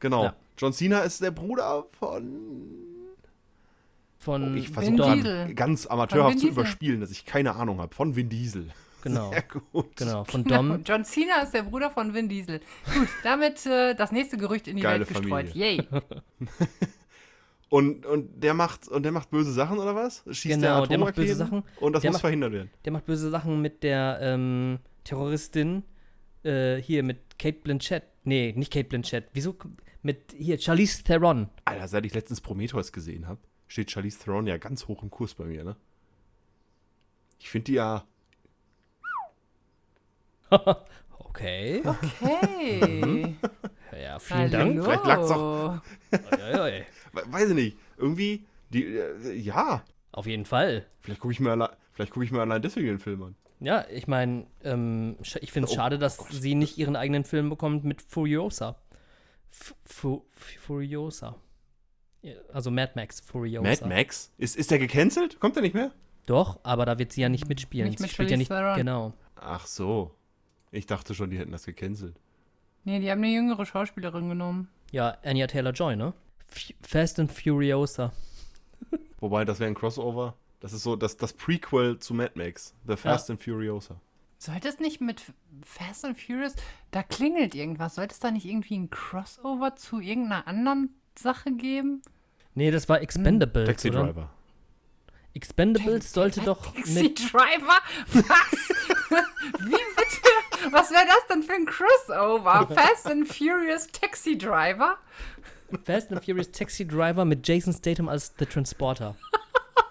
Genau. 0.00 0.24
Ja. 0.24 0.34
John 0.58 0.72
Cena 0.72 1.00
ist 1.00 1.22
der 1.22 1.30
Bruder 1.30 1.84
von. 1.98 2.26
Von 4.18 4.52
Oh, 4.52 4.56
ich 4.56 4.68
versuche 4.68 5.54
ganz 5.54 5.86
amateurhaft 5.86 6.40
zu 6.40 6.48
überspielen, 6.48 7.00
dass 7.00 7.10
ich 7.10 7.24
keine 7.24 7.54
Ahnung 7.56 7.80
habe. 7.80 7.94
Von 7.94 8.16
Vin 8.16 8.28
Diesel. 8.28 8.68
Genau. 9.02 9.30
Sehr 9.30 9.42
gut. 9.42 9.96
Genau, 9.96 10.24
von 10.24 10.44
Genau. 10.44 10.56
Dom. 10.62 10.82
John 10.84 11.04
Cena 11.04 11.42
ist 11.42 11.52
der 11.54 11.62
Bruder 11.62 11.90
von 11.90 12.12
Vin 12.14 12.28
Diesel. 12.28 12.60
Gut, 12.94 13.08
damit 13.22 13.64
äh, 13.66 13.94
das 13.94 14.12
nächste 14.12 14.36
Gerücht 14.36 14.68
in 14.68 14.76
die 14.76 14.82
Geile 14.82 15.08
Welt 15.08 15.20
gestreut. 15.20 15.54
Yay. 15.54 15.86
Und, 17.68 18.04
und 18.04 18.42
der 18.42 18.52
macht 18.52 18.88
und 18.88 19.04
der 19.04 19.12
macht 19.12 19.30
böse 19.30 19.52
Sachen 19.52 19.78
oder 19.78 19.94
was? 19.94 20.24
Schießt 20.28 20.56
Genau, 20.56 20.80
der 20.80 20.88
der 20.88 20.98
macht 20.98 21.14
böse? 21.14 21.36
Sachen. 21.36 21.62
Und 21.78 21.92
das 21.92 22.02
Der 22.02 22.10
muss 22.10 22.14
macht- 22.16 22.20
verhindert 22.22 22.52
werden. 22.52 22.70
Der 22.84 22.90
macht 22.92 23.06
böse 23.06 23.30
Sachen 23.30 23.62
mit 23.62 23.84
der 23.84 24.18
ähm, 24.20 24.80
Terroristin. 25.04 25.84
Äh, 26.42 26.78
hier 26.82 27.04
mit 27.04 27.38
Kate 27.38 27.58
Blanchett. 27.62 28.02
Nee, 28.24 28.52
nicht 28.56 28.72
Kate 28.72 28.88
Blanchett. 28.88 29.28
Wieso? 29.34 29.54
Mit 30.02 30.34
hier, 30.36 30.58
Charlize 30.58 31.04
Theron. 31.04 31.48
Alter, 31.64 31.86
seit 31.86 32.04
ich 32.06 32.12
letztens 32.12 32.40
Prometheus 32.40 32.90
gesehen 32.90 33.28
habe, 33.28 33.38
steht 33.68 33.88
Charlize 33.92 34.18
Theron 34.18 34.48
ja 34.48 34.56
ganz 34.58 34.88
hoch 34.88 35.04
im 35.04 35.10
Kurs 35.10 35.34
bei 35.34 35.44
mir, 35.44 35.62
ne? 35.62 35.76
Ich 37.38 37.50
finde 37.50 37.66
die 37.66 37.74
ja. 37.74 38.04
Okay. 41.30 41.82
Hey. 42.20 43.36
Ja, 44.02 44.18
vielen 44.18 44.50
Dank. 44.50 44.78
Hallo. 44.78 44.82
Vielleicht 44.84 45.04
lag's 45.06 45.30
Oi, 45.30 46.52
oi, 46.52 46.60
oi. 46.60 46.84
We- 47.12 47.32
Weiß 47.32 47.48
ich 47.50 47.54
nicht. 47.54 47.76
Irgendwie. 47.96 48.46
Die, 48.70 48.84
äh, 48.84 49.32
ja. 49.34 49.82
Auf 50.12 50.26
jeden 50.26 50.44
Fall. 50.44 50.86
Vielleicht 51.00 51.20
gucke 51.20 51.32
ich, 51.32 51.40
mir 51.40 51.52
alle- 51.52 51.70
vielleicht 51.92 52.12
guck 52.12 52.22
ich 52.24 52.30
mir 52.32 52.40
allein 52.40 52.60
deswegen 52.62 52.86
den 52.88 52.98
Film 52.98 53.22
an. 53.22 53.36
Ja, 53.60 53.84
ich 53.90 54.08
meine, 54.08 54.46
ähm, 54.64 55.16
ich 55.20 55.52
finde 55.52 55.66
es 55.66 55.72
Oh, 55.72 55.76
schade, 55.76 55.98
dass 55.98 56.16
Gott. 56.18 56.32
sie 56.32 56.54
nicht 56.54 56.78
ihren 56.78 56.96
eigenen 56.96 57.24
Film 57.24 57.48
bekommt 57.50 57.84
mit 57.84 58.02
Furiosa. 58.02 58.76
F 59.50 59.74
Fu 59.84 60.24
Furiosa. 60.32 61.36
Also 62.52 62.70
Mad 62.70 62.92
Max 62.96 63.20
Furiosa. 63.20 63.68
Mad 63.68 63.86
Max? 63.88 64.32
Ist, 64.38 64.56
ist 64.56 64.70
der 64.70 64.78
gecancelt? 64.78 65.38
Kommt 65.40 65.56
der 65.56 65.62
nicht 65.62 65.74
mehr? 65.74 65.92
Doch, 66.26 66.60
aber 66.64 66.86
da 66.86 66.98
wird 66.98 67.12
sie 67.12 67.22
ja 67.22 67.28
nicht 67.28 67.48
mitspielen. 67.48 67.88
Nicht 67.88 67.98
Sie 67.98 68.04
mit 68.04 68.12
spielt 68.12 68.30
ja 68.30 68.36
nicht. 68.36 68.48
Theron. 68.48 68.76
Genau. 68.76 69.12
Ach 69.36 69.66
so. 69.66 70.14
Ich 70.70 70.86
dachte 70.86 71.14
schon, 71.14 71.30
die 71.30 71.38
hätten 71.38 71.52
das 71.52 71.64
gecancelt. 71.66 72.16
Nee, 72.84 73.00
die 73.00 73.10
haben 73.10 73.22
eine 73.22 73.32
jüngere 73.32 73.66
Schauspielerin 73.66 74.28
genommen. 74.28 74.68
Ja, 74.92 75.18
Anya 75.22 75.46
Taylor 75.46 75.72
Joy, 75.72 75.96
ne? 75.96 76.12
F 76.48 76.72
Fast 76.82 77.20
and 77.20 77.30
Furiosa. 77.30 78.12
Wobei, 79.20 79.44
das 79.44 79.60
wäre 79.60 79.70
ein 79.70 79.74
Crossover. 79.74 80.34
Das 80.60 80.72
ist 80.72 80.82
so 80.82 80.96
das, 80.96 81.16
das 81.16 81.32
Prequel 81.32 81.98
zu 81.98 82.14
Mad 82.14 82.32
Max. 82.34 82.74
The 82.86 82.96
Fast 82.96 83.30
and 83.30 83.42
Furiosa. 83.42 84.00
Sollte 84.38 84.68
es 84.68 84.78
nicht 84.80 85.02
mit 85.02 85.22
Fast 85.62 86.04
and 86.06 86.18
Furious, 86.18 86.54
da 86.92 87.02
klingelt 87.02 87.54
irgendwas. 87.54 87.96
Sollte 87.96 88.14
es 88.14 88.20
da 88.20 88.30
nicht 88.30 88.46
irgendwie 88.46 88.78
ein 88.78 88.88
Crossover 88.88 89.76
zu 89.76 90.00
irgendeiner 90.00 90.46
anderen 90.46 90.94
Sache 91.14 91.52
geben? 91.52 92.00
Nee, 92.54 92.70
das 92.70 92.88
war 92.88 93.02
Expendables. 93.02 93.68
Taxi 93.68 93.90
oder? 93.90 94.04
Driver. 94.04 94.30
Expendables 95.34 96.12
sollte 96.12 96.40
doch 96.40 96.74
Taxi 96.74 97.02
mit. 97.02 97.32
Driver? 97.32 97.80
Was? 98.12 98.68
Wie 99.60 99.70
bitte? 99.70 100.29
Was 100.70 100.90
wäre 100.90 101.06
das 101.06 101.26
denn 101.28 101.42
für 101.42 101.54
ein 101.54 101.66
Crossover? 101.66 102.68
Fast 102.74 103.06
and 103.06 103.26
Furious 103.26 103.86
Taxi 103.88 104.36
Driver? 104.36 104.98
Fast 105.84 106.12
and 106.12 106.24
Furious 106.24 106.50
Taxi 106.50 106.86
Driver 106.86 107.24
mit 107.24 107.46
Jason 107.46 107.72
Statham 107.72 108.08
als 108.08 108.34
The 108.38 108.46
Transporter. 108.46 109.16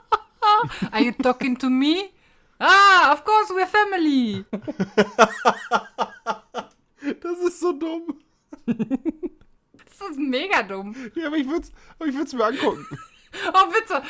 Are 0.92 1.02
you 1.02 1.12
talking 1.12 1.58
to 1.58 1.70
me? 1.70 2.12
Ah, 2.60 3.14
of 3.14 3.24
course 3.24 3.50
we're 3.50 3.68
family. 3.68 4.46
Das 7.22 7.40
ist 7.40 7.62
so 7.62 7.72
dumm. 7.72 8.20
Das 8.66 10.10
ist 10.10 10.20
mega 10.20 10.64
dumm. 10.64 10.94
Ja, 11.16 11.28
aber 11.28 11.38
ich 11.38 11.48
würde 11.48 11.66
es 12.26 12.34
mir 12.34 12.46
angucken. 12.46 12.86
Oh, 13.54 13.72
bitte. 13.72 14.04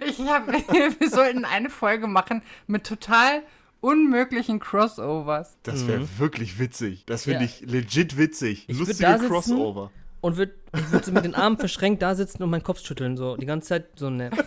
Ich 0.06 0.20
hab, 0.20 0.46
wir 0.46 1.10
sollten 1.10 1.44
eine 1.44 1.70
Folge 1.70 2.06
machen 2.06 2.42
mit 2.66 2.86
total 2.86 3.42
unmöglichen 3.82 4.58
Crossovers. 4.60 5.58
Das 5.64 5.86
wäre 5.86 6.08
wirklich 6.18 6.58
witzig. 6.58 7.04
Das 7.04 7.24
finde 7.24 7.40
Ja. 7.40 7.44
ich 7.44 7.60
legit 7.62 8.16
witzig. 8.16 8.64
Ich 8.68 8.78
Lustige 8.78 9.18
Crossover. 9.28 9.90
Und 10.22 10.36
würd, 10.36 10.52
ich 10.74 10.92
würde 10.92 11.04
so 11.04 11.12
mit 11.12 11.24
den 11.24 11.34
Armen 11.34 11.58
verschränkt 11.58 12.00
da 12.00 12.14
sitzen 12.14 12.42
und 12.42 12.50
meinen 12.50 12.62
Kopf 12.62 12.80
schütteln. 12.80 13.16
So 13.16 13.36
die 13.36 13.44
ganze 13.46 13.68
Zeit 13.68 13.88
so 13.96 14.08
ne. 14.08 14.30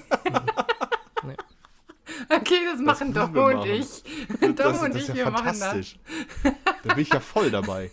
Okay, 2.30 2.56
das 2.72 2.80
machen 2.80 3.10
müssen 3.10 3.14
Dom 3.14 3.36
und 3.36 3.54
machen. 3.56 3.70
ich. 3.72 4.04
Dom 4.40 4.56
Das, 4.56 4.82
und 4.82 4.94
das 4.96 5.02
ich, 5.04 5.10
ist 5.10 5.16
wir 5.16 5.24
ja 5.26 5.30
machen 5.30 5.46
das. 5.48 5.60
fantastisch. 5.60 6.00
Da 6.84 6.94
bin 6.94 7.04
ich 7.04 7.10
ja 7.10 7.20
voll 7.20 7.52
dabei. 7.52 7.92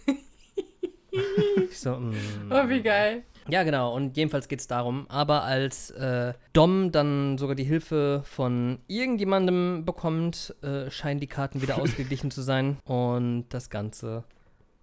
So, 1.73 1.97
mm. 1.97 2.15
Oh, 2.51 2.69
wie 2.69 2.81
geil. 2.83 3.25
Ja, 3.49 3.63
genau. 3.65 3.95
Und 3.95 4.17
jedenfalls 4.17 4.47
geht 4.49 4.61
es 4.61 4.67
darum, 4.69 5.07
aber 5.09 5.43
als 5.43 5.91
äh, 5.91 6.33
Dom 6.53 6.93
dann 6.93 7.37
sogar 7.39 7.57
die 7.57 7.65
Hilfe 7.65 8.23
von 8.25 8.79
irgendjemandem 8.87 9.85
bekommt, 9.85 10.55
äh, 10.63 10.89
scheinen 10.91 11.19
die 11.21 11.27
Karten 11.27 11.61
wieder 11.63 11.79
ausgeglichen 11.83 12.31
zu 12.31 12.43
sein. 12.43 12.79
Und 12.85 13.47
das 13.51 13.69
Ganze 13.71 14.25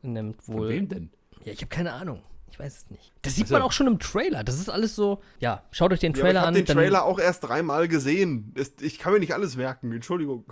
nimmt 0.02 0.42
Von 0.44 0.56
wohl. 0.58 0.70
wem 0.70 0.90
denn? 0.90 1.10
Ja, 1.46 1.54
ich 1.54 1.60
habe 1.62 1.70
keine 1.70 1.94
Ahnung. 1.94 2.22
Ich 2.52 2.60
weiß 2.60 2.76
es 2.78 2.90
nicht. 2.90 3.14
Das 3.22 3.36
sieht 3.36 3.46
Ach 3.46 3.50
so. 3.50 3.54
man 3.56 3.62
auch 3.62 3.72
schon 3.72 3.88
im 3.88 4.00
Trailer. 4.00 4.44
Das 4.44 4.60
ist 4.60 4.70
alles 4.70 4.96
so. 4.96 5.22
Ja, 5.40 5.64
schaut 5.72 5.94
euch 5.94 6.00
den 6.00 6.14
Ja, 6.14 6.20
aber 6.20 6.20
ich 6.20 6.24
Trailer 6.34 6.40
habe 6.42 6.48
an. 6.50 6.54
den 6.56 6.66
Trailer 6.66 7.06
auch 7.06 7.20
erst 7.20 7.44
dreimal 7.46 7.88
gesehen. 7.88 8.52
Das, 8.56 8.74
ich 8.82 9.00
kann 9.00 9.14
mir 9.14 9.20
nicht 9.20 9.34
alles 9.34 9.56
merken. 9.56 9.94
Entschuldigung. 9.94 10.44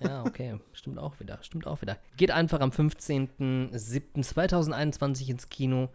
Ja, 0.00 0.22
okay. 0.24 0.60
Stimmt 0.74 0.98
auch 1.00 1.18
wieder. 1.18 1.38
Stimmt 1.42 1.66
auch 1.66 1.80
wieder. 1.82 1.96
Geht 2.16 2.30
einfach 2.30 2.60
am 2.60 2.70
15.07.2021 2.70 5.28
ins 5.30 5.48
Kino 5.48 5.88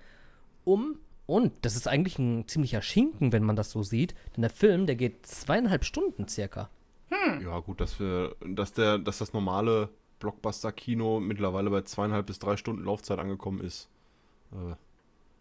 um. 0.66 0.98
Und 1.26 1.54
das 1.62 1.76
ist 1.76 1.88
eigentlich 1.88 2.20
ein 2.20 2.48
ziemlicher 2.48 2.82
Schinken, 2.82 3.32
wenn 3.32 3.44
man 3.44 3.56
das 3.56 3.72
so 3.72 3.82
sieht. 3.82 4.14
Denn 4.36 4.42
der 4.42 4.50
Film, 4.50 4.86
der 4.86 4.96
geht 4.96 5.26
zweieinhalb 5.26 5.86
Stunden 5.86 6.28
circa. 6.28 6.70
Ja, 7.42 7.60
gut, 7.60 7.80
dass 7.80 8.00
wir, 8.00 8.36
dass 8.46 8.74
der, 8.74 8.98
dass 8.98 9.20
das 9.20 9.34
normale 9.34 9.90
Blockbuster-Kino 10.20 11.20
mittlerweile 11.20 11.70
bei 11.70 11.82
zweieinhalb 11.82 12.26
bis 12.26 12.40
drei 12.40 12.58
Stunden 12.58 12.84
Laufzeit 12.84 13.20
angekommen 13.20 13.62
ist, 13.62 13.88
äh, 14.52 14.76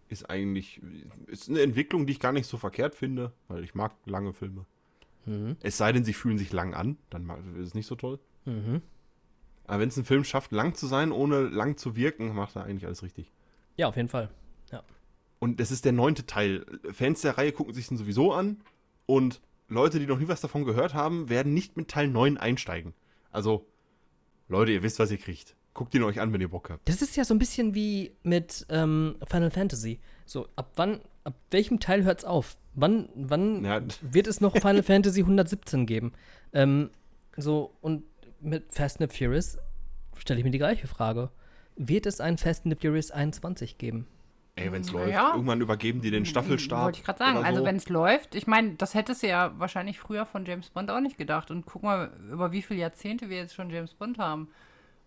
ist 0.09 0.29
eigentlich 0.29 0.81
ist 1.27 1.49
eine 1.49 1.63
Entwicklung, 1.63 2.07
die 2.07 2.13
ich 2.13 2.21
gar 2.21 2.33
nicht 2.33 2.47
so 2.47 2.59
verkehrt 2.59 2.95
finde, 2.95 3.33
weil 3.49 3.65
ich 3.65 3.75
mag 3.75 3.93
lange 4.05 4.33
Filme. 4.35 4.67
Mhm. 5.25 5.57
Es 5.63 5.79
sei 5.79 5.93
denn, 5.93 6.05
sie 6.05 6.13
fühlen 6.13 6.37
sich 6.37 6.53
lang 6.53 6.75
an, 6.75 6.99
dann 7.11 7.25
mag- 7.25 7.41
ist 7.59 7.69
es 7.69 7.75
nicht 7.75 7.87
so 7.87 7.95
toll. 7.95 8.19
Mhm. 8.45 8.83
Aber 9.67 9.81
wenn 9.81 9.89
es 9.89 9.97
ein 9.97 10.05
Film 10.05 10.25
schafft, 10.25 10.53
lang 10.53 10.75
zu 10.75 10.87
sein, 10.87 11.11
ohne 11.13 11.43
lang 11.43 11.77
zu 11.79 11.97
wirken, 11.97 12.35
macht 12.35 12.57
er 12.57 12.65
eigentlich 12.65 12.85
alles 12.87 13.03
richtig. 13.03 13.33
Ja, 13.77 13.89
auf 13.89 13.97
jeden 13.97 14.11
Fall. 14.11 14.29
Und 15.43 15.59
das 15.59 15.73
ist 15.73 15.85
der 15.85 15.91
neunte 15.91 16.25
Teil. 16.25 16.65
Fans 16.93 17.23
der 17.23 17.37
Reihe 17.37 17.51
gucken 17.51 17.75
sich 17.75 17.89
den 17.89 17.97
sowieso 17.97 18.33
an 18.33 18.59
und 19.07 19.41
Leute, 19.67 19.99
die 19.99 20.07
noch 20.07 20.21
nie 20.21 20.29
was 20.29 20.41
davon 20.41 20.65
gehört 20.65 20.95
haben, 20.95 21.29
werden 21.31 21.53
nicht 21.53 21.77
mit 21.77 21.89
Teil 21.89 22.07
9 22.07 22.37
einsteigen. 22.37 22.95
Also, 23.33 23.67
Leute, 24.47 24.71
ihr 24.71 24.85
wisst, 24.85 25.01
was 25.01 25.11
ihr 25.11 25.19
kriegt. 25.19 25.57
Guckt 25.75 25.93
ihn 25.97 26.05
euch 26.05 26.21
an, 26.21 26.33
wenn 26.33 26.41
ihr 26.41 26.49
Bock 26.49 26.71
habt. 26.71 26.89
Das 26.89 27.03
ist 27.03 27.17
ja 27.17 27.25
so 27.25 27.35
ein 27.35 27.41
bisschen 27.41 27.75
wie 27.75 28.13
mit 28.23 28.65
ähm, 28.69 29.17
Final 29.27 29.51
Fantasy. 29.51 29.99
So, 30.27 30.47
ab 30.55 30.75
wann, 30.77 31.01
ab 31.25 31.35
welchem 31.51 31.81
Teil 31.81 32.05
hört's 32.05 32.25
auf? 32.25 32.57
Wann, 32.75 33.09
wann 33.17 33.65
Ja, 33.65 33.83
wird 34.01 34.29
es 34.29 34.41
noch 34.41 34.53
Final 34.53 34.85
Fantasy 34.85 35.23
117 35.23 35.87
geben? 35.87 36.13
Ähm, 36.53 36.91
so, 37.37 37.75
und 37.81 38.05
mit 38.41 38.73
Fast 38.73 39.01
and 39.01 39.11
the 39.11 39.19
Furious 39.19 39.59
stelle 40.17 40.39
ich 40.39 40.45
mir 40.45 40.53
die 40.53 40.59
gleiche 40.59 40.87
Frage. 40.87 41.33
Wird 41.75 42.07
es 42.07 42.21
ein 42.21 42.39
Fast 42.39 42.65
and 42.65 42.77
the 42.79 42.81
Furious 42.81 43.11
21 43.11 43.77
geben? 43.77 44.07
Ey, 44.57 44.71
wenn's 44.71 44.93
läuft, 44.93 45.13
ja. 45.13 45.33
irgendwann 45.33 45.61
übergeben 45.61 46.01
die 46.01 46.11
den 46.11 46.27
Staffelstab. 46.27 46.85
Wollte 46.85 46.99
ich 46.99 47.05
gerade 47.05 47.19
sagen. 47.19 47.45
Also 47.45 47.61
so. 47.61 47.67
wenn 47.67 47.77
es 47.77 47.89
läuft, 47.89 48.35
ich 48.35 48.47
meine, 48.47 48.75
das 48.75 48.95
hättest 48.95 49.23
du 49.23 49.29
ja 49.29 49.59
wahrscheinlich 49.59 49.99
früher 49.99 50.27
von 50.27 50.45
James 50.45 50.71
Bond 50.71 50.91
auch 50.91 51.01
nicht 51.01 51.19
gedacht. 51.19 51.51
Und 51.51 51.67
guck 51.67 51.83
mal, 51.83 52.13
über 52.31 52.53
wie 52.53 52.63
viele 52.63 52.81
Jahrzehnte 52.81 53.29
wir 53.29 53.39
jetzt 53.39 53.55
schon 53.55 53.71
James 53.71 53.95
Bond 53.95 54.19
haben. 54.19 54.49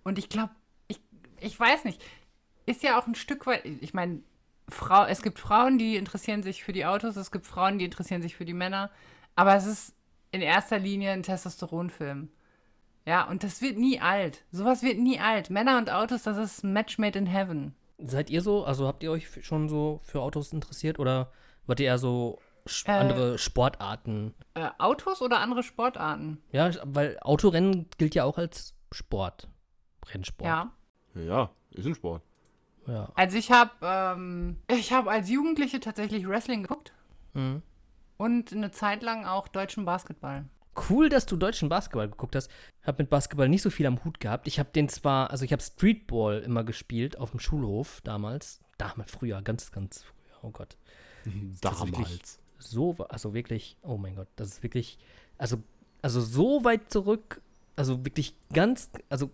Und 0.03 0.17
ich 0.17 0.29
glaube, 0.29 0.51
ich, 0.87 0.99
ich 1.39 1.59
weiß 1.59 1.85
nicht, 1.85 2.03
ist 2.65 2.83
ja 2.83 2.99
auch 2.99 3.07
ein 3.07 3.15
Stück 3.15 3.45
weit, 3.45 3.65
ich 3.65 3.93
meine, 3.93 4.21
Frau, 4.67 5.05
es 5.05 5.21
gibt 5.21 5.37
Frauen, 5.37 5.77
die 5.77 5.95
interessieren 5.95 6.41
sich 6.41 6.63
für 6.63 6.73
die 6.73 6.85
Autos, 6.85 7.15
es 7.15 7.31
gibt 7.31 7.45
Frauen, 7.45 7.77
die 7.77 7.85
interessieren 7.85 8.23
sich 8.23 8.35
für 8.35 8.45
die 8.45 8.53
Männer. 8.53 8.89
Aber 9.35 9.55
es 9.55 9.67
ist 9.67 9.95
in 10.31 10.41
erster 10.41 10.79
Linie 10.79 11.11
ein 11.11 11.23
Testosteronfilm. 11.23 12.29
Ja, 13.05 13.23
und 13.27 13.43
das 13.43 13.61
wird 13.61 13.77
nie 13.77 13.99
alt. 13.99 14.43
Sowas 14.51 14.81
wird 14.81 14.97
nie 14.97 15.19
alt. 15.19 15.51
Männer 15.51 15.77
und 15.77 15.91
Autos, 15.91 16.23
das 16.23 16.37
ist 16.37 16.63
ein 16.63 16.73
Match 16.73 16.97
made 16.97 17.19
in 17.19 17.27
heaven. 17.27 17.75
Seid 17.97 18.29
ihr 18.29 18.41
so, 18.41 18.65
also 18.65 18.87
habt 18.87 19.03
ihr 19.03 19.11
euch 19.11 19.45
schon 19.45 19.69
so 19.69 19.99
für 20.03 20.21
Autos 20.21 20.51
interessiert 20.53 20.99
oder 20.99 21.31
wart 21.65 21.79
ihr 21.79 21.87
eher 21.87 21.97
so 21.97 22.39
Äh. 22.85 22.91
andere 22.91 23.37
Sportarten? 23.37 24.33
Äh, 24.53 24.69
Autos 24.79 25.21
oder 25.21 25.39
andere 25.39 25.63
Sportarten? 25.63 26.41
Ja, 26.51 26.71
weil 26.83 27.17
Autorennen 27.21 27.87
gilt 27.97 28.15
ja 28.15 28.23
auch 28.25 28.37
als 28.37 28.75
Sport. 28.91 29.47
Rennsport. 30.13 30.47
Ja. 30.47 30.71
Ja, 31.15 31.49
ist 31.71 31.85
ein 31.87 31.95
Sport. 31.95 32.21
ja. 32.87 33.09
Also 33.15 33.37
ich 33.37 33.51
habe 33.51 33.71
ähm, 33.81 34.57
ich 34.69 34.91
habe 34.91 35.09
als 35.09 35.29
Jugendliche 35.29 35.79
tatsächlich 35.79 36.27
Wrestling 36.27 36.63
geguckt 36.63 36.91
Mhm. 37.33 37.61
und 38.17 38.51
eine 38.53 38.71
Zeit 38.71 39.03
lang 39.03 39.25
auch 39.25 39.47
deutschen 39.47 39.85
Basketball. 39.85 40.45
Cool, 40.89 41.09
dass 41.09 41.25
du 41.25 41.37
deutschen 41.37 41.69
Basketball 41.69 42.09
geguckt 42.09 42.35
hast. 42.35 42.49
Hab 42.83 42.99
mit 42.99 43.09
Basketball 43.09 43.47
nicht 43.47 43.61
so 43.61 43.69
viel 43.69 43.85
am 43.85 44.03
Hut 44.03 44.19
gehabt. 44.19 44.47
Ich 44.47 44.59
habe 44.59 44.69
den 44.73 44.89
zwar, 44.89 45.29
also 45.31 45.45
ich 45.45 45.51
habe 45.51 45.63
Streetball 45.63 46.39
immer 46.39 46.63
gespielt 46.63 47.17
auf 47.17 47.31
dem 47.31 47.39
Schulhof 47.39 48.01
damals. 48.03 48.59
Damals 48.77 49.11
früher, 49.11 49.41
ganz, 49.41 49.71
ganz 49.71 50.03
früher. 50.03 50.37
Oh 50.41 50.51
Gott. 50.51 50.77
Damals. 51.61 52.39
So, 52.57 52.95
also 53.09 53.33
wirklich, 53.33 53.77
oh 53.81 53.97
mein 53.97 54.15
Gott, 54.15 54.27
das 54.35 54.49
ist 54.49 54.63
wirklich, 54.63 54.97
also, 55.37 55.57
also 56.01 56.21
so 56.21 56.63
weit 56.63 56.91
zurück, 56.91 57.41
also 57.75 58.05
wirklich 58.05 58.35
ganz, 58.53 58.89
also 59.09 59.29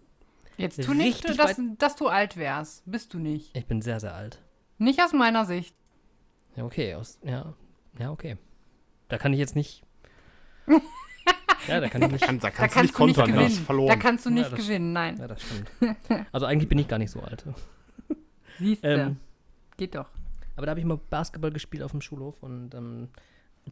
Jetzt 0.58 0.84
tu 0.84 0.94
nicht, 0.94 1.28
dass, 1.28 1.60
dass 1.78 1.96
du 1.96 2.08
alt 2.08 2.38
wärst. 2.38 2.84
Bist 2.86 3.14
du 3.14 3.20
nicht. 3.20 3.56
ich 3.56 3.66
bin 3.66 3.82
sehr, 3.82 4.00
sehr 4.00 4.14
alt. 4.14 4.42
Nicht 4.78 5.02
aus 5.02 5.14
meiner 5.14 5.46
Sicht. 5.46 5.76
Ja, 6.56 6.66
okay, 6.66 6.96
aus, 6.96 7.20
ja, 7.24 7.54
ja, 7.98 8.12
okay. 8.12 8.38
Da 9.08 9.18
kann 9.18 9.34
ich 9.34 9.39
jetzt 9.39 9.56
nicht. 9.56 9.84
ja, 11.68 11.80
da 11.80 11.89
kann 11.89 12.01
ich 12.03 12.12
nicht. 12.12 12.24
Kann, 12.26 12.39
da 12.39 12.49
kannst 12.49 12.76
du 12.76 12.82
nicht 12.82 12.93
kannst 12.93 12.99
du 12.99 13.05
nicht 13.05 13.16
kontern, 13.16 13.16
da 13.16 13.41
hast 13.41 13.47
gewinnen. 13.47 13.57
du 13.59 13.66
verloren. 13.66 13.88
Da 13.89 13.95
kannst 13.95 14.26
du 14.26 14.30
Ja, 14.30 14.36
nicht 14.36 14.51
das- 14.51 14.59
gewinnen, 14.59 14.93
nein. 14.93 15.18
Ja, 15.18 15.28
das 15.28 15.41
stimmt. 15.41 15.70
Also 16.32 16.45
eigentlich 16.45 16.70
bin 16.70 16.80
ich 16.80 16.88
gar 16.88 16.97
nicht 16.99 17.12
so 17.12 17.20
alt. 17.22 17.45
Siehst 18.59 18.84
du. 18.84 18.88
Ähm, 18.88 19.18
Geht 19.78 19.95
doch. 19.95 20.09
aber 20.55 20.66
da 20.66 20.72
habe 20.72 20.80
ich 20.80 20.86
mal 20.86 20.99
Basketball 21.09 21.51
gespielt 21.51 21.84
auf 21.84 21.91
dem 21.91 22.01
Schulhof 22.01 22.41
und 22.43 22.76
ähm, 22.76 23.09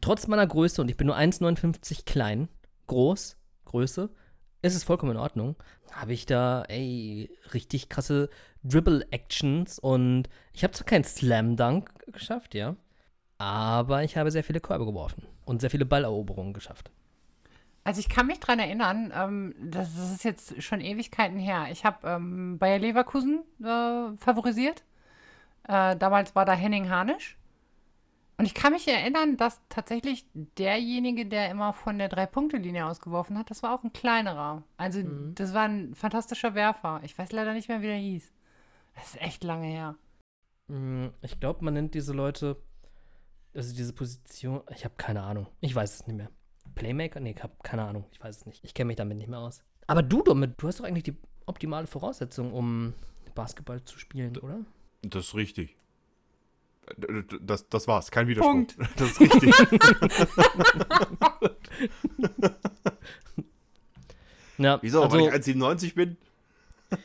trotz 0.02 0.28
meiner 0.28 0.48
Größe, 0.48 0.82
und 0.82 0.90
ich 0.90 0.98
bin 0.98 1.08
nur 1.08 1.16
1,59 1.18 2.06
klein, 2.06 2.48
groß, 2.88 3.38
Größe, 3.66 4.10
ist 4.62 4.76
es 4.76 4.84
vollkommen 4.84 5.12
in 5.14 5.18
Ordnung, 5.18 5.56
habe 5.92 6.14
ich 6.14 6.26
da, 6.26 6.64
ey, 6.64 7.30
richtig 7.54 7.90
krasse 7.90 8.30
Dribble-Actions 8.64 9.80
und 9.80 10.30
ich 10.54 10.64
habe 10.64 10.74
zwar 10.74 10.86
keinen 10.86 11.04
Slam-Dunk 11.04 11.90
geschafft, 12.12 12.56
ja, 12.56 12.76
aber 13.38 14.04
ich 14.04 14.18
habe 14.18 14.32
sehr 14.32 14.44
viele 14.44 14.60
Körbe 14.60 14.86
geworfen 14.86 15.24
und 15.46 15.62
sehr 15.62 15.70
viele 15.70 15.86
Balleroberungen 15.86 16.54
geschafft. 16.54 16.92
Also 17.90 18.02
ich 18.02 18.10
kann 18.10 18.28
mich 18.28 18.40
dran 18.40 18.60
erinnern, 18.60 19.12
ähm, 19.16 19.56
das, 19.60 19.96
das 19.96 20.12
ist 20.12 20.24
jetzt 20.24 20.62
schon 20.62 20.80
Ewigkeiten 20.80 21.40
her. 21.40 21.70
Ich 21.72 21.86
habe 21.86 22.08
ähm, 22.08 22.60
Bayer 22.60 22.78
Leverkusen 22.78 23.40
äh, 23.64 24.16
favorisiert. 24.18 24.84
Äh, 25.68 25.96
damals 25.96 26.36
war 26.36 26.46
da 26.46 26.54
Henning 26.54 26.88
Harnisch. 26.92 27.36
Und 28.38 28.46
ich 28.46 28.54
kann 28.54 28.74
mich 28.74 28.88
erinnern, 28.88 29.38
dass 29.38 29.60
tatsächlich 29.70 30.28
derjenige, 30.36 31.26
der 31.26 31.50
immer 31.50 31.74
von 31.74 31.98
der 31.98 32.10
Drei-Punkte-Linie 32.10 32.86
ausgeworfen 32.86 33.40
hat, 33.40 33.50
das 33.50 33.64
war 33.64 33.74
auch 33.74 33.84
ein 33.84 33.92
kleinerer. 33.92 34.62
Also 34.78 35.02
das 35.34 35.56
war 35.56 35.64
ein 35.64 35.96
fantastischer 35.96 36.54
Werfer. 36.54 37.02
Ich 37.04 37.18
weiß 37.18 37.32
leider 37.32 37.54
nicht 37.56 37.70
mehr, 37.70 37.82
wie 37.82 37.88
der 37.88 37.98
hieß. 37.98 38.32
Das 38.94 39.16
ist 39.16 39.20
echt 39.22 39.44
lange 39.44 39.66
her. 39.66 39.96
Mm, 40.68 41.08
Ich 41.24 41.40
glaube, 41.40 41.66
man 41.66 41.74
nennt 41.74 41.96
diese 41.96 42.14
Leute, 42.14 42.56
also 43.56 43.76
diese 43.76 43.94
Position, 43.94 44.62
ich 44.76 44.86
habe 44.86 44.94
keine 44.96 45.24
Ahnung. 45.24 45.48
Ich 45.60 45.74
weiß 45.74 45.96
es 45.96 46.06
nicht 46.06 46.18
mehr. 46.18 46.30
Playmaker? 46.80 47.20
Nee, 47.20 47.36
ich 47.38 47.44
habe 47.44 47.54
keine 47.62 47.84
Ahnung. 47.84 48.06
Ich 48.12 48.24
weiß 48.24 48.38
es 48.38 48.46
nicht. 48.48 48.64
Ich 48.64 48.74
kenne 48.74 48.88
mich 48.88 48.96
damit 48.96 49.18
nicht 49.18 49.30
mehr 49.30 49.40
aus. 49.40 49.62
Aber 49.86 50.02
du, 50.02 50.24
Domit, 50.24 50.54
du 50.58 50.68
hast 50.68 50.80
doch 50.80 50.86
eigentlich 50.86 51.04
die 51.04 51.16
optimale 51.46 51.86
Voraussetzung, 51.86 52.54
um 52.54 52.94
Basketball 53.36 53.84
zu 53.84 54.00
spielen, 54.00 54.38
oder? 54.38 54.62
Das 55.04 55.28
ist 55.28 55.36
richtig. 55.36 55.76
Das, 57.42 57.70
das 57.70 57.88
war's, 57.88 58.10
kein 58.10 58.28
Widerspruch. 58.28 58.52
Punkt. 58.52 58.76
Das 58.96 59.12
ist 59.12 59.22
richtig. 59.22 59.54
Ja, 64.58 64.78
Wieso? 64.82 65.02
also, 65.02 65.18
Weil 65.18 65.40
ich 65.40 65.48
1,97 65.56 65.96
bin? 65.96 66.18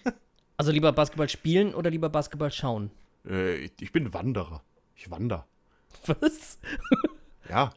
also 0.57 0.73
lieber 0.73 0.91
Basketball 0.91 1.29
spielen 1.29 1.73
oder 1.73 1.89
lieber 1.89 2.09
Basketball 2.09 2.51
schauen? 2.51 2.91
Äh, 3.25 3.55
ich, 3.55 3.73
ich 3.81 3.93
bin 3.93 4.13
Wanderer. 4.13 4.61
Ich 4.97 5.09
wander. 5.09 5.47
Was? 6.07 6.59
Ja, 7.49 7.73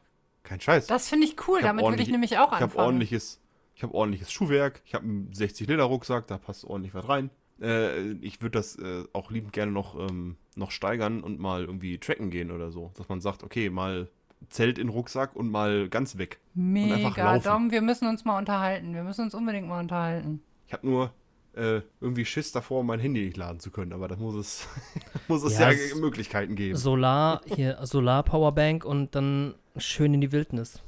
kein 0.48 0.60
Scheiß. 0.62 0.88
Das 0.88 1.10
finde 1.10 1.26
ich 1.28 1.36
cool. 1.48 1.60
Ich 1.60 1.66
Damit 1.66 1.86
würde 1.86 2.02
ich 2.02 2.10
nämlich 2.10 2.38
auch 2.38 2.48
ich 2.48 2.54
habe 2.54 2.64
anfangen. 2.66 2.86
ordentliches, 2.86 3.40
ich 3.76 3.84
habe 3.84 3.94
ordentliches 3.94 4.32
Schuhwerk. 4.32 4.82
Ich 4.86 4.94
habe 4.96 5.06
einen 5.06 5.34
60 5.34 5.68
Liter 5.68 5.84
Rucksack, 5.84 6.28
da 6.28 6.38
passt 6.38 6.64
ordentlich 6.66 6.94
was 6.94 7.08
rein. 7.08 7.30
Äh, 7.62 8.12
ich 8.22 8.42
würde 8.42 8.58
das 8.58 8.76
äh, 8.78 9.04
auch 9.14 9.32
liebend 9.32 9.54
gerne 9.54 9.72
noch, 9.72 9.98
ähm, 10.00 10.38
noch 10.56 10.72
steigern 10.72 11.22
und 11.24 11.40
mal 11.40 11.62
irgendwie 11.66 11.98
tracken 11.98 12.30
gehen 12.30 12.52
oder 12.52 12.72
so. 12.72 12.92
Dass 12.96 13.10
man 13.10 13.22
sagt, 13.22 13.44
okay, 13.44 13.70
mal 13.70 14.10
Zelt 14.50 14.78
in 14.78 14.90
Rucksack 14.90 15.36
und 15.36 15.50
mal 15.50 15.90
ganz 15.90 16.18
weg. 16.20 16.40
einfach 16.56 17.18
Mega. 17.18 17.40
Dom, 17.40 17.72
wir 17.72 17.82
müssen 17.82 18.08
uns 18.08 18.24
mal 18.24 18.38
unterhalten. 18.38 18.94
Wir 18.94 19.04
müssen 19.04 19.22
uns 19.22 19.34
unbedingt 19.34 19.68
mal 19.68 19.80
unterhalten. 19.80 20.42
Ich 20.68 20.74
habe 20.74 20.86
nur 20.86 21.12
äh, 21.56 21.82
irgendwie 22.00 22.24
Schiss 22.24 22.52
davor, 22.52 22.84
mein 22.84 23.00
Handy 23.00 23.26
nicht 23.26 23.36
laden 23.38 23.60
zu 23.60 23.72
können. 23.72 23.94
Aber 23.94 24.08
da 24.08 24.16
muss 24.16 24.36
es, 24.36 24.68
muss 25.28 25.42
es 25.44 25.58
Ja, 25.58 25.72
ja, 25.72 25.76
es- 25.76 25.96
Möglichkeiten 25.96 26.56
geben. 26.56 26.76
Solar, 26.78 27.42
hier, 27.56 27.80
Solar-Powerbank 27.82 28.86
und 28.86 29.16
dann 29.16 29.56
schön 29.80 30.14
in 30.14 30.22
die 30.22 30.32
Wildnis. 30.32 30.82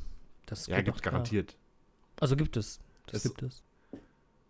Das 0.46 0.68
ja, 0.68 0.82
gibt's 0.82 0.98
doch 1.00 1.02
klar. 1.04 1.12
garantiert. 1.14 1.56
Also 2.20 2.36
gibt 2.36 2.58
es. 2.58 2.80
Das 3.08 3.18
Es- 3.18 3.24
gibt 3.24 3.44
es. 3.44 3.64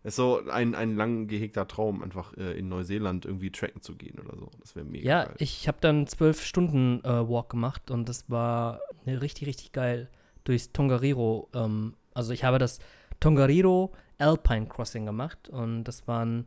Es 0.02 0.12
ist 0.12 0.16
so 0.16 0.40
ein, 0.48 0.74
ein 0.74 0.96
lang 0.96 1.26
gehegter 1.28 1.68
Traum, 1.68 2.02
einfach 2.02 2.34
äh, 2.38 2.58
in 2.58 2.70
Neuseeland 2.70 3.26
irgendwie 3.26 3.50
tracken 3.50 3.82
zu 3.82 3.96
gehen 3.96 4.18
oder 4.18 4.34
so. 4.34 4.48
Das 4.60 4.74
wäre 4.74 4.86
mega 4.86 5.06
Ja, 5.06 5.24
geil. 5.26 5.34
ich 5.38 5.68
habe 5.68 5.76
dann 5.82 6.06
zwölf 6.06 6.42
Stunden 6.42 7.04
äh, 7.04 7.28
Walk 7.28 7.50
gemacht 7.50 7.90
und 7.90 8.08
das 8.08 8.30
war 8.30 8.80
ne, 9.04 9.20
richtig, 9.20 9.46
richtig 9.46 9.72
geil 9.72 10.08
durchs 10.44 10.72
Tongariro. 10.72 11.50
Ähm, 11.52 11.94
also 12.14 12.32
ich 12.32 12.44
habe 12.44 12.58
das 12.58 12.78
Tongariro 13.20 13.92
Alpine 14.16 14.66
Crossing 14.68 15.04
gemacht 15.04 15.50
und 15.50 15.84
das 15.84 16.08
waren, 16.08 16.46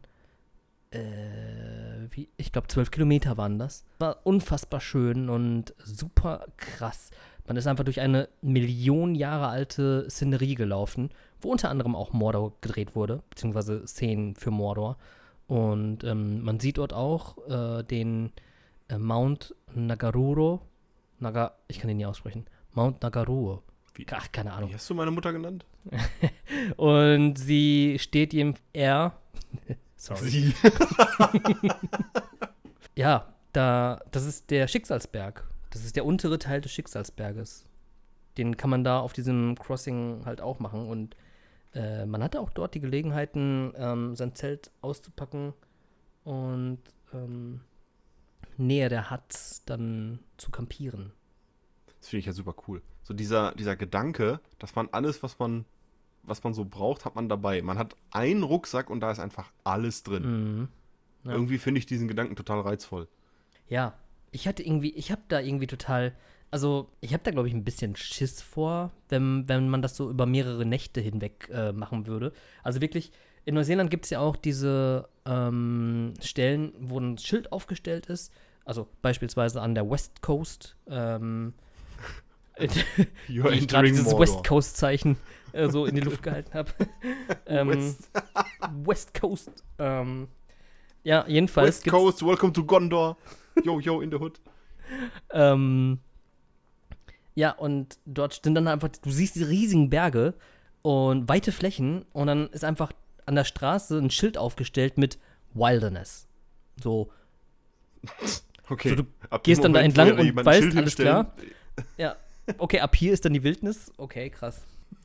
äh, 0.89 2.07
wie, 2.09 2.29
ich 2.37 2.51
glaube, 2.51 2.67
zwölf 2.69 2.91
Kilometer 2.91 3.37
waren 3.37 3.59
das. 3.59 3.85
War 3.99 4.25
unfassbar 4.25 4.79
schön 4.81 5.29
und 5.29 5.73
super 5.83 6.45
krass. 6.57 7.11
Man 7.47 7.57
ist 7.57 7.67
einfach 7.67 7.83
durch 7.83 7.99
eine 7.99 8.29
Million 8.41 9.15
Jahre 9.15 9.47
alte 9.47 10.09
Szenerie 10.09 10.55
gelaufen, 10.55 11.09
wo 11.41 11.51
unter 11.51 11.69
anderem 11.69 11.95
auch 11.95 12.13
Mordor 12.13 12.53
gedreht 12.61 12.95
wurde, 12.95 13.21
beziehungsweise 13.29 13.85
Szenen 13.87 14.35
für 14.35 14.49
Mordor. 14.51 14.97
Und 15.47 16.03
ähm, 16.05 16.41
man 16.41 16.59
sieht 16.61 16.77
dort 16.77 16.93
auch 16.93 17.37
äh, 17.49 17.83
den 17.83 18.31
äh, 18.87 18.97
Mount 18.97 19.53
Nagaruro. 19.73 20.61
Naga, 21.19 21.53
ich 21.67 21.79
kann 21.79 21.89
den 21.89 21.97
nie 21.97 22.05
aussprechen. 22.05 22.45
Mount 22.73 23.01
Nagaruro. 23.03 23.61
Wie- 23.95 24.05
Ach, 24.11 24.31
keine 24.31 24.53
Ahnung. 24.53 24.69
Wie 24.69 24.73
hast 24.75 24.89
du 24.89 24.93
meine 24.93 25.11
Mutter 25.11 25.33
genannt? 25.33 25.65
Und 26.77 27.35
sie 27.37 27.97
steht 27.99 28.33
ihm 28.33 28.53
er. 28.71 29.17
Sorry. 29.97 30.29
Sie. 30.29 30.53
Ja, 32.95 33.33
da, 33.53 34.01
das 34.11 34.25
ist 34.25 34.51
der 34.51 34.67
Schicksalsberg. 34.67 35.43
Das 35.73 35.83
ist 35.83 35.95
der 35.95 36.05
untere 36.05 36.37
Teil 36.37 36.61
des 36.61 36.71
Schicksalsberges. 36.71 37.65
Den 38.37 38.57
kann 38.57 38.69
man 38.69 38.83
da 38.83 38.99
auf 38.99 39.11
diesem 39.11 39.57
Crossing 39.57 40.21
halt 40.23 40.39
auch 40.39 40.59
machen. 40.59 40.87
Und 40.87 41.15
äh, 41.73 42.05
man 42.05 42.21
hatte 42.21 42.39
auch 42.41 42.51
dort 42.51 42.75
die 42.75 42.79
Gelegenheiten, 42.79 43.73
ähm, 43.75 44.15
sein 44.15 44.35
Zelt 44.35 44.69
auszupacken 44.81 45.53
und 46.25 46.77
ähm, 47.11 47.61
näher 48.55 48.89
der 48.89 49.09
Huts 49.09 49.65
dann 49.65 50.19
zu 50.37 50.51
campieren. 50.51 51.11
Das 51.99 52.09
finde 52.09 52.19
ich 52.19 52.25
ja 52.27 52.33
super 52.33 52.53
cool. 52.67 52.83
So 53.01 53.15
dieser, 53.15 53.55
dieser 53.55 53.75
Gedanke, 53.75 54.41
dass 54.59 54.75
man 54.75 54.89
alles, 54.91 55.23
was 55.23 55.39
man, 55.39 55.65
was 56.21 56.43
man 56.43 56.53
so 56.53 56.65
braucht, 56.65 57.03
hat 57.03 57.15
man 57.15 57.29
dabei. 57.29 57.63
Man 57.63 57.79
hat 57.79 57.95
einen 58.11 58.43
Rucksack 58.43 58.91
und 58.91 58.99
da 58.99 59.09
ist 59.09 59.19
einfach 59.19 59.51
alles 59.63 60.03
drin. 60.03 60.23
Mhm. 60.57 60.67
Ja. 61.23 61.31
Irgendwie 61.31 61.57
finde 61.57 61.79
ich 61.79 61.87
diesen 61.87 62.07
Gedanken 62.07 62.35
total 62.35 62.59
reizvoll. 62.59 63.07
Ja, 63.67 63.97
ich 64.33 64.47
hatte 64.47 64.63
irgendwie, 64.63 64.91
ich 64.93 65.11
habe 65.11 65.21
da 65.27 65.39
irgendwie 65.39 65.67
total, 65.67 66.13
also 66.51 66.89
ich 67.01 67.13
habe 67.13 67.23
da 67.23 67.31
glaube 67.31 67.47
ich 67.47 67.53
ein 67.53 67.63
bisschen 67.63 67.95
Schiss 67.95 68.41
vor, 68.41 68.91
wenn, 69.09 69.47
wenn 69.47 69.69
man 69.69 69.81
das 69.81 69.95
so 69.95 70.09
über 70.09 70.25
mehrere 70.25 70.65
Nächte 70.65 70.99
hinweg 70.99 71.49
äh, 71.53 71.71
machen 71.71 72.07
würde. 72.07 72.33
Also 72.63 72.81
wirklich, 72.81 73.11
in 73.45 73.55
Neuseeland 73.55 73.91
gibt 73.91 74.05
es 74.05 74.09
ja 74.09 74.19
auch 74.19 74.35
diese 74.35 75.07
ähm, 75.25 76.13
Stellen, 76.21 76.73
wo 76.79 76.99
ein 76.99 77.17
Schild 77.17 77.51
aufgestellt 77.51 78.07
ist. 78.07 78.33
Also 78.65 78.87
beispielsweise 79.01 79.61
an 79.61 79.75
der 79.75 79.89
West 79.89 80.21
Coast. 80.21 80.75
Ähm, 80.87 81.53
You're 83.27 83.51
die 83.51 83.59
ich 83.59 83.67
gerade 83.67 83.87
dieses 83.87 84.05
Mordor. 84.05 84.19
West 84.21 84.47
Coast 84.47 84.77
Zeichen 84.77 85.17
äh, 85.51 85.69
so 85.69 85.85
in 85.85 85.95
die 85.95 86.01
Luft 86.01 86.23
gehalten 86.23 86.53
habe. 86.53 86.71
ähm, 87.45 87.69
West, 87.69 88.09
West 88.85 89.19
Coast. 89.19 89.51
Ähm, 89.77 90.27
ja, 91.03 91.25
jedenfalls 91.27 91.67
West 91.67 91.87
Coast, 91.87 92.25
welcome 92.25 92.53
to 92.53 92.63
Gondor. 92.63 93.17
Yo, 93.63 93.79
yo, 93.79 94.01
in 94.01 94.09
the 94.11 94.17
hood. 94.17 94.39
Ähm, 95.31 95.99
ja, 97.35 97.51
und 97.51 97.97
dort 98.05 98.39
sind 98.43 98.55
dann 98.55 98.67
einfach, 98.67 98.89
du 98.89 99.09
siehst 99.11 99.35
diese 99.35 99.49
riesigen 99.49 99.89
Berge 99.89 100.33
und 100.81 101.27
weite 101.29 101.51
Flächen 101.51 102.05
und 102.13 102.27
dann 102.27 102.47
ist 102.49 102.63
einfach 102.63 102.91
an 103.25 103.35
der 103.35 103.43
Straße 103.45 103.97
ein 103.97 104.09
Schild 104.09 104.37
aufgestellt 104.37 104.97
mit 104.97 105.17
Wilderness. 105.53 106.27
So, 106.81 107.11
Okay. 108.69 108.89
So, 108.89 108.95
du 108.95 109.03
ab 109.29 109.43
gehst 109.43 109.63
dem 109.63 109.73
dann 109.73 109.73
da 109.73 109.79
Moment, 110.01 110.17
entlang 110.17 110.37
und 110.39 110.45
weißt, 110.45 110.75
alles 110.77 110.95
klar. 110.95 111.33
ja, 111.97 112.15
okay, 112.57 112.79
ab 112.79 112.95
hier 112.95 113.13
ist 113.13 113.25
dann 113.25 113.33
die 113.33 113.43
Wildnis. 113.43 113.91
Okay, 113.97 114.29
krass. 114.29 114.61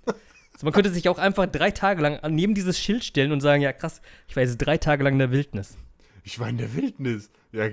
So, 0.06 0.64
man 0.64 0.72
könnte 0.72 0.90
sich 0.90 1.08
auch 1.08 1.18
einfach 1.18 1.46
drei 1.46 1.70
Tage 1.70 2.02
lang 2.02 2.16
an- 2.20 2.34
neben 2.34 2.54
dieses 2.54 2.78
Schild 2.78 3.04
stellen 3.04 3.30
und 3.32 3.40
sagen, 3.40 3.62
ja 3.62 3.72
krass, 3.72 4.00
ich 4.26 4.34
war 4.36 4.42
jetzt 4.42 4.58
drei 4.58 4.78
Tage 4.78 5.04
lang 5.04 5.14
in 5.14 5.18
der 5.20 5.30
Wildnis. 5.30 5.76
Ich 6.24 6.38
war 6.40 6.48
in 6.48 6.58
der 6.58 6.74
Wildnis. 6.74 7.30
Ja, 7.52 7.68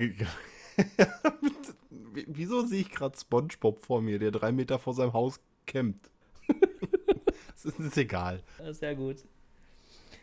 Wieso 2.28 2.66
sehe 2.66 2.82
ich 2.82 2.92
gerade 2.92 3.18
SpongeBob 3.18 3.84
vor 3.84 4.02
mir, 4.02 4.20
der 4.20 4.32
drei 4.32 4.52
Meter 4.52 4.80
vor 4.80 4.94
seinem 4.94 5.14
Haus 5.14 5.40
campt? 5.66 6.10
das 6.48 7.66
ist, 7.66 7.80
ist 7.80 7.98
egal. 7.98 8.42
Ja, 8.64 8.74
Sehr 8.74 8.96
gut. 8.96 9.18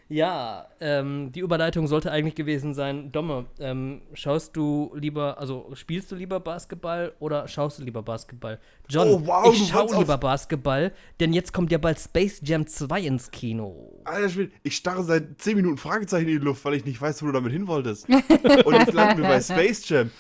Ja, 0.09 0.67
ähm, 0.81 1.33
die 1.33 1.41
Überleitung 1.41 1.87
sollte 1.87 2.13
eigentlich 2.13 2.35
gewesen 2.35 2.75
sein. 2.75 3.13
Domme, 3.13 3.47
ähm, 3.59 4.03
schaust 4.13 4.55
du 4.55 4.93
lieber, 4.95 5.39
also 5.39 5.71
spielst 5.73 6.13
du 6.13 6.17
lieber 6.17 6.39
Basketball 6.39 7.15
oder 7.19 7.49
schaust 7.49 7.79
du 7.79 7.83
lieber 7.83 8.03
Basketball? 8.03 8.59
John, 8.91 9.09
Oh, 9.09 9.23
wow, 9.25 9.55
ich 9.55 9.69
schaue 9.69 9.97
lieber 9.99 10.19
Basketball, 10.19 10.93
denn 11.19 11.33
jetzt 11.33 11.55
kommt 11.55 11.73
ja 11.73 11.79
bald 11.79 11.99
Space 11.99 12.43
Jam 12.45 12.67
2 12.67 13.01
ins 13.01 13.31
Kino. 13.31 14.03
Alter 14.05 14.29
Schwede, 14.29 14.53
ich 14.63 14.77
starre 14.77 15.03
seit 15.03 15.41
10 15.41 15.57
Minuten 15.57 15.79
Fragezeichen 15.79 16.29
in 16.29 16.41
die 16.41 16.45
Luft, 16.45 16.63
weil 16.67 16.75
ich 16.75 16.85
nicht 16.85 17.01
weiß, 17.01 17.23
wo 17.23 17.27
du 17.27 17.33
damit 17.33 17.53
hin 17.53 17.67
wolltest. 17.67 18.07
Und 18.11 18.75
jetzt 18.75 18.93
landen 18.93 19.23
wir 19.23 19.29
bei 19.29 19.41
Space 19.41 19.89
Jam. 19.89 20.11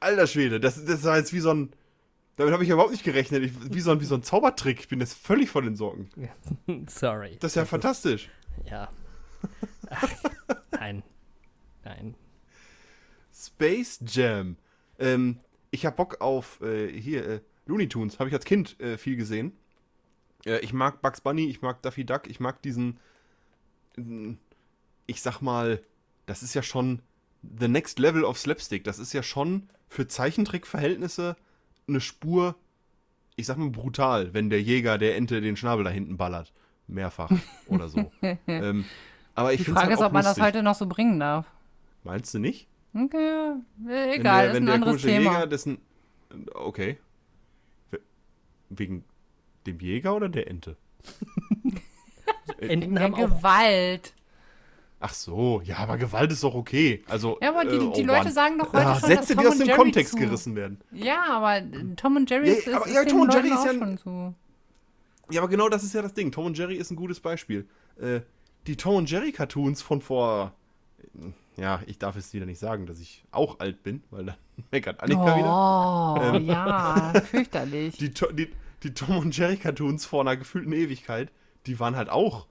Alter 0.00 0.26
Schwede, 0.26 0.60
das, 0.60 0.84
das 0.84 1.04
war 1.04 1.18
jetzt 1.18 1.32
wie 1.32 1.40
so 1.40 1.52
ein. 1.52 1.72
Damit 2.36 2.54
habe 2.54 2.64
ich 2.64 2.70
überhaupt 2.70 2.92
nicht 2.92 3.04
gerechnet. 3.04 3.42
Ich, 3.42 3.52
wie, 3.72 3.80
so 3.80 3.90
ein, 3.90 4.00
wie 4.00 4.06
so 4.06 4.14
ein 4.14 4.22
Zaubertrick. 4.22 4.80
Ich 4.80 4.88
bin 4.88 5.00
jetzt 5.00 5.12
völlig 5.12 5.50
von 5.50 5.64
den 5.64 5.76
Sorgen. 5.76 6.08
Sorry. 6.88 7.36
Das 7.38 7.52
ist 7.52 7.56
ja 7.56 7.66
fantastisch. 7.66 8.30
Ja. 8.64 8.88
Ach, 9.90 10.08
nein. 10.70 11.02
Nein. 11.84 12.14
Space 13.34 14.00
Jam. 14.06 14.56
Ähm, 14.98 15.38
ich 15.70 15.84
habe 15.84 15.96
Bock 15.96 16.20
auf 16.20 16.60
äh, 16.62 16.88
hier 16.88 17.26
äh, 17.26 17.40
Looney 17.66 17.88
Tunes. 17.88 18.18
Habe 18.18 18.28
ich 18.30 18.34
als 18.34 18.44
Kind 18.44 18.80
äh, 18.80 18.96
viel 18.96 19.16
gesehen. 19.16 19.52
Äh, 20.46 20.60
ich 20.60 20.72
mag 20.72 21.02
Bugs 21.02 21.20
Bunny, 21.20 21.48
ich 21.48 21.62
mag 21.62 21.82
Daffy 21.82 22.04
Duck, 22.04 22.28
ich 22.28 22.40
mag 22.40 22.62
diesen. 22.62 22.98
Ich 25.06 25.20
sag 25.20 25.40
mal, 25.40 25.82
das 26.26 26.42
ist 26.42 26.54
ja 26.54 26.62
schon 26.62 27.02
the 27.42 27.68
next 27.68 27.98
level 27.98 28.24
of 28.24 28.38
Slapstick. 28.38 28.84
Das 28.84 28.98
ist 28.98 29.12
ja 29.12 29.22
schon 29.22 29.68
für 29.88 30.06
Zeichentrickverhältnisse 30.06 31.36
eine 31.88 32.00
Spur. 32.00 32.54
Ich 33.36 33.46
sag 33.46 33.56
mal 33.56 33.70
brutal, 33.70 34.34
wenn 34.34 34.50
der 34.50 34.60
Jäger 34.62 34.98
der 34.98 35.16
Ente 35.16 35.40
den 35.40 35.56
Schnabel 35.56 35.84
da 35.84 35.90
hinten 35.90 36.16
ballert. 36.16 36.52
Mehrfach 36.86 37.30
oder 37.68 37.88
so. 37.88 38.10
ähm, 38.46 38.84
aber 39.34 39.52
ich 39.52 39.64
Die 39.64 39.70
Frage 39.70 39.92
ist, 39.94 40.00
halt 40.00 40.08
ob 40.08 40.12
man 40.12 40.22
das 40.22 40.36
lustig. 40.36 40.44
heute 40.44 40.62
noch 40.62 40.74
so 40.74 40.86
bringen 40.86 41.18
darf. 41.20 41.46
Meinst 42.02 42.34
du 42.34 42.38
nicht? 42.38 42.68
Okay, 42.92 43.52
Wenn 43.76 44.10
egal, 44.10 44.46
der, 44.46 44.54
wenn 44.54 44.62
ist 44.64 44.66
der 44.66 44.74
ein 44.74 44.82
anderes 44.82 45.02
Thema. 45.02 45.32
Jäger, 45.34 45.46
dessen. 45.46 45.78
Okay. 46.54 46.98
We- 47.92 48.00
Wegen 48.70 49.04
dem 49.66 49.78
Jäger 49.78 50.16
oder 50.16 50.28
der 50.28 50.48
Ente? 50.48 50.76
Enten 52.58 52.94
Der 52.94 53.04
haben 53.04 53.14
auch. 53.14 53.18
Gewalt. 53.18 54.12
Ach 55.02 55.14
so, 55.14 55.62
ja, 55.64 55.78
aber 55.78 55.96
Gewalt 55.96 56.30
ist 56.30 56.44
doch 56.44 56.54
okay. 56.54 57.02
Also, 57.08 57.38
Ja, 57.40 57.48
aber 57.50 57.64
die, 57.64 57.76
äh, 57.76 57.78
die 57.78 58.02
oh 58.02 58.06
Leute 58.06 58.24
Mann. 58.24 58.32
sagen 58.32 58.58
doch 58.58 58.72
heute 58.74 58.86
Ah, 58.86 59.00
schon, 59.00 59.08
Sätze, 59.08 59.16
dass 59.16 59.26
die 59.28 59.34
Tom 59.34 59.46
aus 59.46 59.52
und 59.52 59.58
dem 59.60 59.66
Jerry 59.68 59.78
Kontext 59.78 60.12
zu. 60.12 60.18
gerissen 60.18 60.56
werden. 60.56 60.78
Ja, 60.92 61.24
aber 61.30 61.56
äh, 61.56 61.94
Tom 61.96 62.16
und 62.16 62.28
Jerry 62.30 62.48
Ja, 62.48 62.54
ist, 62.54 62.68
aber 62.68 62.86
ist, 62.86 62.94
ja, 62.94 63.04
Tom 63.06 63.20
und 63.22 63.32
Jerry 63.34 63.48
ist 63.48 63.64
ja 63.64 63.72
schon 63.74 63.98
zu. 63.98 64.34
Ja, 65.30 65.40
aber 65.40 65.48
genau 65.48 65.68
das 65.70 65.84
ist 65.84 65.94
ja 65.94 66.02
das 66.02 66.12
Ding. 66.12 66.30
Tom 66.32 66.46
und 66.46 66.58
Jerry 66.58 66.76
ist 66.76 66.90
ein 66.90 66.96
gutes 66.96 67.18
Beispiel. 67.20 67.66
Äh, 68.00 68.20
die 68.66 68.76
Tom 68.76 68.96
und 68.96 69.10
Jerry 69.10 69.32
Cartoons 69.32 69.80
von 69.80 70.02
vor. 70.02 70.52
Ja, 71.56 71.80
ich 71.86 71.98
darf 71.98 72.16
es 72.16 72.32
wieder 72.34 72.46
nicht 72.46 72.58
sagen, 72.58 72.86
dass 72.86 73.00
ich 73.00 73.24
auch 73.30 73.58
alt 73.60 73.82
bin, 73.82 74.02
weil 74.10 74.26
dann 74.26 74.36
meckert 74.70 75.02
Annika 75.02 75.36
wieder. 75.36 75.50
Oh, 75.50 76.36
Ähm. 76.36 76.44
ja, 76.46 77.12
fürchterlich. 77.30 77.96
die, 77.96 78.10
die, 78.10 78.50
die 78.82 78.94
Tom 78.94 79.16
und 79.18 79.36
Jerry 79.36 79.56
Cartoons 79.56 80.04
vor 80.04 80.20
einer 80.20 80.36
gefühlten 80.36 80.72
Ewigkeit, 80.72 81.30
die 81.66 81.80
waren 81.80 81.96
halt 81.96 82.08
auch, 82.10 82.46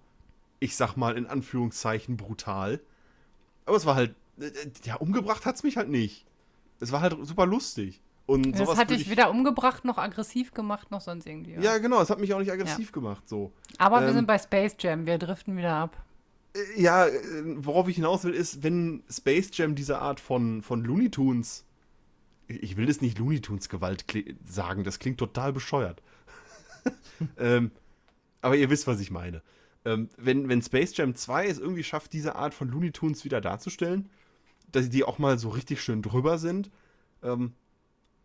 ich 0.59 0.75
sag 0.75 0.95
mal 0.95 1.17
in 1.17 1.25
Anführungszeichen, 1.27 2.17
brutal. 2.17 2.81
Aber 3.65 3.77
es 3.77 3.85
war 3.85 3.95
halt, 3.95 4.15
äh, 4.39 4.49
ja, 4.83 4.95
umgebracht 4.95 5.45
hat's 5.45 5.63
mich 5.63 5.77
halt 5.77 5.89
nicht. 5.89 6.25
Es 6.79 6.91
war 6.91 7.01
halt 7.01 7.15
super 7.25 7.45
lustig. 7.45 8.01
Und 8.29 8.59
das 8.59 8.77
hat 8.77 8.91
dich 8.91 9.09
weder 9.09 9.31
umgebracht, 9.31 9.85
noch 9.85 9.97
aggressiv 9.97 10.53
gemacht, 10.53 10.91
noch 10.91 11.01
sonst 11.01 11.25
irgendwie. 11.25 11.53
Ja, 11.53 11.79
genau, 11.79 11.99
es 11.99 12.11
hat 12.11 12.19
mich 12.19 12.31
auch 12.33 12.39
nicht 12.39 12.51
aggressiv 12.51 12.91
gemacht, 12.91 13.27
so. 13.27 13.51
Aber 13.79 14.01
wir 14.01 14.09
ähm, 14.09 14.13
sind 14.13 14.27
bei 14.27 14.37
Space 14.37 14.75
Jam, 14.79 15.07
wir 15.07 15.17
driften 15.17 15.57
wieder 15.57 15.73
ab. 15.73 15.97
Äh, 16.55 16.79
Ja, 16.79 17.07
äh, 17.07 17.11
worauf 17.57 17.87
ich 17.87 17.95
hinaus 17.95 18.23
will, 18.23 18.35
ist, 18.35 18.61
wenn 18.61 19.01
Space 19.09 19.49
Jam 19.53 19.73
diese 19.73 19.97
Art 19.97 20.19
von, 20.19 20.61
von 20.61 20.83
Looney 20.83 21.09
Tunes. 21.09 21.65
Ich 22.47 22.77
will 22.77 22.85
das 22.85 23.01
nicht 23.01 23.17
Looney 23.17 23.41
Tunes 23.41 23.67
Gewalt 23.67 24.05
sagen, 24.45 24.83
das 24.83 24.99
klingt 24.99 25.17
total 25.17 25.51
bescheuert. 25.51 26.01
ähm, 27.39 27.71
aber 28.41 28.55
ihr 28.57 28.69
wisst, 28.69 28.85
was 28.85 28.99
ich 28.99 29.09
meine. 29.09 29.41
Ähm, 29.85 30.09
wenn, 30.17 30.49
wenn 30.49 30.61
Space 30.61 30.95
Jam 30.97 31.15
2 31.15 31.47
es 31.47 31.59
irgendwie 31.59 31.83
schafft, 31.83 32.13
diese 32.13 32.35
Art 32.35 32.53
von 32.53 32.69
Looney 32.69 32.91
Tunes 32.91 33.23
wieder 33.23 33.41
darzustellen, 33.41 34.09
dass 34.71 34.89
die 34.89 35.03
auch 35.03 35.19
mal 35.19 35.39
so 35.39 35.49
richtig 35.49 35.81
schön 35.81 36.01
drüber 36.01 36.37
sind, 36.37 36.69
ähm, 37.23 37.53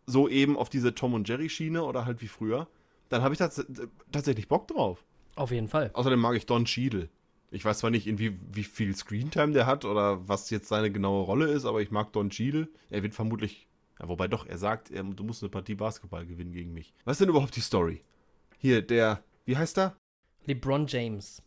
so 0.07 0.29
eben 0.29 0.57
auf 0.57 0.69
diese 0.69 0.95
Tom 0.95 1.15
und 1.15 1.29
Jerry 1.29 1.49
Schiene 1.49 1.83
oder 1.85 2.05
halt 2.05 2.21
wie 2.21 2.29
früher, 2.29 2.69
dann 3.09 3.23
habe 3.23 3.35
ich 3.35 3.39
tats 3.39 3.65
tatsächlich 4.13 4.49
Bock 4.49 4.69
drauf. 4.69 5.05
Auf 5.37 5.51
jeden 5.51 5.69
Fall. 5.69 5.91
Außerdem 5.95 6.21
mag 6.21 6.37
ich 6.37 6.47
Don 6.47 6.65
Cheadle. 6.65 7.09
Ich 7.51 7.65
weiß 7.65 7.79
zwar 7.79 7.91
nicht, 7.91 8.07
in 8.07 8.19
wie, 8.19 8.37
wie 8.53 8.65
viel 8.65 8.95
Screentime 8.97 9.53
der 9.53 9.67
hat 9.67 9.85
oder 9.85 10.29
was 10.29 10.51
jetzt 10.51 10.69
seine 10.69 10.91
genaue 10.91 11.25
Rolle 11.25 11.47
ist, 11.47 11.65
aber 11.65 11.81
ich 11.81 11.91
mag 11.91 12.13
Don 12.13 12.31
Cheadle. 12.31 12.69
Er 12.91 13.03
wird 13.03 13.15
vermutlich, 13.15 13.69
ja, 14.01 14.09
wobei 14.09 14.29
doch, 14.29 14.47
er 14.47 14.59
sagt, 14.59 14.91
er, 14.91 15.05
du 15.05 15.25
musst 15.25 15.43
eine 15.43 15.51
Partie 15.51 15.77
Basketball 15.77 16.27
gewinnen 16.27 16.53
gegen 16.53 16.73
mich. 16.73 16.93
Was 17.05 17.15
ist 17.15 17.21
denn 17.21 17.29
überhaupt 17.29 17.57
die 17.57 17.61
Story? 17.61 18.03
Hier, 18.59 18.83
der, 18.83 19.23
wie 19.45 19.57
heißt 19.57 19.79
er? 19.79 19.97
LeBron 20.47 20.87
James. 20.87 21.43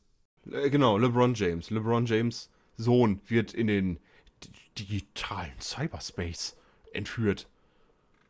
Äh, 0.51 0.69
genau, 0.69 0.97
LeBron 0.97 1.33
James. 1.33 1.69
LeBron 1.69 2.05
James 2.05 2.49
Sohn 2.77 3.19
wird 3.27 3.53
in 3.53 3.67
den 3.67 3.99
digitalen 4.77 5.59
Cyberspace 5.59 6.55
entführt. 6.93 7.47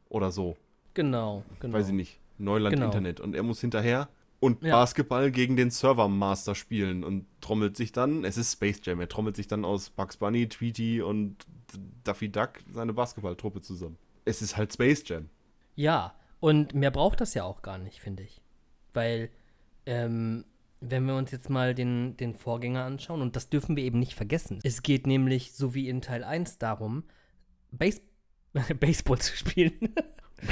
Oder 0.10 0.32
so. 0.32 0.56
Genau, 0.94 1.44
genau. 1.60 1.74
Weiß 1.78 1.88
ich 1.90 1.94
nicht. 1.94 2.20
Neuland 2.38 2.74
Genau. 2.76 2.86
Internet. 2.88 3.20
Und 3.20 3.36
er 3.36 3.44
muss 3.44 3.60
hinterher 3.62 4.08
und 4.40 4.64
Ja. 4.64 4.74
Basketball 4.76 5.32
gegen 5.32 5.56
den 5.58 5.70
Servermaster 5.72 6.56
spielen 6.56 7.04
und 7.04 7.26
trommelt 7.42 7.76
sich 7.76 7.92
dann, 7.92 8.24
es 8.24 8.38
ist 8.38 8.54
Space 8.54 8.80
Jam, 8.84 9.00
er 9.00 9.10
trommelt 9.10 9.36
sich 9.36 9.48
dann 9.48 9.66
aus 9.66 9.90
Bugs 9.90 10.18
Bunny, 10.18 10.48
Tweety 10.48 11.02
und 11.02 11.36
Daffy 12.04 12.30
Duck 12.30 12.52
seine 12.72 12.94
Basketballtruppe 12.94 13.62
zusammen. 13.62 13.98
Es 14.26 14.42
ist 14.42 14.56
halt 14.56 14.72
Space 14.74 15.04
Jam. 15.08 15.30
Ja, 15.76 16.14
und 16.40 16.74
mehr 16.76 16.92
braucht 16.92 17.20
das 17.20 17.34
ja 17.34 17.44
auch 17.44 17.62
gar 17.64 17.78
nicht, 17.80 18.00
finde 18.00 18.24
ich. 18.24 18.42
Weil, 18.94 19.30
ähm, 19.86 20.46
wenn 20.80 21.06
wir 21.06 21.16
uns 21.16 21.32
jetzt 21.32 21.50
mal 21.50 21.74
den, 21.74 22.16
den 22.18 22.36
Vorgänger 22.36 22.84
anschauen, 22.84 23.22
und 23.22 23.36
das 23.36 23.50
dürfen 23.50 23.76
wir 23.76 23.84
eben 23.84 24.00
nicht 24.00 24.14
vergessen. 24.14 24.60
Es 24.64 24.84
geht 24.84 25.08
nämlich, 25.08 25.54
so 25.54 25.74
wie 25.74 25.90
in 25.90 26.02
Teil 26.02 26.24
1, 26.24 26.58
darum, 26.60 27.04
Base 27.72 28.02
Baseball 28.80 29.20
zu 29.20 29.36
spielen. 29.36 29.74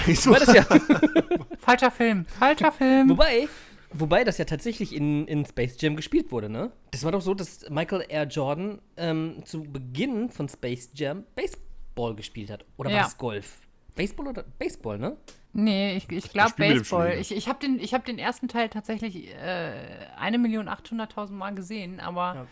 Wobei 0.08 0.40
das 0.40 0.54
ja, 0.54 0.64
Falscher 1.60 1.92
Film, 1.92 2.26
falscher 2.26 2.72
Film. 2.72 3.10
wobei, 3.10 3.48
wobei 3.94 4.24
das 4.24 4.38
ja 4.40 4.46
tatsächlich 4.46 4.96
in, 4.96 5.28
in 5.28 5.46
Space 5.46 5.76
Jam 5.80 5.96
gespielt 5.96 6.32
wurde, 6.32 6.50
ne? 6.50 6.72
Das 6.92 7.04
war 7.04 7.12
doch 7.12 7.22
so, 7.22 7.34
dass 7.34 7.70
Michael 7.70 8.02
R. 8.10 8.24
Jordan 8.26 8.80
ähm, 8.98 9.44
zu 9.46 9.64
Beginn 9.64 10.30
von 10.32 10.50
Space 10.50 10.90
Jam 10.96 11.24
Baseball 11.36 12.16
gespielt 12.16 12.50
hat. 12.50 12.66
Oder 12.78 12.90
war 12.90 12.98
Ja. 12.98 13.04
das 13.04 13.18
Golf? 13.18 13.60
Baseball 13.96 14.28
oder 14.28 14.44
Baseball, 14.60 14.98
ne? 14.98 15.18
Nee, 15.54 15.96
ich, 15.96 16.10
ich 16.10 16.30
glaube 16.32 16.54
Baseball. 16.58 17.14
Ich, 17.20 17.32
ich 17.34 17.48
habe 17.48 17.60
den, 17.60 17.80
ich 17.80 17.94
hab 17.94 18.06
den 18.06 18.20
ersten 18.20 18.48
Teil 18.48 18.70
tatsächlich 18.70 19.34
äh, 19.34 20.08
1.800.000 20.20 21.32
Mal 21.32 21.56
gesehen, 21.56 22.00
aber 22.00 22.46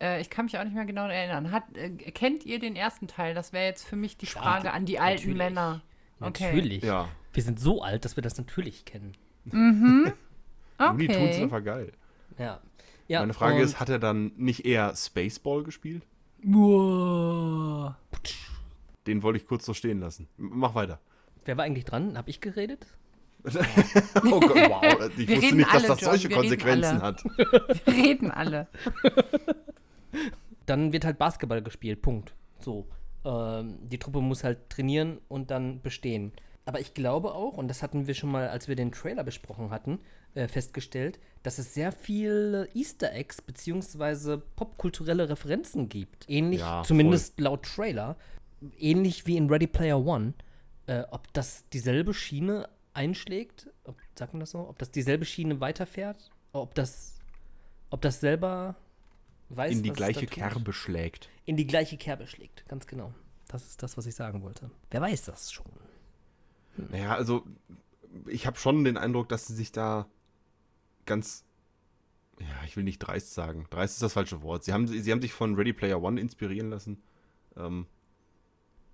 äh, 0.00 0.20
ich 0.20 0.28
kann 0.28 0.46
mich 0.46 0.58
auch 0.58 0.64
nicht 0.64 0.74
mehr 0.74 0.84
genau 0.84 1.06
erinnern. 1.06 1.52
Hat, 1.52 1.64
äh, 1.76 1.90
kennt 1.90 2.44
ihr 2.44 2.58
den 2.58 2.76
ersten 2.76 3.06
Teil? 3.06 3.34
Das 3.34 3.52
wäre 3.52 3.66
jetzt 3.66 3.86
für 3.86 3.96
mich 3.96 4.16
die 4.16 4.26
Frage 4.26 4.72
an 4.72 4.86
die 4.86 4.98
alten 4.98 5.30
natürlich. 5.30 5.38
Männer. 5.38 5.82
Okay. 6.20 6.44
Natürlich. 6.46 6.82
Ja. 6.82 7.08
Wir 7.32 7.42
sind 7.42 7.60
so 7.60 7.82
alt, 7.82 8.04
dass 8.04 8.16
wir 8.16 8.22
das 8.22 8.36
natürlich 8.36 8.84
kennen. 8.84 9.12
Looney 9.50 11.08
Tunes 11.08 11.30
ist 11.30 11.34
Okay. 11.36 11.42
einfach 11.42 11.64
geil. 11.64 11.92
Ja. 12.38 12.60
ja 13.06 13.20
Meine 13.20 13.34
Frage 13.34 13.60
ist, 13.60 13.78
hat 13.78 13.88
er 13.88 13.98
dann 13.98 14.32
nicht 14.36 14.64
eher 14.64 14.94
Spaceball 14.96 15.62
gespielt? 15.62 16.04
Wow. 16.42 17.94
Den 19.08 19.22
wollte 19.22 19.38
ich 19.38 19.46
kurz 19.46 19.64
so 19.64 19.74
stehen 19.74 20.00
lassen. 20.00 20.28
Mach 20.36 20.74
weiter. 20.74 21.00
Wer 21.44 21.56
war 21.56 21.64
eigentlich 21.64 21.86
dran? 21.86 22.16
Hab 22.16 22.28
ich 22.28 22.40
geredet? 22.40 22.86
Oh 24.24 24.40
Gott, 24.40 24.56
wow. 24.68 25.10
Ich 25.16 25.28
Wir 25.28 25.36
wusste 25.38 25.54
nicht, 25.56 25.68
dass 25.68 25.74
alle, 25.84 25.88
das 25.88 26.00
John, 26.00 26.10
solche 26.10 26.28
wir 26.28 26.36
Konsequenzen 26.36 27.00
hat. 27.02 27.24
Wir 27.86 27.94
reden 27.94 28.30
alle. 28.30 28.66
Dann 30.66 30.92
wird 30.92 31.04
halt 31.04 31.18
Basketball 31.18 31.62
gespielt, 31.62 32.02
Punkt. 32.02 32.34
So. 32.58 32.86
Ähm, 33.24 33.78
die 33.86 33.98
Truppe 33.98 34.20
muss 34.20 34.44
halt 34.44 34.68
trainieren 34.70 35.18
und 35.28 35.50
dann 35.50 35.80
bestehen. 35.80 36.32
Aber 36.66 36.80
ich 36.80 36.92
glaube 36.92 37.32
auch, 37.32 37.56
und 37.56 37.68
das 37.68 37.82
hatten 37.82 38.06
wir 38.06 38.14
schon 38.14 38.30
mal, 38.30 38.48
als 38.48 38.68
wir 38.68 38.76
den 38.76 38.92
Trailer 38.92 39.24
besprochen 39.24 39.70
hatten, 39.70 40.00
äh, 40.34 40.48
festgestellt, 40.48 41.18
dass 41.42 41.58
es 41.58 41.72
sehr 41.72 41.92
viele 41.92 42.68
Easter 42.74 43.12
Eggs 43.14 43.40
beziehungsweise 43.40 44.42
popkulturelle 44.56 45.30
Referenzen 45.30 45.88
gibt. 45.88 46.28
Ähnlich, 46.28 46.60
Ja, 46.60 46.82
zumindest 46.84 47.40
laut 47.40 47.62
Trailer, 47.64 48.16
ähnlich 48.78 49.26
wie 49.26 49.36
in 49.36 49.48
Ready 49.48 49.66
Player 49.66 49.98
One. 50.04 50.34
Äh, 50.86 51.04
ob 51.10 51.32
das 51.32 51.68
dieselbe 51.70 52.14
Schiene 52.14 52.68
einschlägt, 52.94 53.68
ob, 53.84 53.96
sagt 54.14 54.32
man 54.32 54.40
das 54.40 54.50
so? 54.50 54.60
Ob 54.68 54.78
das 54.78 54.90
dieselbe 54.90 55.24
Schiene 55.24 55.60
weiterfährt? 55.60 56.30
Ob 56.52 56.74
das, 56.74 57.18
ob 57.90 58.00
das 58.00 58.20
selber 58.20 58.74
weiß, 59.50 59.72
In 59.72 59.82
die 59.82 59.90
gleiche? 59.92 60.26
Kerbe 60.26 60.72
schlägt. 60.72 61.28
in 61.44 61.56
die 61.56 61.66
gleiche 61.66 61.96
Kerbe 61.96 62.26
schlägt. 62.26 62.66
Ganz 62.68 62.86
genau. 62.86 63.12
Das 63.48 63.66
ist 63.66 63.82
das, 63.82 63.96
was 63.96 64.06
ich 64.06 64.14
sagen 64.14 64.42
wollte. 64.42 64.70
Wer 64.90 65.00
weiß 65.00 65.24
das 65.26 65.52
schon? 65.52 65.66
Naja, 66.90 67.14
also 67.14 67.44
ich 68.26 68.46
habe 68.46 68.58
schon 68.58 68.84
den 68.84 68.96
Eindruck, 68.96 69.28
dass 69.28 69.46
sie 69.46 69.54
sich 69.54 69.72
da 69.72 70.06
ganz, 71.06 71.44
ja, 72.40 72.46
ich 72.66 72.76
will 72.76 72.84
nicht 72.84 72.98
dreist 72.98 73.32
sagen. 73.34 73.66
Dreist 73.70 73.94
ist 73.94 74.02
das 74.02 74.12
falsche 74.14 74.42
Wort. 74.42 74.64
Sie 74.64 74.72
haben, 74.72 74.86
sie 74.86 75.10
haben 75.10 75.20
sich 75.22 75.32
von 75.32 75.54
Ready 75.54 75.72
Player 75.72 76.02
One 76.02 76.20
inspirieren 76.20 76.70
lassen. 76.70 77.02
Ähm, 77.56 77.86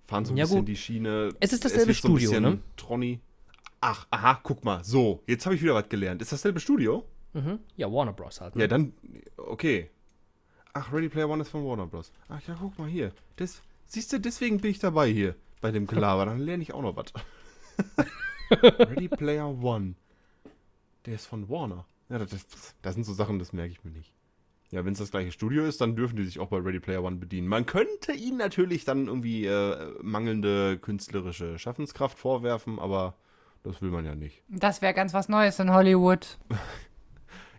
fahren 0.07 0.25
so 0.25 0.33
ein 0.33 0.37
Ja, 0.37 0.43
bisschen 0.45 0.59
gut. 0.59 0.67
die 0.67 0.75
Schiene. 0.75 1.29
Es 1.39 1.53
ist 1.53 1.65
dasselbe 1.65 1.85
so 1.85 1.89
ein 1.91 1.95
Studio, 2.17 2.29
bisschen 2.31 2.43
ne? 2.43 2.59
Tronny. 2.77 3.19
Ach, 3.81 4.07
aha, 4.09 4.39
guck 4.43 4.63
mal. 4.63 4.83
So, 4.83 5.21
jetzt 5.27 5.45
habe 5.45 5.55
ich 5.55 5.61
wieder 5.61 5.75
was 5.75 5.89
gelernt. 5.89 6.21
Ist 6.21 6.31
dasselbe 6.31 6.59
Studio? 6.59 7.05
Mhm. 7.33 7.59
Ja, 7.75 7.91
Warner 7.91 8.13
Bros. 8.13 8.41
halt. 8.41 8.55
Ne? 8.55 8.61
Ja, 8.61 8.67
dann, 8.67 8.93
okay. 9.37 9.89
Ach, 10.73 10.91
Ready 10.91 11.09
Player 11.09 11.29
One 11.29 11.41
ist 11.41 11.49
von 11.49 11.65
Warner 11.65 11.85
Bros. 11.87 12.11
Ach 12.29 12.41
ja, 12.47 12.55
guck 12.59 12.77
mal 12.79 12.87
hier. 12.89 13.11
Das, 13.35 13.61
siehst 13.85 14.11
du, 14.13 14.19
deswegen 14.19 14.59
bin 14.59 14.71
ich 14.71 14.79
dabei 14.79 15.09
hier 15.11 15.35
bei 15.61 15.71
dem 15.71 15.85
Gelaber. 15.87 16.25
Dann 16.25 16.39
lerne 16.39 16.63
ich 16.63 16.73
auch 16.73 16.81
noch 16.81 16.95
was. 16.95 17.13
Ready 18.51 19.07
Player 19.07 19.47
One. 19.47 19.95
Der 21.05 21.15
ist 21.15 21.25
von 21.27 21.49
Warner. 21.49 21.85
Ja, 22.09 22.19
das, 22.19 22.29
das, 22.29 22.75
das 22.81 22.93
sind 22.95 23.03
so 23.03 23.13
Sachen, 23.13 23.39
das 23.39 23.53
merke 23.53 23.71
ich 23.71 23.83
mir 23.83 23.91
nicht. 23.91 24.11
Ja, 24.71 24.83
wenn 24.83 24.93
es 24.93 24.99
das 24.99 25.11
gleiche 25.11 25.31
Studio 25.31 25.63
ist, 25.63 25.79
dann 25.79 25.95
dürfen 25.95 26.15
die 26.15 26.23
sich 26.25 26.39
auch 26.39 26.47
bei 26.47 26.57
Ready 26.57 26.79
Player 26.79 27.03
One 27.03 27.17
bedienen. 27.17 27.47
Man 27.47 27.65
könnte 27.65 28.13
ihnen 28.13 28.37
natürlich 28.37 28.83
dann 28.83 29.07
irgendwie 29.07 29.45
äh, 29.45 29.93
mangelnde 30.01 30.77
künstlerische 30.79 31.59
Schaffenskraft 31.59 32.17
vorwerfen, 32.17 32.79
aber 32.79 33.15
das 33.63 33.81
will 33.81 33.91
man 33.91 34.05
ja 34.05 34.15
nicht. 34.15 34.43
Das 34.47 34.81
wäre 34.81 34.93
ganz 34.93 35.13
was 35.13 35.29
Neues 35.29 35.59
in 35.59 35.71
Hollywood. 35.73 36.37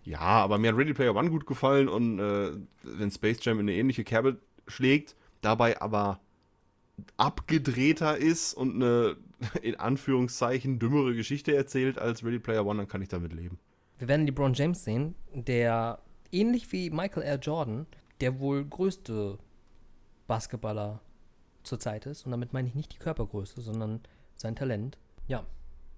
Ja, 0.07 0.21
aber 0.21 0.59
mir 0.59 0.69
hat 0.71 0.79
Ready 0.79 0.95
Player 0.95 1.17
One 1.17 1.31
gut 1.31 1.47
gefallen 1.47 1.89
und 1.89 2.21
äh, 2.21 2.53
wenn 2.85 3.11
Space 3.11 3.39
Jam 3.45 3.59
in 3.59 3.69
eine 3.69 3.75
ähnliche 3.75 4.05
Kerbe 4.05 4.39
schlägt, 4.69 5.17
dabei 5.41 5.81
aber 5.81 6.21
abgedrehter 7.17 8.17
ist 8.17 8.55
und 8.55 8.77
eine 8.77 9.17
in 9.63 9.75
Anführungszeichen 9.75 10.79
dümmere 10.79 11.17
Geschichte 11.17 11.57
erzählt 11.57 11.99
als 11.99 12.25
Ready 12.25 12.39
Player 12.39 12.65
One, 12.65 12.79
dann 12.79 12.89
kann 12.89 13.03
ich 13.03 13.09
damit 13.09 13.33
leben. 13.33 13.59
Wir 13.99 14.07
werden 14.07 14.27
LeBron 14.27 14.55
James 14.55 14.85
sehen, 14.85 15.17
der 15.35 15.99
ähnlich 16.41 16.71
wie 16.73 16.91
Michael 16.91 17.23
R. 17.23 17.37
Jordan 17.39 17.87
der 18.21 18.39
wohl 18.41 18.65
größte 18.65 19.39
Basketballer 20.27 21.01
zurzeit 21.63 22.07
ist. 22.07 22.25
Und 22.25 22.31
damit 22.31 22.53
meine 22.55 22.67
ich 22.69 22.75
nicht 22.75 22.93
die 22.95 22.99
Körpergröße, 22.99 23.61
sondern 23.61 24.01
sein 24.37 24.57
Talent. 24.57 24.97
Ja, 25.27 25.45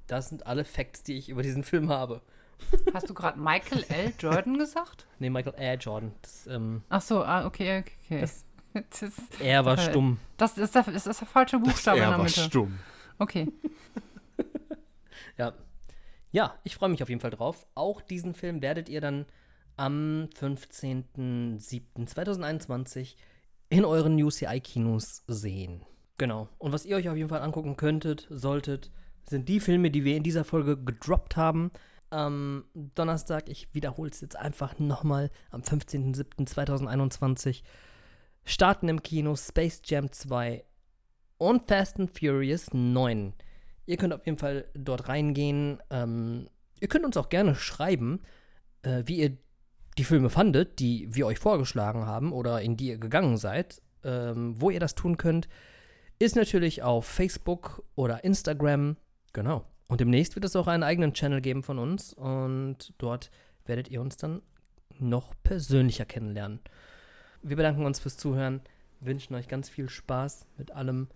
das 0.08 0.28
sind 0.28 0.46
alle 0.46 0.64
Facts, 0.64 1.04
die 1.04 1.16
ich 1.16 1.28
über 1.28 1.42
diesen 1.42 1.62
Film 1.62 1.90
habe. 1.90 2.20
Hast 2.92 3.08
du 3.08 3.14
gerade 3.14 3.38
Michael 3.38 3.84
L. 3.88 4.12
Jordan 4.18 4.58
gesagt? 4.58 5.06
Nee, 5.20 5.30
Michael 5.30 5.54
R. 5.54 5.74
Jordan. 5.76 6.12
Das, 6.22 6.46
ähm, 6.48 6.82
Ach 6.88 7.00
so, 7.02 7.22
ah, 7.22 7.46
okay, 7.46 7.78
okay. 7.80 7.92
okay. 8.06 8.20
Das- 8.20 8.44
Das, 9.00 9.12
er 9.40 9.64
war 9.64 9.78
stumm. 9.78 10.18
das, 10.36 10.56
ist, 10.58 10.74
der, 10.74 10.82
das 10.82 11.06
ist 11.06 11.20
der 11.20 11.26
falsche 11.26 11.58
Buchstabe 11.58 11.98
in 11.98 12.02
er 12.04 12.10
der 12.10 12.18
war 12.18 12.24
Mitte. 12.24 12.40
stumm. 12.40 12.78
Okay. 13.18 13.50
Ja. 15.36 15.54
Ja, 16.30 16.54
ich 16.64 16.74
freue 16.74 16.88
mich 16.90 17.02
auf 17.02 17.08
jeden 17.08 17.20
Fall 17.20 17.30
drauf. 17.30 17.66
Auch 17.74 18.00
diesen 18.02 18.34
Film 18.34 18.60
werdet 18.60 18.88
ihr 18.88 19.00
dann 19.00 19.24
am 19.78 20.28
15.07.2021 20.38 23.16
in 23.70 23.84
euren 23.84 24.22
UCI-Kinos 24.22 25.24
sehen. 25.26 25.82
Genau. 26.18 26.48
Und 26.58 26.72
was 26.72 26.84
ihr 26.84 26.96
euch 26.96 27.08
auf 27.08 27.16
jeden 27.16 27.28
Fall 27.28 27.42
angucken 27.42 27.76
könntet, 27.76 28.26
solltet, 28.28 28.90
sind 29.28 29.48
die 29.48 29.60
Filme, 29.60 29.90
die 29.90 30.04
wir 30.04 30.16
in 30.16 30.24
dieser 30.24 30.44
Folge 30.44 30.76
gedroppt 30.76 31.36
haben. 31.36 31.70
Am 32.10 32.64
Donnerstag, 32.74 33.48
ich 33.48 33.72
wiederhole 33.74 34.10
es 34.10 34.20
jetzt 34.20 34.36
einfach 34.36 34.78
nochmal, 34.78 35.30
am 35.50 35.60
15.07.2021 35.60 37.62
starten 38.44 38.88
im 38.88 39.02
Kino 39.02 39.36
Space 39.36 39.82
Jam 39.84 40.10
2 40.10 40.64
und 41.36 41.68
Fast 41.68 42.00
and 42.00 42.10
Furious 42.10 42.72
9. 42.72 43.34
Ihr 43.86 43.96
könnt 43.96 44.12
auf 44.12 44.26
jeden 44.26 44.38
Fall 44.38 44.66
dort 44.74 45.06
reingehen. 45.08 45.80
Ähm, 45.90 46.48
ihr 46.80 46.88
könnt 46.88 47.04
uns 47.04 47.16
auch 47.16 47.28
gerne 47.28 47.54
schreiben, 47.54 48.22
äh, 48.82 49.04
wie 49.06 49.20
ihr 49.20 49.38
die 49.98 50.04
Filme 50.04 50.30
fandet, 50.30 50.78
die 50.78 51.14
wir 51.14 51.26
euch 51.26 51.38
vorgeschlagen 51.38 52.06
haben 52.06 52.32
oder 52.32 52.62
in 52.62 52.76
die 52.76 52.88
ihr 52.88 52.98
gegangen 52.98 53.36
seid. 53.36 53.82
Ähm, 54.04 54.54
wo 54.60 54.70
ihr 54.70 54.80
das 54.80 54.94
tun 54.94 55.16
könnt, 55.16 55.48
ist 56.18 56.36
natürlich 56.36 56.82
auf 56.82 57.04
Facebook 57.04 57.82
oder 57.96 58.24
Instagram. 58.24 58.96
Genau. 59.32 59.64
Und 59.88 60.00
demnächst 60.00 60.36
wird 60.36 60.44
es 60.44 60.56
auch 60.56 60.68
einen 60.68 60.82
eigenen 60.82 61.14
Channel 61.14 61.40
geben 61.40 61.62
von 61.62 61.78
uns 61.78 62.12
und 62.12 62.92
dort 62.98 63.30
werdet 63.66 63.88
ihr 63.88 64.00
uns 64.00 64.16
dann 64.16 64.42
noch 64.98 65.34
persönlicher 65.42 66.04
kennenlernen. 66.04 66.60
Wir 67.42 67.56
bedanken 67.56 67.84
uns 67.84 67.98
fürs 67.98 68.16
Zuhören, 68.16 68.60
wünschen 69.00 69.34
euch 69.34 69.48
ganz 69.48 69.68
viel 69.68 69.88
Spaß 69.88 70.46
mit 70.58 70.72
allem, 70.72 71.08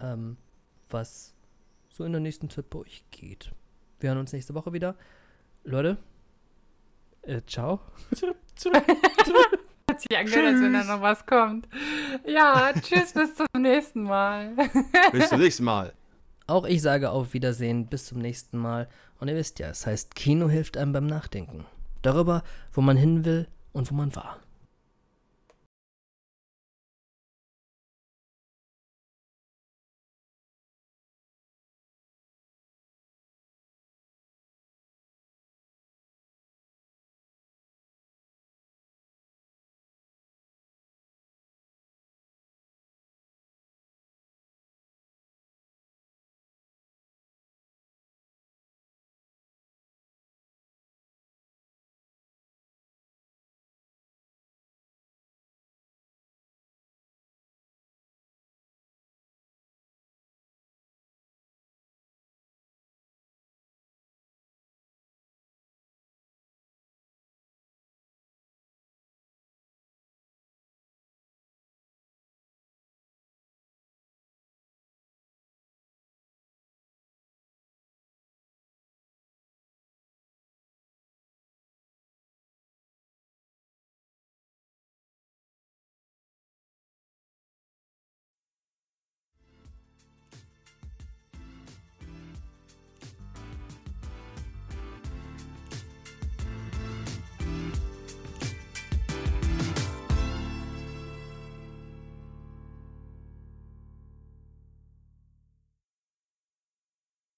ähm, 0.00 0.36
was 0.90 1.34
so 1.88 2.04
in 2.04 2.12
der 2.12 2.20
nächsten 2.20 2.50
Zeit 2.50 2.70
bei 2.70 2.80
euch 2.80 3.04
geht. 3.10 3.52
Wir 4.00 4.10
hören 4.10 4.18
uns 4.18 4.32
nächste 4.32 4.54
Woche 4.54 4.72
wieder. 4.72 4.96
Leute, 5.64 5.98
äh, 7.28 7.42
ciao. 7.46 7.80
Hat 9.88 10.00
sich 10.00 10.18
angehört, 10.18 10.46
als 10.46 10.60
wenn 10.60 10.72
da 10.72 10.84
noch 10.84 11.00
was 11.00 11.24
kommt. 11.24 11.68
Ja, 12.26 12.72
tschüss, 12.72 13.12
bis 13.12 13.34
zum 13.34 13.46
nächsten 13.62 14.02
Mal. 14.02 14.54
Bis 15.12 15.28
zum 15.28 15.40
nächsten 15.40 15.64
Mal. 15.64 15.94
Auch 16.46 16.64
ich 16.66 16.82
sage 16.82 17.10
auf 17.10 17.34
Wiedersehen, 17.34 17.86
bis 17.86 18.06
zum 18.06 18.18
nächsten 18.18 18.58
Mal. 18.58 18.88
Und 19.20 19.28
ihr 19.28 19.36
wisst 19.36 19.58
ja, 19.58 19.68
es 19.68 19.86
heißt, 19.86 20.14
Kino 20.14 20.48
hilft 20.48 20.76
einem 20.76 20.92
beim 20.92 21.06
Nachdenken. 21.06 21.66
Darüber, 22.02 22.42
wo 22.72 22.80
man 22.80 22.96
hin 22.96 23.24
will 23.24 23.48
und 23.72 23.90
wo 23.90 23.94
man 23.94 24.14
war. 24.16 24.38